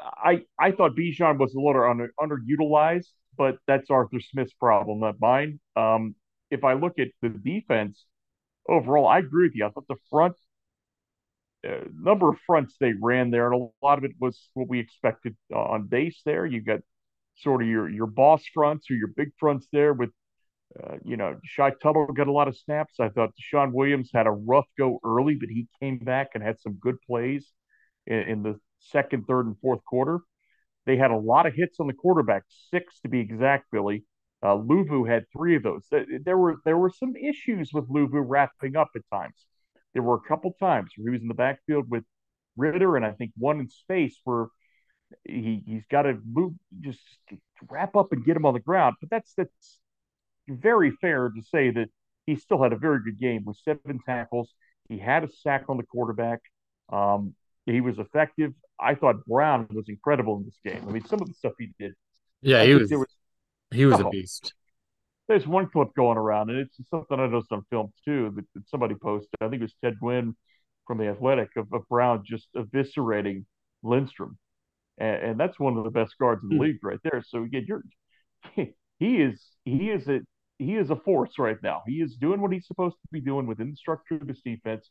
I 0.00 0.42
I 0.58 0.72
thought 0.72 0.96
Bijan 0.96 1.38
was 1.38 1.54
a 1.54 1.60
little 1.60 1.84
under, 1.84 2.12
underutilized, 2.20 3.08
but 3.36 3.56
that's 3.66 3.90
Arthur 3.90 4.20
Smith's 4.20 4.54
problem, 4.54 5.00
not 5.00 5.20
mine. 5.20 5.60
Um, 5.76 6.14
if 6.50 6.64
I 6.64 6.74
look 6.74 6.98
at 6.98 7.08
the 7.22 7.28
defense 7.28 8.04
overall, 8.68 9.06
I 9.06 9.18
agree 9.18 9.46
with 9.48 9.54
you. 9.56 9.66
I 9.66 9.70
thought 9.70 9.88
the 9.88 9.96
front 10.10 10.36
uh, 11.66 11.84
number 11.94 12.28
of 12.28 12.38
fronts 12.46 12.74
they 12.78 12.92
ran 13.00 13.30
there, 13.30 13.50
and 13.50 13.62
a 13.62 13.84
lot 13.84 13.98
of 13.98 14.04
it 14.04 14.12
was 14.20 14.50
what 14.54 14.68
we 14.68 14.78
expected 14.80 15.36
uh, 15.52 15.58
on 15.58 15.86
base. 15.86 16.20
There, 16.24 16.44
you 16.44 16.60
got 16.60 16.80
sort 17.36 17.62
of 17.62 17.68
your 17.68 17.88
your 17.88 18.06
boss 18.06 18.44
fronts 18.52 18.90
or 18.90 18.94
your 18.94 19.08
big 19.08 19.30
fronts 19.38 19.66
there 19.72 19.92
with 19.92 20.10
uh, 20.82 20.96
you 21.04 21.16
know, 21.16 21.38
Shy 21.44 21.70
Tuttle 21.82 22.06
got 22.08 22.28
a 22.28 22.32
lot 22.32 22.48
of 22.48 22.56
snaps. 22.56 22.94
I 23.00 23.08
thought 23.08 23.30
DeShawn 23.40 23.72
Williams 23.72 24.10
had 24.12 24.26
a 24.26 24.32
rough 24.32 24.66
go 24.76 25.00
early, 25.04 25.36
but 25.36 25.48
he 25.48 25.68
came 25.80 25.98
back 25.98 26.30
and 26.34 26.42
had 26.42 26.60
some 26.60 26.74
good 26.74 26.96
plays 27.06 27.46
in, 28.06 28.18
in 28.20 28.42
the 28.42 28.58
second, 28.80 29.26
third, 29.26 29.46
and 29.46 29.58
fourth 29.60 29.84
quarter. 29.84 30.20
They 30.86 30.96
had 30.96 31.12
a 31.12 31.16
lot 31.16 31.46
of 31.46 31.54
hits 31.54 31.80
on 31.80 31.86
the 31.86 31.92
quarterback, 31.92 32.44
six 32.70 33.00
to 33.00 33.08
be 33.08 33.20
exact, 33.20 33.66
Billy. 33.72 34.04
Uh, 34.44 34.58
Luvu 34.58 35.08
had 35.08 35.24
three 35.32 35.56
of 35.56 35.62
those. 35.62 35.86
There 35.90 36.36
were 36.36 36.56
there 36.66 36.76
were 36.76 36.90
some 36.90 37.16
issues 37.16 37.70
with 37.72 37.88
Luvu 37.88 38.22
wrapping 38.26 38.76
up 38.76 38.90
at 38.94 39.00
times. 39.10 39.46
There 39.94 40.02
were 40.02 40.16
a 40.16 40.28
couple 40.28 40.54
times 40.60 40.90
where 40.96 41.10
he 41.10 41.12
was 41.12 41.22
in 41.22 41.28
the 41.28 41.34
backfield 41.34 41.86
with 41.88 42.04
Ridder, 42.58 42.96
and 42.96 43.06
I 43.06 43.12
think 43.12 43.32
one 43.38 43.58
in 43.58 43.70
space 43.70 44.20
where 44.24 44.48
he 45.24 45.62
he's 45.66 45.86
got 45.90 46.02
to 46.02 46.18
move, 46.30 46.52
just 46.82 47.00
wrap 47.70 47.96
up 47.96 48.12
and 48.12 48.22
get 48.22 48.36
him 48.36 48.44
on 48.44 48.52
the 48.52 48.60
ground. 48.60 48.96
But 49.00 49.08
that's 49.08 49.32
that's 49.34 49.80
very 50.46 50.90
fair 51.00 51.30
to 51.30 51.42
say 51.42 51.70
that 51.70 51.88
he 52.26 52.36
still 52.36 52.62
had 52.62 52.74
a 52.74 52.78
very 52.78 53.02
good 53.02 53.18
game 53.18 53.44
with 53.46 53.56
seven 53.64 53.98
tackles. 54.04 54.52
He 54.90 54.98
had 54.98 55.24
a 55.24 55.28
sack 55.40 55.64
on 55.70 55.78
the 55.78 55.84
quarterback. 55.84 56.40
Um, 56.92 57.34
he 57.64 57.80
was 57.80 57.98
effective. 57.98 58.52
I 58.78 58.94
thought 58.94 59.24
Brown 59.24 59.68
was 59.72 59.88
incredible 59.88 60.36
in 60.36 60.44
this 60.44 60.58
game. 60.62 60.84
I 60.86 60.92
mean, 60.92 61.04
some 61.06 61.22
of 61.22 61.28
the 61.28 61.34
stuff 61.34 61.52
he 61.58 61.70
did. 61.78 61.94
Yeah, 62.42 62.62
he 62.64 62.74
was, 62.74 62.90
was, 62.90 63.06
He 63.74 63.86
was 63.86 64.00
oh, 64.00 64.06
a 64.06 64.10
beast. 64.10 64.54
There's 65.28 65.46
one 65.46 65.68
clip 65.70 65.88
going 65.96 66.18
around, 66.18 66.50
and 66.50 66.58
it's 66.58 66.76
something 66.88 67.18
I 67.18 67.26
noticed 67.26 67.50
on 67.50 67.64
film 67.70 67.92
too 68.04 68.32
that, 68.36 68.44
that 68.54 68.68
somebody 68.68 68.94
posted. 68.94 69.34
I 69.40 69.48
think 69.48 69.60
it 69.60 69.64
was 69.64 69.74
Ted 69.82 69.94
Nguyen 70.02 70.34
from 70.86 70.98
the 70.98 71.08
Athletic 71.08 71.50
of, 71.56 71.72
of 71.72 71.88
Brown 71.88 72.22
just 72.26 72.48
eviscerating 72.54 73.44
Lindstrom, 73.82 74.38
and, 74.98 75.16
and, 75.16 75.40
that's 75.40 75.58
one 75.58 75.76
of 75.76 75.84
the 75.84 75.90
best 75.90 76.14
guards 76.18 76.42
in 76.42 76.50
the 76.50 76.56
hmm. 76.56 76.62
league 76.62 76.78
right 76.82 77.00
there. 77.02 77.22
So 77.26 77.42
again, 77.42 77.64
you're 77.66 77.82
he 78.98 79.16
is 79.16 79.42
he 79.64 79.90
is 79.90 80.06
a 80.08 80.20
he 80.58 80.76
is 80.76 80.90
a 80.90 80.96
force 80.96 81.38
right 81.38 81.56
now. 81.62 81.82
He 81.86 81.94
is 81.94 82.16
doing 82.16 82.40
what 82.40 82.52
he's 82.52 82.66
supposed 82.66 82.96
to 82.96 83.08
be 83.10 83.20
doing 83.20 83.46
within 83.46 83.70
the 83.70 83.76
structure 83.76 84.16
of 84.16 84.28
his 84.28 84.40
defense. 84.44 84.88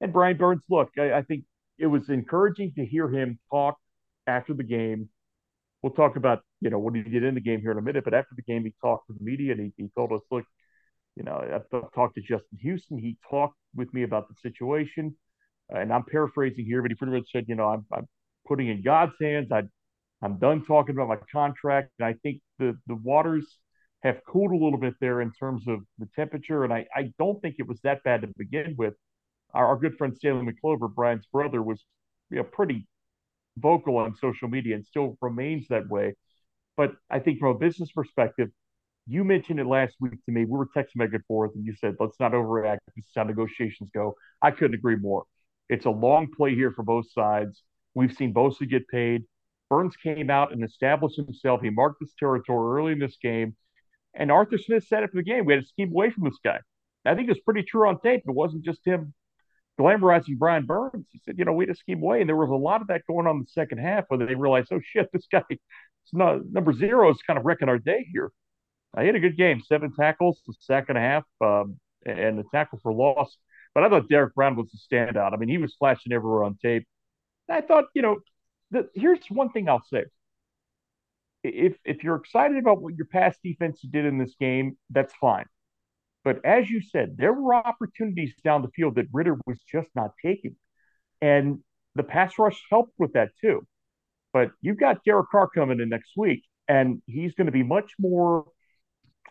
And 0.00 0.12
Brian 0.12 0.36
Burns, 0.36 0.62
look, 0.70 0.90
I, 0.98 1.12
I 1.12 1.22
think 1.22 1.44
it 1.78 1.86
was 1.86 2.08
encouraging 2.08 2.72
to 2.76 2.86
hear 2.86 3.08
him 3.08 3.38
talk 3.50 3.76
after 4.26 4.54
the 4.54 4.64
game. 4.64 5.08
We'll 5.84 5.92
talk 5.92 6.16
about, 6.16 6.40
you 6.62 6.70
know, 6.70 6.78
what 6.78 6.94
he 6.94 7.02
did 7.02 7.24
in 7.24 7.34
the 7.34 7.42
game 7.42 7.60
here 7.60 7.70
in 7.70 7.76
a 7.76 7.82
minute, 7.82 8.04
but 8.04 8.14
after 8.14 8.34
the 8.34 8.40
game, 8.40 8.64
he 8.64 8.72
talked 8.80 9.06
to 9.08 9.12
the 9.12 9.22
media 9.22 9.52
and 9.52 9.60
he, 9.60 9.72
he 9.76 9.90
told 9.94 10.12
us, 10.12 10.22
look, 10.30 10.46
you 11.14 11.22
know, 11.22 11.44
I've 11.54 11.92
talked 11.92 12.14
to 12.14 12.22
Justin 12.22 12.58
Houston. 12.62 12.96
He 12.96 13.18
talked 13.28 13.58
with 13.76 13.92
me 13.92 14.02
about 14.02 14.26
the 14.28 14.34
situation. 14.40 15.14
and 15.68 15.92
I'm 15.92 16.04
paraphrasing 16.10 16.64
here, 16.64 16.80
but 16.80 16.90
he 16.90 16.94
pretty 16.94 17.12
much 17.12 17.26
said, 17.30 17.44
you 17.48 17.54
know, 17.54 17.68
I'm, 17.68 17.84
I'm 17.92 18.08
putting 18.48 18.68
in 18.68 18.80
God's 18.80 19.12
hands. 19.20 19.52
I, 19.52 19.64
I'm 20.22 20.38
done 20.38 20.64
talking 20.64 20.94
about 20.94 21.08
my 21.08 21.18
contract. 21.30 21.90
And 21.98 22.06
I 22.06 22.14
think 22.22 22.40
the 22.58 22.78
the 22.86 22.94
waters 22.94 23.58
have 24.04 24.24
cooled 24.26 24.52
a 24.52 24.56
little 24.56 24.78
bit 24.78 24.94
there 25.02 25.20
in 25.20 25.32
terms 25.32 25.68
of 25.68 25.80
the 25.98 26.08
temperature. 26.16 26.64
And 26.64 26.72
I, 26.72 26.86
I 26.96 27.12
don't 27.18 27.42
think 27.42 27.56
it 27.58 27.68
was 27.68 27.78
that 27.82 28.02
bad 28.04 28.22
to 28.22 28.28
begin 28.38 28.74
with. 28.78 28.94
Our, 29.52 29.66
our 29.66 29.76
good 29.76 29.98
friend 29.98 30.16
Stanley 30.16 30.50
McClover, 30.50 30.88
Brian's 30.94 31.26
brother, 31.30 31.62
was 31.62 31.84
you 32.30 32.38
know, 32.38 32.44
pretty 32.44 32.86
vocal 33.56 33.96
on 33.96 34.16
social 34.16 34.48
media 34.48 34.74
and 34.74 34.86
still 34.86 35.16
remains 35.20 35.68
that 35.68 35.88
way. 35.88 36.14
But 36.76 36.92
I 37.10 37.20
think 37.20 37.38
from 37.38 37.54
a 37.54 37.58
business 37.58 37.90
perspective, 37.92 38.50
you 39.06 39.22
mentioned 39.22 39.60
it 39.60 39.66
last 39.66 39.94
week 40.00 40.24
to 40.24 40.32
me. 40.32 40.44
We 40.44 40.58
were 40.58 40.66
texting 40.66 40.96
back 40.96 41.12
and 41.12 41.24
forth, 41.26 41.52
and 41.54 41.64
you 41.64 41.74
said, 41.74 41.96
let's 42.00 42.18
not 42.18 42.32
overreact. 42.32 42.78
This 42.96 43.04
is 43.04 43.12
how 43.14 43.24
negotiations 43.24 43.90
go. 43.94 44.14
I 44.40 44.50
couldn't 44.50 44.74
agree 44.74 44.96
more. 44.96 45.24
It's 45.68 45.84
a 45.86 45.90
long 45.90 46.28
play 46.34 46.54
here 46.54 46.72
for 46.72 46.82
both 46.82 47.10
sides. 47.12 47.62
We've 47.94 48.12
seen 48.12 48.34
Bosa 48.34 48.68
get 48.68 48.88
paid. 48.88 49.24
Burns 49.70 49.96
came 49.96 50.30
out 50.30 50.52
and 50.52 50.64
established 50.64 51.16
himself. 51.16 51.60
He 51.60 51.70
marked 51.70 52.00
this 52.00 52.14
territory 52.18 52.80
early 52.80 52.92
in 52.92 52.98
this 52.98 53.16
game. 53.22 53.56
And 54.14 54.30
Arthur 54.30 54.58
Smith 54.58 54.86
said 54.86 55.02
after 55.02 55.16
the 55.16 55.22
game, 55.22 55.44
we 55.44 55.54
had 55.54 55.64
to 55.64 55.72
keep 55.76 55.90
away 55.90 56.10
from 56.10 56.24
this 56.24 56.38
guy. 56.44 56.60
I 57.04 57.14
think 57.14 57.30
it's 57.30 57.40
pretty 57.40 57.62
true 57.62 57.88
on 57.88 58.00
tape. 58.00 58.22
It 58.26 58.34
wasn't 58.34 58.64
just 58.64 58.86
him 58.86 59.12
glamorizing 59.78 60.38
Brian 60.38 60.66
Burns. 60.66 61.06
He 61.10 61.20
said, 61.24 61.38
you 61.38 61.44
know, 61.44 61.52
we 61.52 61.66
just 61.66 61.80
scheme 61.80 62.02
away. 62.02 62.20
And 62.20 62.28
there 62.28 62.36
was 62.36 62.50
a 62.50 62.54
lot 62.54 62.80
of 62.80 62.88
that 62.88 63.06
going 63.06 63.26
on 63.26 63.36
in 63.36 63.42
the 63.42 63.46
second 63.48 63.78
half 63.78 64.04
where 64.08 64.24
they 64.24 64.34
realized, 64.34 64.68
oh, 64.72 64.80
shit, 64.82 65.10
this 65.12 65.26
guy, 65.30 65.42
not, 66.12 66.46
number 66.50 66.72
zero 66.72 67.10
is 67.10 67.18
kind 67.26 67.38
of 67.38 67.44
wrecking 67.44 67.68
our 67.68 67.78
day 67.78 68.06
here. 68.12 68.30
I 68.94 69.04
had 69.04 69.16
a 69.16 69.20
good 69.20 69.36
game, 69.36 69.60
seven 69.60 69.92
tackles, 69.92 70.40
the 70.46 70.54
second 70.60 70.96
half, 70.96 71.24
um, 71.40 71.80
and 72.06 72.38
the 72.38 72.44
tackle 72.52 72.78
for 72.82 72.92
loss. 72.92 73.36
But 73.74 73.82
I 73.82 73.88
thought 73.88 74.08
Derrick 74.08 74.34
Brown 74.34 74.54
was 74.54 74.70
a 74.72 74.94
standout. 74.94 75.32
I 75.32 75.36
mean, 75.36 75.48
he 75.48 75.58
was 75.58 75.74
flashing 75.74 76.12
everywhere 76.12 76.44
on 76.44 76.56
tape. 76.62 76.86
I 77.50 77.60
thought, 77.60 77.86
you 77.94 78.02
know, 78.02 78.18
the, 78.70 78.88
here's 78.94 79.18
one 79.28 79.50
thing 79.50 79.68
I'll 79.68 79.84
say. 79.92 80.04
If 81.42 81.76
if 81.84 82.02
you're 82.02 82.16
excited 82.16 82.56
about 82.56 82.80
what 82.80 82.94
your 82.94 83.06
pass 83.06 83.36
defense 83.42 83.80
did 83.82 84.06
in 84.06 84.16
this 84.16 84.34
game, 84.40 84.78
that's 84.90 85.12
fine. 85.20 85.44
But 86.24 86.44
as 86.44 86.70
you 86.70 86.80
said, 86.80 87.16
there 87.18 87.32
were 87.32 87.54
opportunities 87.54 88.32
down 88.42 88.62
the 88.62 88.68
field 88.68 88.94
that 88.96 89.06
Ridder 89.12 89.36
was 89.46 89.58
just 89.70 89.90
not 89.94 90.12
taking. 90.24 90.56
And 91.20 91.60
the 91.94 92.02
pass 92.02 92.38
rush 92.38 92.60
helped 92.70 92.94
with 92.98 93.12
that 93.12 93.30
too. 93.40 93.66
But 94.32 94.50
you've 94.60 94.80
got 94.80 95.04
Derek 95.04 95.30
Carr 95.30 95.48
coming 95.48 95.80
in 95.80 95.90
next 95.90 96.12
week, 96.16 96.42
and 96.66 97.02
he's 97.06 97.34
going 97.34 97.46
to 97.46 97.52
be 97.52 97.62
much 97.62 97.92
more, 98.00 98.46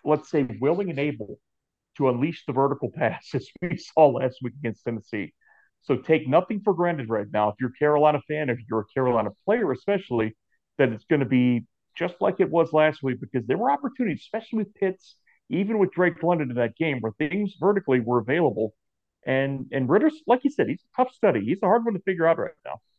let's 0.06 0.30
say, 0.30 0.48
willing 0.62 0.90
and 0.90 1.00
able 1.00 1.40
to 1.98 2.10
unleash 2.10 2.46
the 2.46 2.54
vertical 2.54 2.90
pass 2.92 3.30
as 3.34 3.48
we 3.62 3.78
saw 3.78 4.08
last 4.08 4.38
week 4.42 4.54
against 4.60 4.84
Tennessee. 4.84 5.34
So 5.82 5.98
take 5.98 6.28
nothing 6.28 6.62
for 6.64 6.74
granted 6.74 7.10
right 7.10 7.28
now. 7.32 7.50
If 7.50 7.56
you're 7.60 7.72
a 7.72 7.78
Carolina 7.78 8.22
fan, 8.28 8.50
if 8.50 8.60
you're 8.70 8.82
a 8.82 8.94
Carolina 8.94 9.32
player, 9.46 9.72
especially, 9.72 10.36
that 10.78 10.90
it's 10.90 11.06
going 11.06 11.20
to 11.20 11.26
be 11.26 11.66
just 11.98 12.16
like 12.22 12.40
it 12.40 12.50
was 12.50 12.72
last 12.72 13.04
week 13.04 13.20
because 13.20 13.46
there 13.46 13.58
were 13.58 13.70
opportunities, 13.70 14.22
especially 14.22 14.60
with 14.60 14.74
Pitts, 14.76 15.16
even 15.54 15.80
with 15.80 15.92
Drake 15.92 16.22
London 16.24 16.50
in 16.50 16.56
that 16.58 16.76
game, 16.76 17.00
where 17.02 17.14
things 17.14 17.56
vertically 17.60 18.00
were 18.00 18.20
available. 18.20 18.74
And 19.26 19.68
and 19.72 19.90
Ridder's, 19.90 20.16
like 20.28 20.44
you 20.44 20.52
said, 20.52 20.68
he's 20.68 20.84
a 20.94 21.04
tough 21.04 21.14
study. 21.14 21.46
He's 21.46 21.60
a 21.64 21.68
hard 21.68 21.86
one 21.86 21.94
to 21.94 22.02
figure 22.02 22.28
out 22.28 22.38
right 22.38 22.52
now. 22.66 22.82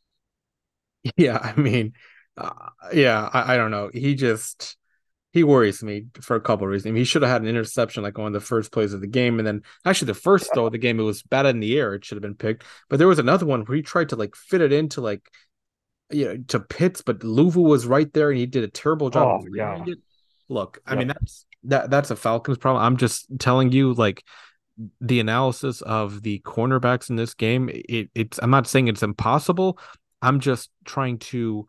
Yeah, 1.17 1.39
I 1.39 1.61
mean, 1.61 1.93
uh, 2.39 2.71
yeah, 2.95 3.29
I, 3.33 3.55
I 3.55 3.57
don't 3.59 3.71
know. 3.71 3.91
He 3.93 4.15
just 4.15 4.77
he 5.35 5.45
worries 5.45 5.83
me 5.83 6.07
for 6.21 6.37
a 6.37 6.41
couple 6.41 6.65
of 6.65 6.71
reasons. 6.71 6.97
He 6.97 7.05
should 7.05 7.23
have 7.23 7.31
had 7.31 7.43
an 7.43 7.49
interception 7.49 8.03
like 8.03 8.19
on 8.19 8.33
the 8.33 8.41
first 8.41 8.73
plays 8.73 8.95
of 8.95 9.01
the 9.01 9.07
game, 9.07 9.39
and 9.39 9.47
then 9.47 9.63
actually 9.85 10.07
the 10.07 10.15
first 10.15 10.55
throw 10.55 10.67
of 10.67 10.73
the 10.73 10.79
game, 10.79 10.99
it 10.99 11.03
was 11.03 11.23
bad 11.23 11.45
in 11.45 11.61
the 11.61 11.79
air. 11.79 11.95
It 11.95 12.05
should 12.05 12.17
have 12.17 12.23
been 12.23 12.37
picked, 12.37 12.65
but 12.89 12.99
there 12.99 13.09
was 13.09 13.19
another 13.19 13.45
one 13.45 13.63
where 13.65 13.77
he 13.77 13.83
tried 13.83 14.11
to 14.11 14.17
like 14.17 14.35
fit 14.35 14.63
it 14.63 14.73
into 14.73 15.01
like 15.01 15.29
you 16.11 16.25
know 16.27 16.37
to 16.49 16.61
Pitts, 16.61 17.03
but 17.03 17.21
Luvu 17.21 17.57
was 17.57 17.87
right 17.87 18.11
there, 18.13 18.31
and 18.31 18.39
he 18.39 18.47
did 18.47 18.65
a 18.65 18.69
terrible 18.69 19.11
job. 19.11 19.43
Oh, 19.43 19.47
yeah. 19.55 19.85
Look, 20.55 20.81
I 20.87 20.95
mean 20.95 21.09
that's 21.09 21.47
that 21.65 21.91
that's 21.91 22.11
a 22.11 22.17
Falcons 22.17 22.59
problem. 22.59 22.85
I'm 22.85 22.97
just 22.97 23.27
telling 23.39 23.73
you, 23.73 23.93
like 23.93 24.23
the 25.01 25.21
analysis 25.21 25.83
of 25.83 26.23
the 26.23 26.41
cornerbacks 26.41 27.11
in 27.11 27.17
this 27.17 27.35
game. 27.35 27.69
It, 27.73 28.11
it's 28.15 28.39
I'm 28.41 28.51
not 28.51 28.69
saying 28.69 28.89
it's 28.89 29.03
impossible. 29.03 29.79
I'm 30.23 30.39
just 30.39 30.71
trying 30.85 31.19
to 31.19 31.67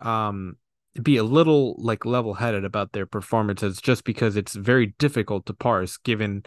um 0.00 0.56
be 1.02 1.18
a 1.18 1.24
little 1.24 1.76
like 1.78 2.06
level 2.06 2.34
headed 2.34 2.64
about 2.64 2.92
their 2.92 3.06
performances 3.06 3.80
just 3.80 4.04
because 4.04 4.36
it's 4.36 4.54
very 4.54 4.94
difficult 4.98 5.46
to 5.46 5.54
parse 5.54 5.98
given 5.98 6.44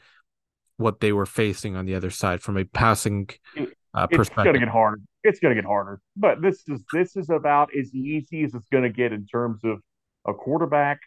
what 0.78 1.00
they 1.00 1.14
were 1.14 1.26
facing 1.26 1.76
on 1.76 1.86
the 1.86 1.96
other 1.96 2.10
side 2.10 2.42
from 2.42 2.58
a 2.58 2.66
passing 2.66 3.30
uh, 3.58 4.08
it's 4.10 4.18
perspective. 4.18 4.46
going 4.46 4.54
to 4.56 4.60
get 4.60 4.70
harder. 4.70 5.00
It's 5.24 5.40
going 5.40 5.56
to 5.56 5.62
get 5.62 5.68
harder. 5.68 6.02
But 6.18 6.42
this 6.42 6.64
is 6.68 6.84
this 6.92 7.16
is 7.16 7.30
about 7.30 7.70
as 7.80 7.94
easy 7.94 8.44
as 8.44 8.54
it's 8.54 8.68
going 8.70 8.84
to 8.84 8.90
get 8.90 9.14
in 9.14 9.26
terms 9.26 9.62
of 9.64 9.80
a 10.28 10.34
quarterback 10.34 11.00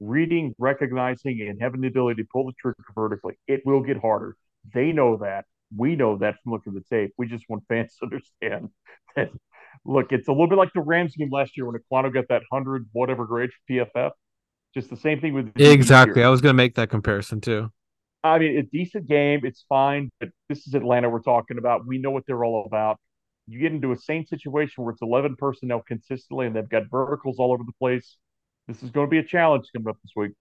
reading, 0.00 0.54
recognizing, 0.58 1.40
and 1.42 1.60
having 1.60 1.80
the 1.80 1.88
ability 1.88 2.22
to 2.22 2.28
pull 2.32 2.46
the 2.46 2.52
trigger 2.60 2.84
vertically. 2.94 3.34
It 3.46 3.62
will 3.64 3.82
get 3.82 3.98
harder. 3.98 4.36
They 4.72 4.92
know 4.92 5.16
that. 5.18 5.44
We 5.76 5.96
know 5.96 6.18
that 6.18 6.36
from 6.42 6.52
looking 6.52 6.76
at 6.76 6.82
the 6.82 6.96
tape. 6.96 7.12
We 7.18 7.26
just 7.26 7.44
want 7.48 7.64
fans 7.68 7.96
to 8.00 8.04
understand 8.06 8.70
that 9.16 9.30
look, 9.84 10.12
it's 10.12 10.28
a 10.28 10.32
little 10.32 10.48
bit 10.48 10.58
like 10.58 10.72
the 10.74 10.80
Rams 10.80 11.16
game 11.16 11.30
last 11.30 11.56
year 11.56 11.66
when 11.66 11.80
Ekwonu 11.80 12.12
got 12.12 12.28
that 12.28 12.42
hundred 12.52 12.88
whatever 12.92 13.26
grade 13.26 13.50
for 13.50 13.72
PFF. 13.72 14.10
Just 14.74 14.90
the 14.90 14.96
same 14.96 15.20
thing 15.20 15.34
with 15.34 15.52
exactly. 15.56 16.22
I 16.22 16.28
was 16.28 16.40
going 16.40 16.52
to 16.52 16.56
make 16.56 16.74
that 16.74 16.90
comparison 16.90 17.40
too. 17.40 17.70
I 18.24 18.38
mean, 18.38 18.56
a 18.56 18.62
decent 18.62 19.06
game, 19.06 19.40
it's 19.44 19.64
fine, 19.68 20.10
but 20.18 20.30
this 20.48 20.66
is 20.66 20.74
Atlanta 20.74 21.10
we're 21.10 21.20
talking 21.20 21.58
about. 21.58 21.86
We 21.86 21.98
know 21.98 22.10
what 22.10 22.24
they're 22.26 22.42
all 22.42 22.64
about. 22.64 22.98
You 23.46 23.60
get 23.60 23.72
into 23.72 23.92
a 23.92 23.96
same 23.96 24.24
situation 24.24 24.82
where 24.82 24.92
it's 24.92 25.02
11 25.02 25.36
personnel 25.36 25.82
consistently 25.86 26.46
and 26.46 26.56
they've 26.56 26.68
got 26.68 26.84
verticals 26.90 27.36
all 27.38 27.52
over 27.52 27.62
the 27.64 27.74
place. 27.78 28.16
This 28.68 28.82
is 28.82 28.90
going 28.90 29.06
to 29.06 29.10
be 29.10 29.18
a 29.18 29.24
challenge 29.24 29.66
coming 29.74 29.88
up 29.88 29.98
this 30.02 30.12
week. 30.16 30.32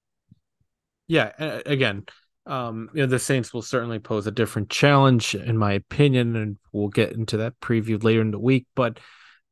Yeah, 1.08 1.32
again, 1.66 2.06
um, 2.46 2.90
you 2.94 3.02
know, 3.02 3.08
the 3.08 3.20
Saints 3.20 3.54
will 3.54 3.62
certainly 3.62 4.00
pose 4.00 4.28
a 4.28 4.32
different 4.32 4.70
challenge, 4.70 5.36
in 5.36 5.58
my 5.58 5.74
opinion, 5.74 6.36
and 6.36 6.58
we'll 6.72 6.90
get 6.90 7.14
into 7.14 7.38
that 7.38 7.60
preview 7.60 8.02
later 8.02 8.22
in 8.22 8.32
the 8.32 8.40
week. 8.40 8.68
But 8.76 9.00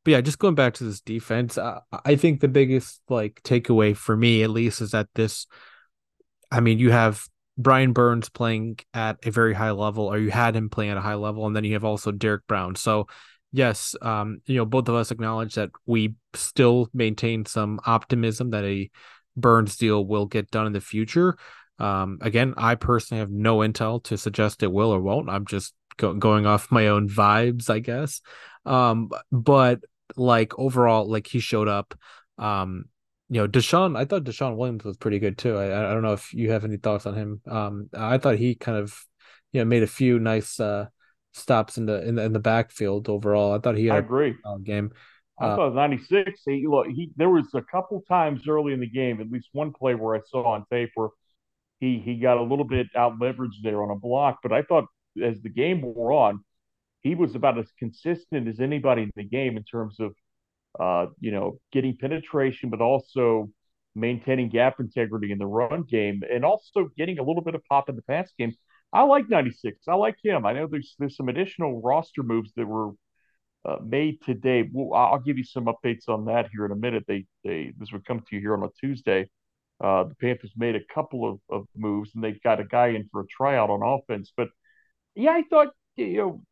but 0.04 0.10
yeah, 0.10 0.20
just 0.20 0.38
going 0.38 0.56
back 0.56 0.74
to 0.74 0.84
this 0.84 1.00
defense, 1.00 1.58
I 1.58 2.16
think 2.16 2.40
the 2.40 2.48
biggest 2.48 3.00
like 3.08 3.40
takeaway 3.44 3.96
for 3.96 4.16
me, 4.16 4.42
at 4.42 4.50
least, 4.50 4.80
is 4.80 4.90
that 4.90 5.08
this. 5.14 5.46
I 6.50 6.60
mean, 6.60 6.78
you 6.78 6.90
have 6.90 7.24
Brian 7.56 7.92
Burns 7.92 8.28
playing 8.28 8.78
at 8.92 9.24
a 9.24 9.30
very 9.30 9.54
high 9.54 9.70
level, 9.70 10.06
or 10.06 10.18
you 10.18 10.30
had 10.30 10.56
him 10.56 10.68
playing 10.70 10.90
at 10.90 10.96
a 10.96 11.02
high 11.02 11.14
level, 11.14 11.46
and 11.46 11.54
then 11.54 11.64
you 11.64 11.74
have 11.74 11.84
also 11.84 12.10
Derrick 12.10 12.46
Brown. 12.46 12.74
So, 12.74 13.06
yes, 13.52 13.94
um, 14.02 14.40
you 14.46 14.56
know, 14.56 14.64
both 14.64 14.88
of 14.88 14.94
us 14.94 15.10
acknowledge 15.10 15.54
that 15.54 15.70
we 15.86 16.14
still 16.34 16.88
maintain 16.92 17.44
some 17.46 17.80
optimism 17.86 18.50
that 18.50 18.64
a 18.64 18.90
Burns 19.36 19.76
deal 19.76 20.04
will 20.04 20.26
get 20.26 20.50
done 20.50 20.66
in 20.66 20.72
the 20.72 20.80
future. 20.80 21.36
Um, 21.78 22.18
again, 22.20 22.54
I 22.56 22.74
personally 22.74 23.20
have 23.20 23.30
no 23.30 23.58
intel 23.58 24.02
to 24.04 24.18
suggest 24.18 24.62
it 24.62 24.72
will 24.72 24.90
or 24.90 25.00
won't. 25.00 25.30
I'm 25.30 25.46
just 25.46 25.74
go- 25.96 26.14
going 26.14 26.46
off 26.46 26.70
my 26.70 26.88
own 26.88 27.08
vibes, 27.08 27.70
I 27.70 27.78
guess. 27.78 28.20
Um, 28.64 29.10
but 29.30 29.80
like 30.16 30.58
overall, 30.58 31.10
like 31.10 31.26
he 31.26 31.40
showed 31.40 31.68
up. 31.68 31.94
Um, 32.38 32.86
you 33.28 33.40
know, 33.40 33.48
DeShawn, 33.48 33.96
I 33.96 34.04
thought 34.04 34.24
DeShawn 34.24 34.56
Williams 34.56 34.84
was 34.84 34.98
pretty 34.98 35.18
good 35.18 35.38
too. 35.38 35.56
I, 35.56 35.90
I 35.90 35.92
don't 35.92 36.02
know 36.02 36.12
if 36.12 36.34
you 36.34 36.50
have 36.50 36.64
any 36.64 36.76
thoughts 36.76 37.06
on 37.06 37.14
him. 37.14 37.40
Um, 37.46 37.88
I 37.94 38.18
thought 38.18 38.36
he 38.36 38.54
kind 38.54 38.76
of, 38.76 39.02
you 39.52 39.60
know, 39.60 39.64
made 39.64 39.82
a 39.82 39.86
few 39.86 40.18
nice 40.18 40.60
uh 40.60 40.86
stops 41.32 41.78
in 41.78 41.86
the 41.86 42.06
in 42.06 42.14
the 42.16 42.24
in 42.24 42.32
the 42.32 42.40
backfield 42.40 43.08
overall. 43.08 43.52
I 43.52 43.58
thought 43.58 43.76
he 43.76 43.86
had 43.86 43.96
I 43.96 43.98
agree. 43.98 44.34
a 44.44 44.58
game. 44.58 44.92
I 45.40 45.48
uh, 45.48 45.56
thought 45.56 45.74
96. 45.74 46.42
He, 46.44 46.66
look, 46.68 46.86
he 46.86 47.10
there 47.16 47.30
was 47.30 47.48
a 47.54 47.62
couple 47.62 48.02
times 48.06 48.46
early 48.46 48.72
in 48.72 48.80
the 48.80 48.88
game, 48.88 49.20
at 49.20 49.30
least 49.30 49.48
one 49.52 49.72
play 49.72 49.94
where 49.94 50.14
I 50.14 50.20
saw 50.30 50.44
on 50.52 50.64
tape 50.70 50.90
where 50.94 51.08
he 51.80 51.98
he 51.98 52.16
got 52.16 52.36
a 52.36 52.42
little 52.42 52.64
bit 52.64 52.86
out 52.96 53.18
leveraged 53.18 53.62
there 53.62 53.82
on 53.82 53.90
a 53.90 53.98
block. 53.98 54.38
But 54.42 54.52
I 54.52 54.62
thought 54.62 54.86
as 55.22 55.40
the 55.42 55.48
game 55.48 55.82
wore 55.82 56.12
on, 56.12 56.44
he 57.02 57.14
was 57.14 57.34
about 57.34 57.58
as 57.58 57.70
consistent 57.78 58.46
as 58.46 58.60
anybody 58.60 59.02
in 59.02 59.10
the 59.16 59.24
game 59.24 59.56
in 59.56 59.64
terms 59.64 59.98
of, 59.98 60.14
uh, 60.78 61.06
you 61.20 61.32
know, 61.32 61.58
getting 61.72 61.96
penetration, 61.96 62.70
but 62.70 62.80
also 62.80 63.50
maintaining 63.94 64.48
gap 64.48 64.80
integrity 64.80 65.32
in 65.32 65.38
the 65.38 65.46
run 65.46 65.82
game, 65.82 66.22
and 66.30 66.44
also 66.44 66.88
getting 66.96 67.18
a 67.18 67.22
little 67.22 67.42
bit 67.42 67.54
of 67.54 67.62
pop 67.68 67.88
in 67.88 67.96
the 67.96 68.02
pass 68.02 68.30
game. 68.38 68.52
I 68.92 69.02
like 69.02 69.28
96. 69.28 69.88
I 69.88 69.94
like 69.94 70.16
him. 70.22 70.44
I 70.44 70.52
know 70.52 70.66
there's 70.66 70.94
there's 70.98 71.16
some 71.16 71.28
additional 71.28 71.80
roster 71.80 72.22
moves 72.22 72.52
that 72.56 72.66
were 72.66 72.90
uh, 73.64 73.76
made 73.84 74.22
today. 74.22 74.68
Well, 74.70 74.98
I'll 74.98 75.18
give 75.20 75.38
you 75.38 75.44
some 75.44 75.66
updates 75.66 76.08
on 76.08 76.26
that 76.26 76.48
here 76.52 76.66
in 76.66 76.72
a 76.72 76.76
minute. 76.76 77.04
They 77.08 77.26
they 77.44 77.72
this 77.78 77.92
would 77.92 78.04
come 78.04 78.20
to 78.20 78.36
you 78.36 78.40
here 78.40 78.54
on 78.54 78.64
a 78.64 78.68
Tuesday. 78.80 79.28
Uh, 79.82 80.04
the 80.04 80.14
Panthers 80.14 80.52
made 80.56 80.76
a 80.76 80.94
couple 80.94 81.28
of, 81.28 81.40
of 81.50 81.66
moves, 81.76 82.10
and 82.14 82.22
they've 82.22 82.42
got 82.42 82.60
a 82.60 82.64
guy 82.64 82.88
in 82.88 83.08
for 83.10 83.22
a 83.22 83.26
tryout 83.26 83.70
on 83.70 83.82
offense. 83.82 84.32
But 84.36 84.48
yeah, 85.14 85.32
I 85.32 85.42
thought 85.48 85.68
you 85.96 86.16
know 86.16 86.42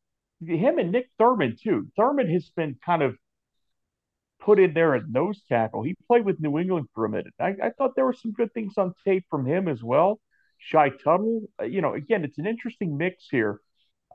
him 0.40 0.78
and 0.78 0.92
Nick 0.92 1.10
Thurman 1.18 1.56
too. 1.62 1.88
Thurman 1.96 2.30
has 2.30 2.50
been 2.56 2.76
kind 2.84 3.02
of 3.02 3.16
put 4.40 4.58
in 4.58 4.74
there 4.74 4.94
at 4.94 5.08
nose 5.08 5.42
tackle. 5.48 5.82
He 5.82 5.94
played 6.06 6.24
with 6.24 6.40
New 6.40 6.58
England 6.58 6.88
for 6.94 7.04
a 7.04 7.10
minute. 7.10 7.34
I, 7.38 7.54
I 7.62 7.70
thought 7.76 7.94
there 7.94 8.06
were 8.06 8.14
some 8.14 8.32
good 8.32 8.52
things 8.54 8.78
on 8.78 8.94
tape 9.04 9.24
from 9.30 9.46
him 9.46 9.68
as 9.68 9.82
well. 9.82 10.20
Shy 10.60 10.90
Tuttle, 10.90 11.42
uh, 11.60 11.64
you 11.64 11.80
know, 11.80 11.94
again, 11.94 12.24
it's 12.24 12.38
an 12.38 12.46
interesting 12.46 12.96
mix 12.96 13.26
here. 13.30 13.60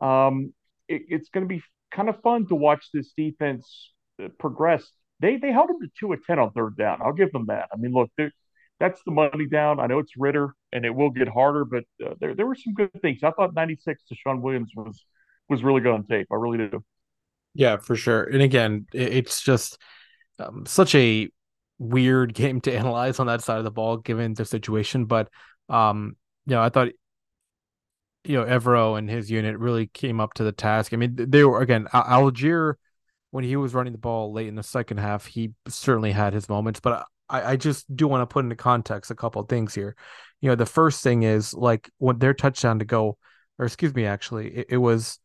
Um, 0.01 0.53
it, 0.87 1.03
it's 1.09 1.29
going 1.29 1.47
to 1.47 1.53
be 1.53 1.61
kind 1.91 2.09
of 2.09 2.21
fun 2.21 2.47
to 2.47 2.55
watch 2.55 2.85
this 2.93 3.11
defense 3.17 3.91
uh, 4.23 4.27
progress 4.39 4.89
they 5.19 5.37
they 5.37 5.51
held 5.51 5.69
them 5.69 5.79
to 5.81 5.87
two 5.99 6.13
at 6.13 6.19
ten 6.25 6.39
on 6.39 6.51
third 6.51 6.77
down. 6.77 6.99
I'll 7.01 7.13
give 7.13 7.31
them 7.31 7.45
that. 7.47 7.69
I 7.73 7.77
mean, 7.77 7.93
look, 7.93 8.11
that's 8.79 9.01
the 9.05 9.11
money 9.11 9.47
down. 9.49 9.79
I 9.79 9.87
know 9.87 9.99
it's 9.99 10.17
Ridder, 10.17 10.53
and 10.73 10.85
it 10.85 10.93
will 10.93 11.09
get 11.09 11.27
harder, 11.27 11.65
but 11.65 11.83
uh, 12.05 12.15
there 12.19 12.35
there 12.35 12.45
were 12.45 12.55
some 12.55 12.73
good 12.73 12.91
things. 13.01 13.23
I 13.23 13.31
thought 13.31 13.53
ninety 13.53 13.77
six 13.81 14.03
DeShawn 14.11 14.41
Williams 14.41 14.71
was 14.75 15.03
was 15.47 15.63
really 15.63 15.81
good 15.81 15.93
on 15.93 16.05
tape. 16.05 16.27
I 16.31 16.35
really 16.35 16.57
do. 16.57 16.83
Yeah, 17.53 17.77
for 17.77 17.95
sure. 17.95 18.23
And 18.23 18.41
again, 18.41 18.87
it's 18.93 19.41
just 19.41 19.77
um, 20.39 20.65
such 20.65 20.93
a 20.95 21.29
weird 21.79 22.33
game 22.33 22.59
to 22.61 22.75
analyze 22.75 23.19
on 23.19 23.27
that 23.27 23.41
side 23.41 23.59
of 23.59 23.63
the 23.63 23.71
ball 23.71 23.97
given 23.97 24.33
the 24.33 24.43
situation. 24.43 25.05
But 25.05 25.29
um, 25.69 26.17
you 26.45 26.55
know, 26.55 26.61
I 26.61 26.69
thought 26.69 26.89
you 28.23 28.37
know 28.37 28.45
Evero 28.45 28.97
and 28.97 29.09
his 29.09 29.29
unit 29.29 29.57
really 29.57 29.87
came 29.87 30.19
up 30.19 30.33
to 30.35 30.43
the 30.43 30.51
task. 30.51 30.93
I 30.93 30.97
mean, 30.97 31.15
they 31.15 31.43
were 31.43 31.61
again 31.61 31.87
Allgeier 31.93 32.75
when 33.31 33.43
he 33.43 33.55
was 33.55 33.73
running 33.73 33.93
the 33.93 33.99
ball 33.99 34.31
late 34.31 34.47
in 34.47 34.55
the 34.55 34.63
second 34.63 34.97
half. 34.97 35.25
He 35.25 35.51
certainly 35.67 36.11
had 36.11 36.33
his 36.33 36.49
moments, 36.49 36.79
but 36.79 37.05
I, 37.29 37.51
I 37.51 37.55
just 37.55 37.93
do 37.95 38.07
want 38.07 38.21
to 38.21 38.33
put 38.33 38.45
into 38.45 38.55
context 38.55 39.11
a 39.11 39.15
couple 39.15 39.41
of 39.41 39.49
things 39.49 39.73
here. 39.73 39.95
You 40.41 40.49
know, 40.49 40.55
the 40.55 40.65
first 40.65 41.03
thing 41.03 41.23
is 41.23 41.53
like 41.53 41.89
when 41.97 42.19
their 42.19 42.33
touchdown 42.33 42.79
to 42.79 42.85
go, 42.85 43.17
or 43.59 43.65
excuse 43.65 43.93
me, 43.93 44.05
actually, 44.05 44.55
it, 44.55 44.67
it 44.69 44.77
was 44.77 45.19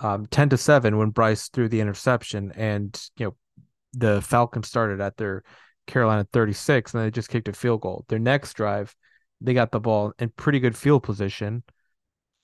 um, 0.00 0.26
ten 0.26 0.48
to 0.50 0.56
seven 0.56 0.96
when 0.96 1.10
Bryce 1.10 1.48
threw 1.48 1.68
the 1.68 1.80
interception, 1.80 2.52
and 2.54 3.00
you 3.16 3.26
know 3.26 3.36
the 3.94 4.22
Falcons 4.22 4.68
started 4.68 5.00
at 5.00 5.16
their 5.16 5.42
Carolina 5.86 6.26
36 6.32 6.94
and 6.94 7.02
they 7.02 7.10
just 7.10 7.30
kicked 7.30 7.48
a 7.48 7.52
field 7.52 7.80
goal. 7.80 8.04
Their 8.08 8.20
next 8.20 8.54
drive, 8.54 8.94
they 9.40 9.54
got 9.54 9.70
the 9.70 9.80
ball 9.80 10.12
in 10.18 10.30
pretty 10.30 10.60
good 10.60 10.76
field 10.76 11.02
position 11.02 11.62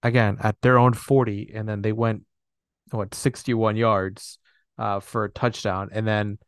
again 0.03 0.37
at 0.41 0.61
their 0.61 0.79
own 0.79 0.93
40 0.93 1.53
and 1.55 1.69
then 1.69 1.83
they 1.83 1.93
went 1.93 2.23
what 2.91 3.15
61 3.15 3.77
yards 3.77 4.39
uh, 4.79 5.01
for 5.01 5.25
a 5.25 5.31
touchdown. 5.31 5.89
And 5.93 6.07
then 6.07 6.39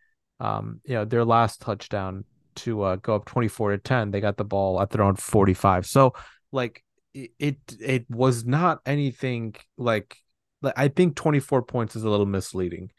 um, 0.40 0.80
you 0.84 0.94
know 0.94 1.04
their 1.04 1.24
last 1.24 1.60
touchdown 1.60 2.24
to 2.56 2.82
uh, 2.82 2.96
go 2.96 3.16
up 3.16 3.24
24 3.26 3.72
to 3.72 3.78
10 3.78 4.10
they 4.10 4.20
got 4.20 4.36
the 4.36 4.44
ball 4.44 4.80
at 4.80 4.88
their 4.90 5.02
own 5.02 5.14
45 5.14 5.84
so 5.84 6.14
like 6.52 6.82
it 7.14 7.30
it, 7.38 7.56
it 7.80 8.10
was 8.10 8.44
not 8.44 8.80
anything 8.86 9.54
like, 9.76 10.16
like 10.62 10.74
I 10.76 10.88
think 10.88 11.16
24 11.16 11.62
points 11.62 11.96
is 11.96 12.02
a 12.02 12.10
little 12.10 12.26
misleading. 12.26 12.90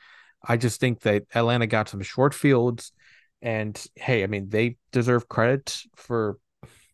I 0.47 0.57
just 0.57 0.79
think 0.79 1.01
that 1.01 1.23
Atlanta 1.33 1.67
got 1.67 1.89
some 1.89 2.01
short 2.01 2.33
fields 2.33 2.91
and 3.41 3.83
hey 3.95 4.23
I 4.23 4.27
mean 4.27 4.49
they 4.49 4.77
deserve 4.91 5.29
credit 5.29 5.83
for 5.95 6.37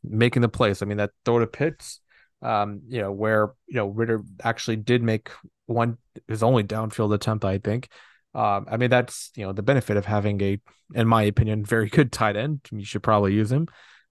making 0.03 0.41
the 0.41 0.49
plays 0.49 0.81
I 0.81 0.85
mean 0.85 0.97
that 0.97 1.11
throw 1.25 1.39
to 1.39 1.47
Pitts 1.47 1.99
um, 2.43 2.81
you 2.87 3.01
know, 3.01 3.11
where 3.11 3.53
you 3.67 3.75
know 3.75 3.87
Ridder 3.87 4.21
actually 4.43 4.75
did 4.75 5.01
make 5.01 5.31
one 5.65 5.97
his 6.27 6.43
only 6.43 6.63
downfield 6.63 7.13
attempt, 7.13 7.45
I 7.45 7.57
think. 7.57 7.87
Um, 8.35 8.65
I 8.69 8.77
mean, 8.77 8.89
that's 8.89 9.31
you 9.35 9.45
know 9.45 9.53
the 9.53 9.63
benefit 9.63 9.97
of 9.97 10.05
having 10.05 10.41
a, 10.41 10.59
in 10.93 11.07
my 11.07 11.23
opinion, 11.23 11.63
very 11.63 11.89
good 11.89 12.11
tight 12.11 12.35
end. 12.35 12.61
You 12.71 12.83
should 12.83 13.03
probably 13.03 13.33
use 13.33 13.51
him. 13.51 13.67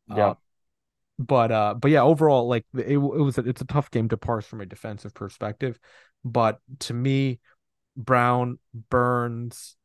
Yeah. 0.08 0.28
Uh, 0.28 0.34
but 1.18 1.52
uh, 1.52 1.74
but 1.74 1.90
yeah, 1.90 2.02
overall, 2.02 2.48
like 2.48 2.64
it, 2.74 2.92
it 2.92 2.96
was 2.96 3.36
a, 3.36 3.42
it's 3.42 3.60
a 3.60 3.66
tough 3.66 3.90
game 3.90 4.08
to 4.08 4.16
parse 4.16 4.46
from 4.46 4.62
a 4.62 4.66
defensive 4.66 5.12
perspective. 5.12 5.78
But 6.24 6.58
to 6.80 6.94
me, 6.94 7.38
Brown, 7.96 8.58
Burns, 8.88 9.76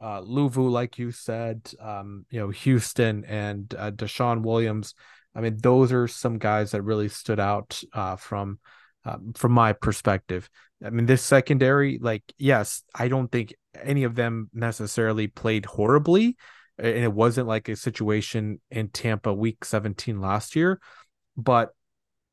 uh, 0.00 0.20
Luvu, 0.20 0.70
like 0.70 0.98
you 0.98 1.10
said, 1.10 1.68
um, 1.80 2.24
you 2.30 2.38
know, 2.38 2.50
Houston 2.50 3.24
and 3.24 3.74
uh, 3.76 3.90
DeShawn 3.90 4.42
Williams 4.42 4.94
I 5.36 5.40
mean, 5.40 5.58
those 5.58 5.92
are 5.92 6.08
some 6.08 6.38
guys 6.38 6.70
that 6.70 6.82
really 6.82 7.08
stood 7.08 7.38
out 7.38 7.82
uh, 7.92 8.16
from 8.16 8.58
uh, 9.04 9.18
from 9.34 9.52
my 9.52 9.72
perspective. 9.72 10.48
I 10.84 10.90
mean, 10.90 11.06
this 11.06 11.22
secondary, 11.22 11.98
like, 12.00 12.22
yes, 12.38 12.82
I 12.94 13.08
don't 13.08 13.30
think 13.30 13.54
any 13.80 14.04
of 14.04 14.14
them 14.14 14.50
necessarily 14.52 15.26
played 15.26 15.64
horribly, 15.64 16.36
and 16.78 17.04
it 17.04 17.12
wasn't 17.12 17.48
like 17.48 17.68
a 17.68 17.76
situation 17.76 18.60
in 18.70 18.88
Tampa 18.88 19.32
Week 19.32 19.64
17 19.64 20.20
last 20.20 20.56
year, 20.56 20.80
but 21.36 21.70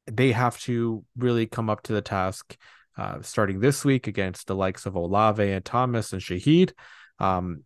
they 0.08 0.32
have 0.32 0.60
to 0.62 1.06
really 1.18 1.46
come 1.46 1.70
up 1.70 1.84
to 1.84 1.94
the 1.94 2.02
task 2.02 2.58
uh, 2.98 3.22
starting 3.22 3.60
this 3.60 3.84
week 3.84 4.08
against 4.08 4.48
the 4.48 4.56
likes 4.56 4.86
of 4.86 4.96
Olave 4.96 5.44
and 5.44 5.64
Thomas 5.64 6.14
and 6.14 6.22
Shaheed. 6.22 6.74
Um, 7.20 7.64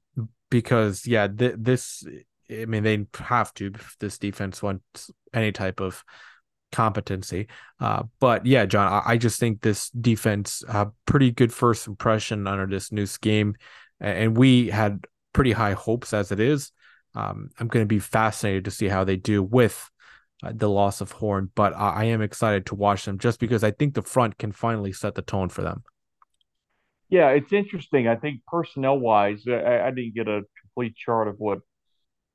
because 0.50 1.06
yeah, 1.06 1.28
th- 1.28 1.56
this 1.58 2.06
I 2.50 2.66
mean, 2.66 2.84
they 2.84 3.06
have 3.16 3.54
to 3.56 3.72
if 3.74 3.95
this 4.00 4.18
defense 4.18 4.62
wants 4.62 5.12
any 5.34 5.52
type 5.52 5.80
of 5.80 6.04
competency. 6.72 7.48
Uh, 7.80 8.04
but 8.20 8.45
yeah, 8.45 8.66
John, 8.66 8.91
I, 8.91 9.14
I, 9.14 9.18
just 9.18 9.39
think 9.39 9.62
this 9.62 9.89
defense 9.89 10.64
uh, 10.68 10.86
pretty 11.06 11.32
good 11.32 11.54
first 11.54 11.88
impression 11.88 12.48
under 12.48 12.66
this 12.66 12.91
new 12.91 13.06
scheme, 13.06 13.56
and 14.00 14.38
we 14.38 14.70
had 14.70 15.06
pretty 15.34 15.52
high 15.52 15.74
hopes 15.74 16.14
as 16.14 16.32
it 16.32 16.39
is. 16.39 16.72
Um, 17.16 17.50
I'm 17.60 17.68
going 17.68 17.84
to 17.84 17.88
be 17.88 18.00
fascinated 18.00 18.66
to 18.66 18.72
see 18.72 18.88
how 18.88 19.04
they 19.04 19.16
do 19.16 19.41
with 19.41 19.89
uh, 20.43 20.52
the 20.54 20.70
loss 20.70 21.02
of 21.02 21.12
Horn, 21.12 21.52
but 21.56 21.74
I, 21.74 21.89
I 21.89 22.04
am 22.06 22.22
excited 22.22 22.66
to 22.68 22.76
watch 22.76 23.06
them 23.06 23.18
just 23.18 23.39
because 23.39 23.64
I 23.64 23.72
think 23.72 23.93
the 23.93 24.02
front 24.02 24.38
can 24.38 24.52
finally 24.52 24.93
set 24.93 25.16
the 25.16 25.22
tone 25.22 25.50
for 25.50 25.62
them. 25.62 25.84
Yeah, 27.10 27.30
it's 27.30 27.54
interesting. 27.54 28.08
I 28.08 28.18
think 28.18 28.41
personnel 28.45 29.00
wise, 29.00 29.43
I, 29.48 29.80
I 29.80 29.91
didn't 29.91 30.14
get 30.14 30.28
a 30.28 30.41
complete 30.62 30.95
chart 30.95 31.28
of 31.28 31.36
what 31.38 31.60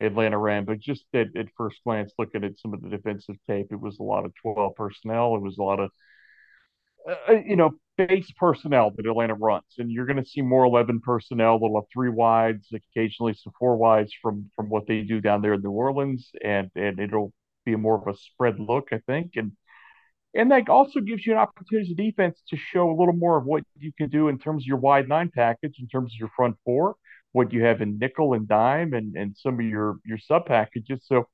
Atlanta 0.03 0.39
ran, 0.39 0.65
but 0.65 0.81
just 0.81 1.05
at, 1.15 1.29
at 1.37 1.47
first 1.57 1.79
glance, 1.85 2.13
looking 2.19 2.45
at 2.45 2.59
some 2.59 2.75
of 2.75 2.83
the 2.83 2.89
defensive 2.89 3.37
tape, 3.47 3.69
it 3.71 3.81
was 3.81 3.99
a 3.99 4.03
lot 4.03 4.25
of 4.25 4.33
12 4.43 4.75
personnel. 4.75 5.37
It 5.37 5.43
was 5.43 5.59
a 5.59 5.63
lot 5.63 5.81
of, 5.81 5.91
uh, 7.09 7.15
uh 7.29 7.41
you 7.47 7.57
know, 7.57 7.71
base 7.97 8.31
personnel 8.39 8.91
that 8.97 9.07
Atlanta 9.07 9.35
runs. 9.35 9.65
And 9.79 9.91
you're 9.91 10.07
going 10.07 10.23
to 10.23 10.29
see 10.29 10.43
more 10.43 10.65
11 10.65 11.01
personnel. 11.01 11.59
They'll 11.59 11.75
have 11.77 11.85
three 11.93 12.11
wides, 12.11 12.69
occasionally 12.73 13.35
some 13.35 13.53
four 13.59 13.77
wides 13.77 14.13
from 14.21 14.51
from 14.57 14.69
what 14.69 14.87
they 14.87 15.03
do 15.03 15.21
down 15.21 15.43
there 15.43 15.55
in 15.55 15.63
New 15.63 15.71
Orleans. 15.71 16.31
And, 16.43 16.71
and 16.75 16.99
it'll 16.99 17.33
be 17.65 17.77
more 17.77 17.97
of 17.97 18.13
a 18.13 18.17
spread 18.17 18.59
look, 18.59 18.89
I 18.93 18.99
think. 19.07 19.33
And 19.37 19.53
and 20.35 20.51
that 20.51 20.69
also 20.69 21.01
gives 21.01 21.27
you 21.27 21.33
an 21.33 21.39
opportunity 21.39 21.91
as 21.91 21.93
a 21.93 21.95
defense 21.95 22.43
to 22.49 22.57
show 22.57 22.91
a 22.91 22.97
little 22.99 23.15
more 23.15 23.37
of 23.37 23.45
what 23.45 23.65
you 23.79 23.93
can 23.97 24.09
do 24.09 24.29
in 24.29 24.39
terms 24.39 24.65
of 24.65 24.67
your 24.67 24.79
wide 24.79 25.09
nine 25.09 25.31
package, 25.35 25.77
in 25.79 25.89
terms 25.89 26.15
of 26.15 26.19
your 26.19 26.31
front 26.35 26.57
four 26.65 26.97
what 27.33 27.53
you 27.53 27.65
have 27.65 27.81
in 27.81 27.99
nickel 27.99 28.35
and 28.35 28.47
dime 28.47 28.93
and, 28.93 29.17
and 29.17 29.37
some 29.37 29.59
of 29.59 29.67
your, 29.67 29.97
your 30.05 30.19
sub 30.19 30.47
packages. 30.47 31.01
So 31.05 31.29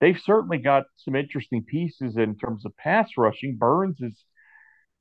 they've 0.00 0.18
certainly 0.18 0.58
got 0.58 0.84
some 0.96 1.16
interesting 1.16 1.64
pieces 1.64 2.16
in 2.16 2.36
terms 2.36 2.64
of 2.64 2.76
pass 2.76 3.10
rushing. 3.16 3.56
Burns 3.56 4.00
is 4.00 4.24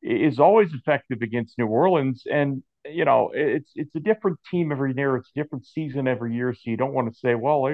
is 0.04 0.40
always 0.40 0.74
effective 0.74 1.22
against 1.22 1.58
New 1.58 1.68
Orleans, 1.68 2.24
and 2.32 2.64
you 2.86 3.06
know 3.06 3.32
it's 3.34 3.72
it's 3.76 3.96
a 3.96 4.00
different 4.00 4.40
team 4.50 4.72
every 4.72 4.94
year. 4.96 5.18
It's 5.18 5.32
a 5.36 5.42
different 5.42 5.66
season 5.66 6.08
every 6.08 6.36
year. 6.36 6.54
So 6.54 6.70
you 6.70 6.78
don't 6.78 6.94
want 6.94 7.12
to 7.12 7.20
say, 7.20 7.36
well, 7.36 7.68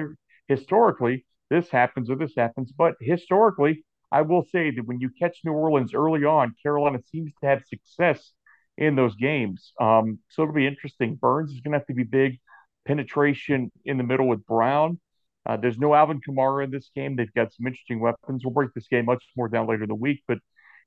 historically 0.48 1.26
this 1.50 1.68
happens 1.68 2.10
or 2.10 2.16
this 2.16 2.34
happens, 2.36 2.72
but 2.72 2.94
historically, 3.00 3.84
I 4.10 4.22
will 4.22 4.44
say 4.50 4.70
that 4.70 4.86
when 4.86 5.00
you 5.00 5.10
catch 5.18 5.38
New 5.44 5.52
Orleans 5.52 5.94
early 5.94 6.24
on, 6.24 6.54
Carolina 6.62 7.00
seems 7.12 7.32
to 7.40 7.46
have 7.46 7.62
success 7.66 8.32
in 8.76 8.96
those 8.96 9.14
games. 9.14 9.72
Um, 9.80 10.18
so 10.30 10.42
it'll 10.42 10.54
be 10.54 10.66
interesting. 10.66 11.16
Burns 11.16 11.52
is 11.52 11.60
going 11.60 11.72
to 11.72 11.78
have 11.78 11.86
to 11.86 11.94
be 11.94 12.04
big 12.04 12.38
penetration 12.84 13.70
in 13.84 13.98
the 13.98 14.04
middle 14.04 14.28
with 14.28 14.44
Brown. 14.46 15.00
Uh, 15.46 15.56
there's 15.56 15.78
no 15.78 15.94
Alvin 15.94 16.20
Kamara 16.26 16.64
in 16.64 16.70
this 16.70 16.90
game. 16.94 17.16
They've 17.16 17.32
got 17.34 17.52
some 17.52 17.66
interesting 17.66 18.00
weapons. 18.00 18.42
We'll 18.44 18.54
break 18.54 18.72
this 18.74 18.88
game 18.88 19.04
much 19.04 19.24
more 19.36 19.48
down 19.48 19.66
later 19.68 19.82
in 19.82 19.88
the 19.88 19.94
week, 19.94 20.22
but 20.26 20.38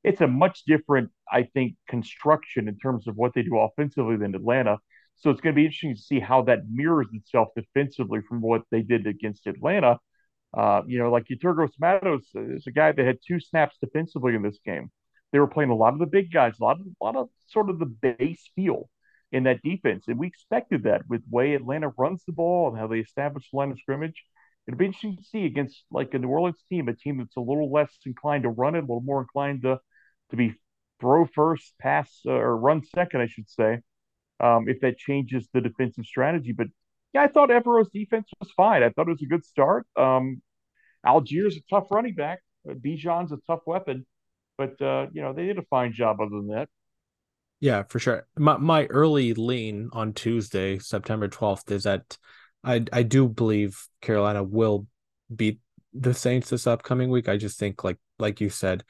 it's 0.04 0.22
a 0.22 0.28
much 0.28 0.64
different, 0.66 1.12
I 1.32 1.43
think, 1.43 1.76
construction 1.88 2.68
in 2.68 2.78
terms 2.78 3.08
of 3.08 3.16
what 3.16 3.34
they 3.34 3.43
do 3.43 3.58
offensively 3.58 4.16
than 4.18 4.34
Atlanta. 4.36 4.78
So 5.16 5.30
it's 5.32 5.41
going 5.41 5.54
to 5.54 5.60
be 5.60 5.66
interesting 5.66 5.95
to 5.95 6.02
see 6.02 6.20
how 6.20 6.43
that 6.43 6.70
mirrors 6.72 7.08
itself 7.14 7.50
defensively 7.56 8.22
from 8.28 8.41
what 8.41 8.62
they 8.72 8.82
did 8.82 9.08
against 9.08 9.48
Atlanta. 9.48 9.98
Uh, 10.56 10.82
you 10.88 10.98
know, 10.98 11.12
like 11.12 11.26
Yetur 11.26 11.56
Gross-Matos 11.56 12.30
is 12.36 12.68
a 12.68 12.72
guy 12.72 12.91
that 12.91 13.06
had 13.06 13.18
two 13.28 13.39
snaps 13.39 13.78
defensively 13.82 14.34
in 14.34 14.43
this 14.43 14.60
game. 14.64 14.89
They 15.32 15.39
were 15.39 15.48
playing 15.48 15.72
a 15.72 15.76
lot 15.76 15.93
of 15.93 16.00
the 16.00 16.06
big 16.06 16.32
guys, 16.32 16.54
a 16.60 16.64
lot 16.64 16.80
of, 16.80 16.86
a 16.86 17.04
lot 17.04 17.16
of 17.16 17.30
sort 17.48 17.70
of 17.70 17.80
the 17.80 17.86
base 17.86 18.50
feel 18.56 18.89
in 19.32 19.43
that 19.43 19.61
defense. 19.61 20.05
And 20.07 20.17
we 20.17 20.28
expected 20.28 20.84
that 20.84 21.07
with 21.07 21.21
way 21.30 21.53
Atlanta 21.53 21.89
runs 21.97 22.23
the 22.25 22.34
ball 22.34 22.69
and 22.69 22.78
how 22.78 22.88
they 22.88 22.99
establish 22.99 23.49
the 23.51 23.57
line 23.57 23.71
of 23.71 23.80
scrimmage. 23.80 24.23
It'll 24.67 24.78
be 24.78 24.86
interesting 24.86 25.17
to 25.17 25.23
see 25.23 25.45
against 25.45 25.84
like 25.91 26.13
a 26.13 26.19
New 26.19 26.28
Orleans 26.28 26.63
team, 26.69 26.88
a 26.88 26.93
team 26.93 27.17
that's 27.17 27.38
a 27.38 27.41
little 27.41 27.71
less 27.71 27.91
inclined 28.05 28.43
to 28.43 28.49
run 28.49 28.75
it, 28.75 28.80
a 28.80 28.82
little 28.82 29.01
more 29.01 29.21
inclined 29.21 29.63
to 29.63 29.80
to 30.30 30.36
be 30.36 30.55
throw 30.99 31.25
first, 31.25 31.73
pass 31.80 32.21
uh, 32.25 32.32
or 32.32 32.57
run 32.57 32.84
second, 32.84 33.21
I 33.21 33.28
should 33.28 33.49
say. 33.49 33.80
Um, 34.39 34.67
if 34.69 34.82
that 34.82 34.97
changes 34.97 35.47
the 35.51 35.61
defensive 35.61 36.05
strategy, 36.05 36.51
but 36.51 36.67
yeah, 37.13 37.23
I 37.23 37.28
thought 37.28 37.49
Evero's 37.49 37.89
defense 37.89 38.30
was 38.39 38.51
fine. 38.51 38.84
I 38.84 38.89
thought 38.89 39.07
it 39.07 39.13
was 39.13 39.23
a 39.23 39.28
good 39.28 39.43
start. 39.45 39.88
Um, 39.95 40.41
Allgeier's 41.05 41.57
a 41.57 41.61
tough 41.69 41.88
running 41.89 42.13
back. 42.13 42.41
Uh, 42.69 42.73
Bijan's 42.73 43.32
a 43.32 43.38
tough 43.47 43.61
weapon, 43.65 44.05
but 44.57 44.80
uh, 44.82 45.07
you 45.13 45.21
know 45.21 45.34
they 45.34 45.45
did 45.45 45.57
a 45.57 45.63
fine 45.63 45.93
job 45.93 46.19
other 46.21 46.30
than 46.30 46.47
that. 46.49 46.69
Yeah, 47.60 47.84
for 47.89 47.99
sure. 47.99 48.28
My 48.38 48.58
my 48.58 48.86
early 48.86 49.34
lean 49.34 49.89
on 49.93 50.14
Tuesday, 50.14 50.78
September 50.80 51.28
12th 51.28 51.72
is 51.72 51.84
that 51.84 52.18
I 52.64 52.86
I 52.93 53.03
do 53.03 53.28
believe 53.28 53.84
Carolina 54.01 54.43
will 54.43 54.88
beat 55.36 55.60
the 55.93 56.14
Saints 56.14 56.49
this 56.49 56.68
upcoming 56.68 57.10
week. 57.10 57.28
I 57.28 57.38
just 57.38 57.58
think 57.58 57.84
like 57.84 57.97
like 58.20 58.41
you 58.41 58.49
said, 58.49 58.84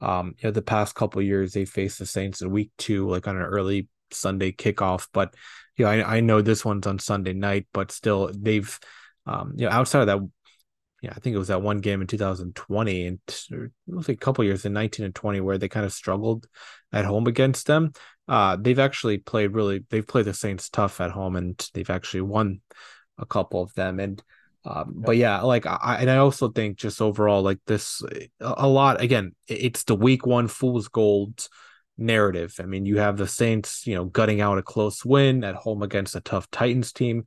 um, 0.00 0.34
you 0.38 0.48
know, 0.48 0.52
the 0.52 0.62
past 0.62 0.94
couple 0.94 1.20
years 1.20 1.52
they 1.52 1.64
faced 1.64 1.98
the 1.98 2.06
Saints 2.06 2.42
in 2.42 2.50
week 2.50 2.70
two, 2.78 3.08
like 3.08 3.26
on 3.26 3.36
an 3.36 3.42
early 3.42 3.88
Sunday 4.12 4.52
kickoff. 4.52 5.08
But 5.12 5.34
you 5.76 5.84
know, 5.84 5.90
I, 5.90 6.16
I 6.16 6.20
know 6.20 6.42
this 6.42 6.64
one's 6.64 6.86
on 6.86 7.00
Sunday 7.00 7.32
night, 7.32 7.66
but 7.72 7.90
still 7.90 8.30
they've, 8.32 8.78
um, 9.26 9.54
you 9.56 9.66
know, 9.66 9.72
outside 9.72 10.02
of 10.02 10.06
that, 10.06 10.28
yeah, 11.02 11.12
I 11.16 11.18
think 11.18 11.34
it 11.34 11.38
was 11.38 11.48
that 11.48 11.62
one 11.62 11.78
game 11.78 12.00
in 12.00 12.06
2020 12.06 13.06
and 13.06 13.18
was 13.88 14.08
a 14.08 14.14
couple 14.14 14.44
years 14.44 14.64
in 14.64 14.72
19 14.72 15.04
and 15.04 15.14
20 15.14 15.40
where 15.40 15.58
they 15.58 15.68
kind 15.68 15.84
of 15.84 15.92
struggled 15.92 16.46
at 16.92 17.04
home 17.04 17.26
against 17.26 17.66
them. 17.66 17.92
Uh, 18.28 18.56
they've 18.58 18.78
actually 18.78 19.18
played 19.18 19.54
really, 19.54 19.84
they've 19.90 20.06
played 20.06 20.26
the 20.26 20.34
Saints 20.34 20.68
tough 20.68 21.00
at 21.00 21.10
home 21.10 21.36
and 21.36 21.68
they've 21.74 21.90
actually 21.90 22.22
won 22.22 22.60
a 23.18 23.26
couple 23.26 23.62
of 23.62 23.74
them. 23.74 24.00
And, 24.00 24.22
um, 24.64 24.94
but 24.96 25.16
yeah, 25.16 25.40
like 25.40 25.66
I, 25.66 25.98
and 26.00 26.10
I 26.10 26.18
also 26.18 26.48
think 26.48 26.78
just 26.78 27.02
overall, 27.02 27.42
like 27.42 27.58
this, 27.66 28.02
a, 28.40 28.54
a 28.58 28.68
lot, 28.68 29.00
again, 29.00 29.34
it's 29.48 29.84
the 29.84 29.96
week 29.96 30.24
one 30.24 30.46
fool's 30.46 30.88
gold 30.88 31.48
narrative. 31.98 32.54
I 32.60 32.64
mean, 32.64 32.86
you 32.86 32.98
have 32.98 33.16
the 33.16 33.26
Saints, 33.26 33.86
you 33.86 33.94
know, 33.94 34.04
gutting 34.04 34.40
out 34.40 34.58
a 34.58 34.62
close 34.62 35.04
win 35.04 35.44
at 35.44 35.56
home 35.56 35.82
against 35.82 36.16
a 36.16 36.20
tough 36.20 36.50
Titans 36.50 36.92
team, 36.92 37.24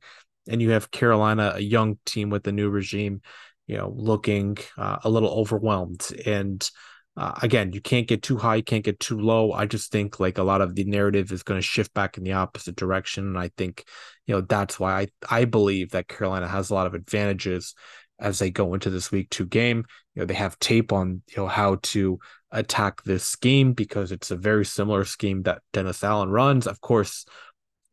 and 0.48 0.62
you 0.62 0.70
have 0.70 0.90
Carolina, 0.90 1.52
a 1.56 1.60
young 1.60 1.98
team 2.06 2.30
with 2.30 2.42
the 2.42 2.52
new 2.52 2.70
regime, 2.70 3.20
you 3.66 3.76
know, 3.76 3.92
looking 3.94 4.56
uh, 4.78 4.98
a 5.04 5.10
little 5.10 5.30
overwhelmed. 5.30 6.06
And 6.24 6.68
uh, 7.16 7.32
again, 7.42 7.72
you 7.72 7.80
can't 7.80 8.06
get 8.06 8.22
too 8.22 8.36
high, 8.36 8.56
you 8.56 8.62
can't 8.62 8.84
get 8.84 9.00
too 9.00 9.18
low. 9.18 9.52
I 9.52 9.64
just 9.66 9.90
think 9.90 10.20
like 10.20 10.36
a 10.36 10.42
lot 10.42 10.60
of 10.60 10.74
the 10.74 10.84
narrative 10.84 11.32
is 11.32 11.42
going 11.42 11.58
to 11.58 11.66
shift 11.66 11.94
back 11.94 12.18
in 12.18 12.24
the 12.24 12.32
opposite 12.32 12.76
direction, 12.76 13.26
and 13.26 13.38
I 13.38 13.50
think, 13.56 13.84
you 14.26 14.34
know, 14.34 14.42
that's 14.42 14.78
why 14.78 15.00
I 15.00 15.06
I 15.30 15.44
believe 15.46 15.92
that 15.92 16.08
Carolina 16.08 16.46
has 16.46 16.70
a 16.70 16.74
lot 16.74 16.86
of 16.86 16.94
advantages 16.94 17.74
as 18.18 18.38
they 18.38 18.50
go 18.50 18.74
into 18.74 18.90
this 18.90 19.10
week 19.10 19.30
two 19.30 19.46
game. 19.46 19.84
You 20.14 20.22
know, 20.22 20.26
they 20.26 20.34
have 20.34 20.58
tape 20.58 20.92
on 20.92 21.22
you 21.28 21.36
know 21.38 21.48
how 21.48 21.76
to 21.84 22.18
attack 22.50 23.02
this 23.02 23.24
scheme 23.24 23.72
because 23.72 24.12
it's 24.12 24.30
a 24.30 24.36
very 24.36 24.64
similar 24.64 25.04
scheme 25.04 25.42
that 25.42 25.62
Dennis 25.72 26.04
Allen 26.04 26.30
runs. 26.30 26.66
Of 26.66 26.80
course, 26.82 27.24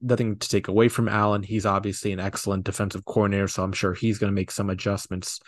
nothing 0.02 0.38
to 0.38 0.50
take 0.50 0.68
away 0.68 0.90
from 0.90 1.08
Allen. 1.08 1.44
He's 1.44 1.66
obviously 1.66 2.12
an 2.12 2.20
excellent 2.20 2.66
defensive 2.66 3.06
coordinator, 3.06 3.48
so 3.48 3.64
I'm 3.64 3.74
sure 3.74 3.94
he's 3.94 4.18
going 4.18 4.32
to 4.32 4.36
make 4.36 4.52
some 4.52 4.70
adjustments 4.70 5.40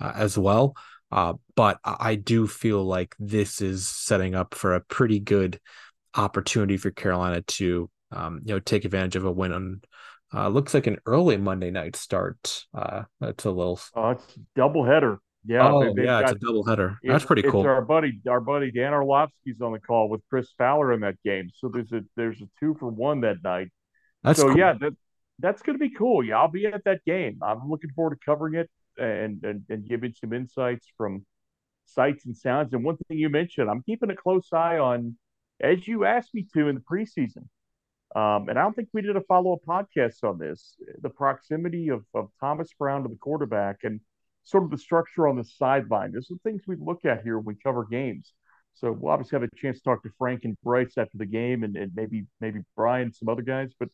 uh, 0.00 0.12
as 0.14 0.36
well. 0.36 0.76
Uh, 1.12 1.34
but 1.54 1.78
I 1.84 2.14
do 2.14 2.46
feel 2.46 2.82
like 2.82 3.14
this 3.18 3.60
is 3.60 3.86
setting 3.86 4.34
up 4.34 4.54
for 4.54 4.74
a 4.74 4.80
pretty 4.80 5.20
good 5.20 5.60
opportunity 6.14 6.78
for 6.78 6.90
Carolina 6.90 7.42
to, 7.42 7.90
um, 8.10 8.40
you 8.44 8.54
know, 8.54 8.58
take 8.58 8.86
advantage 8.86 9.16
of 9.16 9.26
a 9.26 9.30
win 9.30 9.52
on. 9.52 9.82
Uh, 10.34 10.48
looks 10.48 10.72
like 10.72 10.86
an 10.86 10.96
early 11.04 11.36
Monday 11.36 11.70
night 11.70 11.96
start. 11.96 12.64
Uh, 12.74 13.02
it's 13.20 13.44
a 13.44 13.50
little. 13.50 13.78
Oh, 13.94 14.10
it's 14.10 14.24
double 14.56 14.86
header. 14.86 15.18
Yeah, 15.44 15.70
oh, 15.70 15.92
they, 15.92 16.04
yeah, 16.04 16.22
got, 16.22 16.22
it's 16.22 16.32
a 16.32 16.46
double 16.46 16.64
header. 16.64 16.98
That's 17.02 17.26
pretty 17.26 17.42
cool. 17.42 17.66
our 17.66 17.82
buddy, 17.82 18.20
our 18.26 18.40
buddy 18.40 18.70
Dan 18.70 18.94
Orlovsky's 18.94 19.60
on 19.60 19.72
the 19.72 19.80
call 19.80 20.08
with 20.08 20.22
Chris 20.30 20.48
Fowler 20.56 20.94
in 20.94 21.00
that 21.00 21.16
game. 21.24 21.50
So 21.58 21.68
there's 21.68 21.92
a 21.92 22.02
there's 22.16 22.40
a 22.40 22.48
two 22.58 22.74
for 22.80 22.88
one 22.88 23.20
that 23.22 23.42
night. 23.44 23.68
That's 24.22 24.40
so 24.40 24.48
cool. 24.48 24.56
yeah, 24.56 24.74
that 24.80 24.94
that's 25.40 25.60
going 25.60 25.78
to 25.78 25.84
be 25.84 25.90
cool. 25.90 26.24
Yeah, 26.24 26.38
I'll 26.38 26.48
be 26.48 26.66
at 26.66 26.84
that 26.84 27.04
game. 27.04 27.40
I'm 27.42 27.68
looking 27.68 27.90
forward 27.90 28.18
to 28.18 28.24
covering 28.24 28.54
it 28.54 28.70
and 28.98 29.42
and, 29.44 29.64
and 29.68 29.88
giving 29.88 30.12
some 30.12 30.32
insights 30.32 30.86
from 30.96 31.24
sights 31.86 32.26
and 32.26 32.36
sounds. 32.36 32.72
And 32.72 32.84
one 32.84 32.96
thing 33.08 33.18
you 33.18 33.28
mentioned, 33.28 33.70
I'm 33.70 33.82
keeping 33.82 34.10
a 34.10 34.16
close 34.16 34.52
eye 34.52 34.78
on, 34.78 35.16
as 35.60 35.86
you 35.86 36.04
asked 36.04 36.34
me 36.34 36.46
to 36.54 36.68
in 36.68 36.74
the 36.74 36.80
preseason. 36.80 37.48
Um, 38.14 38.50
and 38.50 38.58
I 38.58 38.62
don't 38.62 38.76
think 38.76 38.90
we 38.92 39.00
did 39.00 39.16
a 39.16 39.22
follow 39.22 39.54
up 39.54 39.60
podcast 39.66 40.22
on 40.22 40.38
this. 40.38 40.74
The 41.00 41.08
proximity 41.08 41.88
of, 41.88 42.04
of 42.12 42.28
Thomas 42.40 42.68
Brown 42.78 43.04
to 43.04 43.08
the 43.08 43.16
quarterback 43.16 43.78
and 43.84 44.00
sort 44.42 44.64
of 44.64 44.70
the 44.70 44.76
structure 44.76 45.26
on 45.28 45.36
the 45.36 45.44
sideline. 45.44 46.12
There's 46.12 46.28
some 46.28 46.40
things 46.40 46.62
we 46.66 46.76
look 46.76 47.04
at 47.06 47.22
here 47.22 47.38
when 47.38 47.54
we 47.54 47.62
cover 47.62 47.86
games. 47.90 48.34
So 48.74 48.92
we'll 48.92 49.12
obviously 49.12 49.36
have 49.36 49.48
a 49.50 49.56
chance 49.56 49.78
to 49.78 49.82
talk 49.82 50.02
to 50.02 50.10
Frank 50.18 50.44
and 50.44 50.56
Bryce 50.62 50.98
after 50.98 51.16
the 51.16 51.26
game, 51.26 51.62
and, 51.62 51.76
and 51.76 51.92
maybe 51.94 52.26
maybe 52.40 52.60
Brian, 52.76 53.12
some 53.12 53.28
other 53.28 53.42
guys. 53.42 53.72
But 53.78 53.88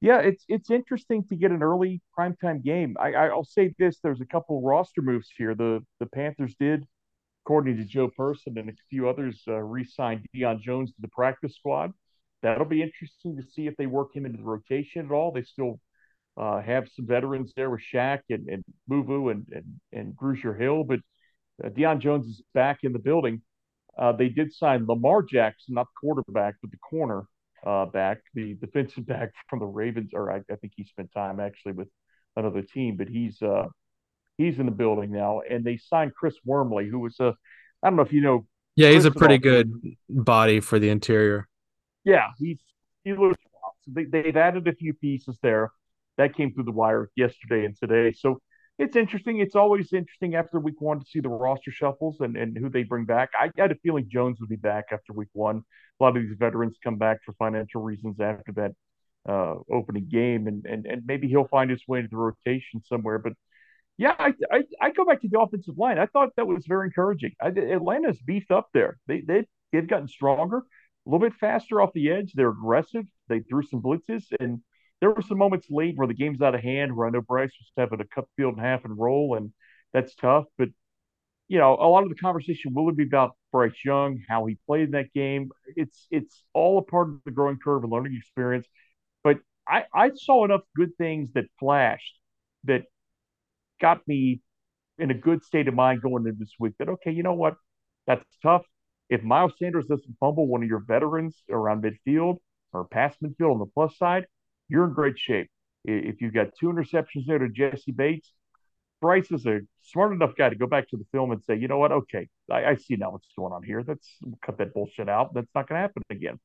yeah, 0.00 0.18
it's 0.20 0.44
it's 0.48 0.70
interesting 0.70 1.24
to 1.24 1.36
get 1.36 1.50
an 1.50 1.62
early 1.62 2.00
primetime 2.18 2.62
game. 2.62 2.96
I, 2.98 3.12
I'll 3.12 3.44
say 3.44 3.74
this: 3.78 3.98
there's 4.02 4.20
a 4.20 4.26
couple 4.26 4.62
roster 4.62 5.02
moves 5.02 5.28
here. 5.36 5.54
The 5.54 5.84
the 5.98 6.06
Panthers 6.06 6.54
did, 6.58 6.86
according 7.44 7.76
to 7.76 7.84
Joe 7.84 8.08
Person 8.08 8.56
and 8.56 8.70
a 8.70 8.72
few 8.88 9.08
others, 9.08 9.42
uh, 9.46 9.56
re-signed 9.56 10.26
Deion 10.34 10.60
Jones 10.60 10.90
to 10.90 11.00
the 11.00 11.08
practice 11.08 11.54
squad. 11.54 11.92
That'll 12.42 12.64
be 12.64 12.82
interesting 12.82 13.36
to 13.36 13.42
see 13.42 13.66
if 13.66 13.76
they 13.76 13.86
work 13.86 14.16
him 14.16 14.24
into 14.24 14.38
the 14.38 14.44
rotation 14.44 15.04
at 15.04 15.12
all. 15.12 15.32
They 15.32 15.42
still 15.42 15.78
uh, 16.38 16.62
have 16.62 16.88
some 16.88 17.06
veterans 17.06 17.52
there 17.54 17.68
with 17.68 17.82
Shaq 17.92 18.20
and, 18.30 18.48
and 18.48 18.64
Luvu 18.90 19.30
and, 19.30 19.46
and, 19.52 19.64
and 19.92 20.16
Grugier 20.16 20.58
Hill, 20.58 20.84
but 20.84 21.00
uh, 21.62 21.68
Deion 21.68 21.98
Jones 21.98 22.26
is 22.26 22.42
back 22.54 22.78
in 22.82 22.94
the 22.94 22.98
building. 22.98 23.42
Uh, 23.98 24.12
they 24.12 24.30
did 24.30 24.52
sign 24.54 24.86
Lamar 24.86 25.22
Jackson, 25.22 25.74
not 25.74 25.86
the 25.88 26.06
quarterback, 26.08 26.54
but 26.62 26.70
the 26.70 26.78
corner 26.78 27.24
uh, 27.66 27.86
back, 27.86 28.18
the 28.34 28.54
defensive 28.54 29.06
back 29.14 29.32
from 29.48 29.58
the 29.58 29.66
Ravens, 29.66 30.10
or 30.14 30.32
I, 30.32 30.40
I, 30.50 30.56
think 30.56 30.72
he 30.76 30.84
spent 30.84 31.12
time 31.12 31.40
actually 31.40 31.72
with 31.72 31.88
another 32.36 32.62
team, 32.62 32.96
but 32.96 33.08
he's 33.08 33.40
uh, 33.42 33.66
he's 34.38 34.58
in 34.58 34.66
the 34.66 34.72
building 34.72 35.12
now. 35.12 35.40
And 35.48 35.64
they 35.64 35.76
signed 35.76 36.12
Chris 36.14 36.34
Wormley, 36.44 36.88
who 36.88 37.00
was 37.00 37.18
a 37.20 37.34
I 37.82 37.88
don't 37.88 37.96
know 37.96 38.02
if 38.02 38.12
you 38.12 38.20
know. 38.20 38.46
Yeah, 38.76 38.90
he's 38.90 39.04
a 39.04 39.10
pretty 39.10 39.38
good 39.38 39.72
body 40.08 40.60
for 40.60 40.78
the 40.78 40.88
interior. 40.88 41.48
Yeah, 42.04 42.28
he's 42.38 42.58
he 43.04 43.12
looks. 43.12 43.38
So 43.82 43.92
they, 43.94 44.04
they've 44.04 44.36
added 44.36 44.68
a 44.68 44.74
few 44.74 44.94
pieces 44.94 45.38
there 45.42 45.72
that 46.18 46.34
came 46.34 46.52
through 46.52 46.64
the 46.64 46.72
wire 46.72 47.10
yesterday 47.16 47.64
and 47.64 47.76
today. 47.76 48.12
So 48.12 48.40
it's 48.80 48.96
interesting. 48.96 49.40
It's 49.40 49.54
always 49.54 49.92
interesting 49.92 50.34
after 50.34 50.58
week 50.58 50.80
one 50.80 51.00
to 51.00 51.06
see 51.06 51.20
the 51.20 51.28
roster 51.28 51.70
shuffles 51.70 52.16
and, 52.20 52.34
and 52.36 52.56
who 52.56 52.70
they 52.70 52.82
bring 52.82 53.04
back. 53.04 53.28
I 53.38 53.50
had 53.56 53.70
a 53.70 53.74
feeling 53.76 54.08
Jones 54.10 54.40
would 54.40 54.48
be 54.48 54.56
back 54.56 54.86
after 54.90 55.12
week 55.12 55.28
one. 55.34 55.62
A 56.00 56.02
lot 56.02 56.16
of 56.16 56.22
these 56.22 56.34
veterans 56.38 56.78
come 56.82 56.96
back 56.96 57.18
for 57.24 57.34
financial 57.34 57.82
reasons 57.82 58.18
after 58.20 58.52
that 58.52 58.72
uh, 59.28 59.56
opening 59.70 60.08
game, 60.08 60.46
and, 60.46 60.64
and 60.64 60.86
and 60.86 61.02
maybe 61.06 61.28
he'll 61.28 61.46
find 61.46 61.70
his 61.70 61.82
way 61.86 61.98
into 61.98 62.08
the 62.10 62.16
rotation 62.16 62.82
somewhere. 62.82 63.18
But 63.18 63.34
yeah, 63.98 64.14
I, 64.18 64.32
I, 64.50 64.62
I 64.80 64.90
go 64.92 65.04
back 65.04 65.20
to 65.20 65.28
the 65.28 65.38
offensive 65.38 65.76
line. 65.76 65.98
I 65.98 66.06
thought 66.06 66.30
that 66.36 66.46
was 66.46 66.64
very 66.66 66.86
encouraging. 66.86 67.32
I, 67.38 67.48
Atlanta's 67.48 68.18
beefed 68.24 68.50
up 68.50 68.70
there. 68.72 68.98
They 69.06 69.20
they 69.20 69.46
they've 69.72 69.86
gotten 69.86 70.08
stronger, 70.08 70.56
a 70.56 71.10
little 71.10 71.28
bit 71.28 71.38
faster 71.38 71.82
off 71.82 71.92
the 71.92 72.10
edge. 72.10 72.32
They're 72.32 72.48
aggressive. 72.48 73.04
They 73.28 73.40
threw 73.40 73.62
some 73.62 73.82
blitzes, 73.82 74.24
and 74.40 74.62
there 75.00 75.10
were 75.10 75.22
some 75.22 75.38
moments 75.38 75.66
late 75.70 75.96
where 75.96 76.06
the 76.06 76.14
game's 76.14 76.42
out 76.42 76.54
of 76.54 76.60
hand, 76.62 76.94
where 76.94 77.06
I 77.06 77.10
know 77.10 77.22
Bryce 77.22 77.52
was 77.58 77.72
having 77.76 78.00
a 78.00 78.04
cut 78.04 78.24
the 78.24 78.42
field 78.42 78.56
and 78.56 78.64
half 78.64 78.84
and 78.84 78.98
roll, 78.98 79.36
and 79.36 79.52
that's 79.92 80.14
tough. 80.14 80.44
But 80.58 80.68
you 81.48 81.58
know, 81.58 81.74
a 81.74 81.88
lot 81.88 82.04
of 82.04 82.10
the 82.10 82.14
conversation 82.14 82.74
will 82.74 82.92
be 82.92 83.04
about 83.04 83.36
Bryce 83.50 83.84
Young, 83.84 84.20
how 84.28 84.46
he 84.46 84.56
played 84.66 84.84
in 84.84 84.90
that 84.92 85.12
game. 85.12 85.50
It's 85.76 86.06
it's 86.10 86.44
all 86.54 86.78
a 86.78 86.82
part 86.82 87.08
of 87.08 87.20
the 87.24 87.32
growing 87.32 87.58
curve 87.62 87.82
and 87.82 87.92
learning 87.92 88.16
experience. 88.16 88.66
But 89.24 89.38
I, 89.66 89.84
I 89.92 90.10
saw 90.14 90.44
enough 90.44 90.62
good 90.76 90.96
things 90.96 91.30
that 91.34 91.46
flashed 91.58 92.18
that 92.64 92.84
got 93.80 94.06
me 94.06 94.40
in 94.98 95.10
a 95.10 95.14
good 95.14 95.42
state 95.44 95.68
of 95.68 95.74
mind 95.74 96.02
going 96.02 96.26
into 96.26 96.38
this 96.38 96.54
week. 96.58 96.74
That 96.78 96.88
okay, 96.88 97.10
you 97.10 97.22
know 97.22 97.34
what, 97.34 97.54
that's 98.06 98.24
tough. 98.42 98.62
If 99.08 99.22
Miles 99.22 99.54
Sanders 99.58 99.86
doesn't 99.86 100.16
fumble 100.20 100.46
one 100.46 100.62
of 100.62 100.68
your 100.68 100.84
veterans 100.86 101.42
around 101.50 101.82
midfield 101.82 102.36
or 102.72 102.84
past 102.84 103.20
midfield 103.22 103.52
on 103.52 103.58
the 103.58 103.66
plus 103.66 103.96
side, 103.98 104.26
you're 104.70 104.84
in 104.84 104.94
great 104.94 105.18
shape. 105.18 105.50
If 105.84 106.20
you've 106.20 106.34
got 106.34 106.48
two 106.58 106.66
interceptions 106.66 107.26
there 107.26 107.38
to 107.38 107.48
Jessie 107.48 107.92
Bates, 107.92 108.32
Bryce 109.00 109.30
is 109.30 109.46
a 109.46 109.60
smart 109.82 110.12
enough 110.12 110.34
guy 110.36 110.50
to 110.50 110.56
go 110.56 110.66
back 110.66 110.88
to 110.90 110.96
the 110.96 111.06
film 111.10 111.32
and 111.32 111.42
say, 111.44 111.56
you 111.56 111.68
know 111.68 111.78
what? 111.78 111.90
Okay, 111.90 112.28
I, 112.50 112.64
I 112.64 112.76
see 112.76 112.96
now 112.96 113.12
what's 113.12 113.28
going 113.36 113.52
on 113.52 113.62
here. 113.62 113.82
Let's 113.86 114.06
cut 114.44 114.58
that 114.58 114.74
bullshit 114.74 115.08
out. 115.08 115.32
That's 115.32 115.48
not 115.54 115.68
going 115.68 115.78
to 115.78 115.82
happen 115.82 116.02
again. 116.10 116.38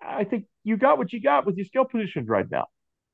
I 0.00 0.24
think 0.24 0.44
you 0.62 0.76
got 0.76 0.98
what 0.98 1.12
you 1.12 1.20
got 1.20 1.46
with 1.46 1.56
your 1.56 1.66
skill 1.66 1.84
positions 1.84 2.28
right 2.28 2.46
now. 2.50 2.66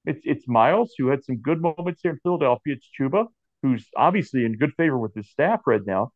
It's 0.05 0.21
it's 0.25 0.47
Miles 0.47 0.95
who 0.97 1.09
had 1.09 1.25
some 1.25 1.39
good 1.39 1.61
moments 1.61 2.01
here 2.03 2.13
in 2.13 2.21
Philadelphia. 2.23 2.75
It's 2.75 2.89
Chuba 3.01 3.27
who's 3.63 3.89
obviously 3.97 4.45
in 4.45 4.57
good 4.57 4.73
favor 4.77 4.99
with 4.99 5.15
his 5.15 5.31
staff 5.31 5.61
right 5.67 5.85
now. 5.85 6.13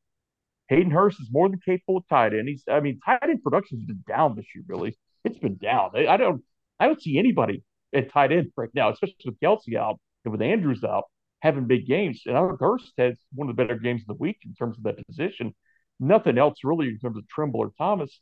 Hayden 0.68 0.92
Hurst 0.92 1.20
is 1.20 1.28
more 1.32 1.48
than 1.48 1.58
capable 1.64 1.96
of 1.96 2.08
tight 2.08 2.32
end. 2.32 2.48
He's 2.48 2.62
I 2.70 2.80
mean 2.80 3.00
tight 3.04 3.22
end 3.24 3.42
production 3.42 3.78
has 3.78 3.86
been 3.86 4.04
down 4.06 4.36
this 4.36 4.46
year. 4.54 4.64
Really, 4.68 4.96
it's 5.24 5.38
been 5.38 5.56
down. 5.56 5.90
I 5.96 6.16
don't 6.16 6.44
I 6.78 6.86
don't 6.86 7.02
see 7.02 7.18
anybody 7.18 7.64
at 7.94 8.12
tight 8.12 8.32
end 8.32 8.52
right 8.56 8.70
now, 8.74 8.90
especially 8.90 9.16
with 9.24 9.40
Kelce 9.40 9.76
out 9.76 10.00
and 10.24 10.32
with 10.32 10.42
Andrews 10.42 10.84
out, 10.84 11.04
having 11.40 11.66
big 11.66 11.86
games. 11.86 12.22
And 12.26 12.36
our 12.36 12.56
Hurst 12.58 12.92
has 12.98 13.16
one 13.34 13.48
of 13.48 13.56
the 13.56 13.62
better 13.62 13.78
games 13.78 14.02
of 14.02 14.08
the 14.08 14.14
week 14.14 14.38
in 14.44 14.54
terms 14.54 14.76
of 14.76 14.84
that 14.84 15.06
position. 15.06 15.54
Nothing 15.98 16.38
else 16.38 16.58
really 16.64 16.88
in 16.88 16.98
terms 16.98 17.16
of 17.16 17.28
Tremble 17.28 17.60
or 17.60 17.72
Thomas. 17.76 18.20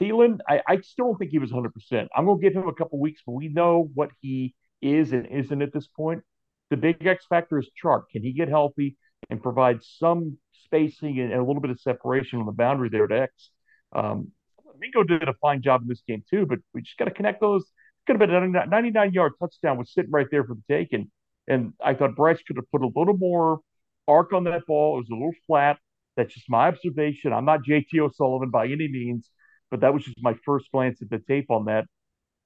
Thielen, 0.00 0.38
I, 0.48 0.62
I 0.66 0.80
still 0.80 1.06
don't 1.06 1.18
think 1.18 1.30
he 1.30 1.38
was 1.38 1.52
100%. 1.52 2.08
I'm 2.14 2.24
going 2.24 2.40
to 2.40 2.42
give 2.42 2.54
him 2.54 2.68
a 2.68 2.74
couple 2.74 2.98
weeks, 2.98 3.22
but 3.26 3.32
we 3.32 3.48
know 3.48 3.90
what 3.94 4.10
he 4.20 4.54
is 4.80 5.12
and 5.12 5.26
isn't 5.26 5.62
at 5.62 5.72
this 5.72 5.86
point. 5.86 6.22
The 6.70 6.76
big 6.76 7.06
X 7.06 7.26
factor 7.28 7.58
is 7.58 7.70
Chark. 7.82 8.04
Can 8.10 8.22
he 8.22 8.32
get 8.32 8.48
healthy 8.48 8.96
and 9.28 9.42
provide 9.42 9.82
some 9.82 10.38
spacing 10.64 11.20
and, 11.20 11.30
and 11.30 11.40
a 11.40 11.44
little 11.44 11.60
bit 11.60 11.70
of 11.70 11.80
separation 11.80 12.40
on 12.40 12.46
the 12.46 12.52
boundary 12.52 12.88
there 12.88 13.06
to 13.06 13.22
X? 13.22 13.50
Um, 13.94 14.32
Mingo 14.78 15.02
did 15.02 15.28
a 15.28 15.34
fine 15.34 15.62
job 15.62 15.82
in 15.82 15.88
this 15.88 16.02
game 16.08 16.24
too, 16.28 16.46
but 16.46 16.58
we 16.72 16.80
just 16.80 16.96
got 16.98 17.04
to 17.04 17.10
connect 17.10 17.40
those 17.40 17.64
could 18.06 18.20
have 18.20 18.28
been 18.28 18.56
a 18.56 18.66
99 18.66 19.12
yard 19.12 19.32
touchdown 19.40 19.78
was 19.78 19.92
sitting 19.92 20.10
right 20.10 20.26
there 20.30 20.44
for 20.44 20.54
the 20.54 20.62
taking. 20.68 21.10
And 21.48 21.72
I 21.84 21.94
thought 21.94 22.16
Bryce 22.16 22.42
could 22.42 22.56
have 22.56 22.70
put 22.70 22.82
a 22.82 22.90
little 22.94 23.16
more 23.16 23.60
arc 24.06 24.32
on 24.32 24.44
that 24.44 24.66
ball. 24.66 24.96
It 24.96 25.00
was 25.00 25.10
a 25.10 25.14
little 25.14 25.34
flat. 25.46 25.78
That's 26.16 26.34
just 26.34 26.48
my 26.50 26.68
observation. 26.68 27.32
I'm 27.32 27.44
not 27.44 27.64
JT 27.64 27.98
O'Sullivan 27.98 28.50
by 28.50 28.66
any 28.66 28.88
means, 28.88 29.30
but 29.70 29.80
that 29.80 29.94
was 29.94 30.04
just 30.04 30.18
my 30.22 30.34
first 30.44 30.70
glance 30.72 31.00
at 31.02 31.10
the 31.10 31.18
tape 31.18 31.50
on 31.50 31.64
that. 31.66 31.86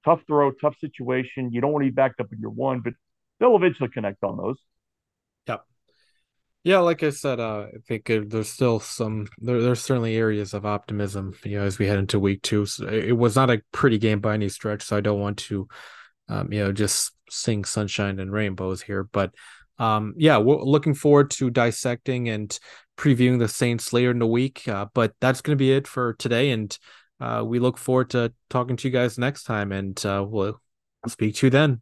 tough 0.05 0.21
throw, 0.27 0.51
tough 0.51 0.77
situation. 0.79 1.51
You 1.51 1.61
don't 1.61 1.73
want 1.73 1.83
to 1.85 1.91
be 1.91 1.95
backed 1.95 2.21
up 2.21 2.27
in 2.31 2.39
your 2.39 2.51
one, 2.51 2.81
but 2.81 2.93
they'll 3.39 3.55
eventually 3.55 3.89
connect 3.89 4.23
on 4.23 4.37
those. 4.37 4.57
Yeah, 6.67 6.79
like 6.79 7.01
I 7.01 7.11
said, 7.11 7.39
uh, 7.39 7.67
I 7.73 7.77
think 7.87 8.07
there's 8.07 8.49
still 8.49 8.81
some 8.81 9.27
there, 9.37 9.61
there's 9.61 9.79
certainly 9.79 10.17
areas 10.17 10.53
of 10.53 10.65
optimism, 10.65 11.33
you 11.45 11.57
know, 11.57 11.63
as 11.63 11.79
we 11.79 11.87
head 11.87 11.97
into 11.97 12.19
week 12.19 12.41
two. 12.41 12.65
So 12.65 12.89
it 12.89 13.17
was 13.17 13.37
not 13.37 13.49
a 13.49 13.61
pretty 13.71 13.97
game 13.97 14.19
by 14.19 14.33
any 14.33 14.49
stretch, 14.49 14.83
so 14.83 14.97
I 14.97 14.99
don't 14.99 15.21
want 15.21 15.37
to, 15.37 15.69
um, 16.27 16.51
you 16.51 16.59
know, 16.59 16.73
just 16.73 17.13
sing 17.29 17.63
sunshine 17.63 18.19
and 18.19 18.33
rainbows 18.33 18.81
here. 18.81 19.05
But 19.05 19.33
um, 19.79 20.13
yeah, 20.17 20.39
we're 20.39 20.61
looking 20.61 20.93
forward 20.93 21.31
to 21.31 21.49
dissecting 21.49 22.27
and 22.27 22.59
previewing 22.97 23.39
the 23.39 23.47
Saints 23.47 23.93
later 23.93 24.11
in 24.11 24.19
the 24.19 24.27
week. 24.27 24.67
Uh, 24.67 24.87
but 24.93 25.13
that's 25.21 25.39
going 25.39 25.57
to 25.57 25.63
be 25.63 25.71
it 25.71 25.87
for 25.87 26.15
today, 26.15 26.51
and 26.51 26.77
uh, 27.21 27.45
we 27.47 27.59
look 27.59 27.77
forward 27.77 28.09
to 28.09 28.33
talking 28.49 28.75
to 28.75 28.89
you 28.89 28.91
guys 28.91 29.17
next 29.17 29.43
time, 29.43 29.71
and 29.71 30.05
uh, 30.05 30.25
we'll 30.27 30.59
speak 31.07 31.35
to 31.35 31.45
you 31.45 31.49
then. 31.49 31.81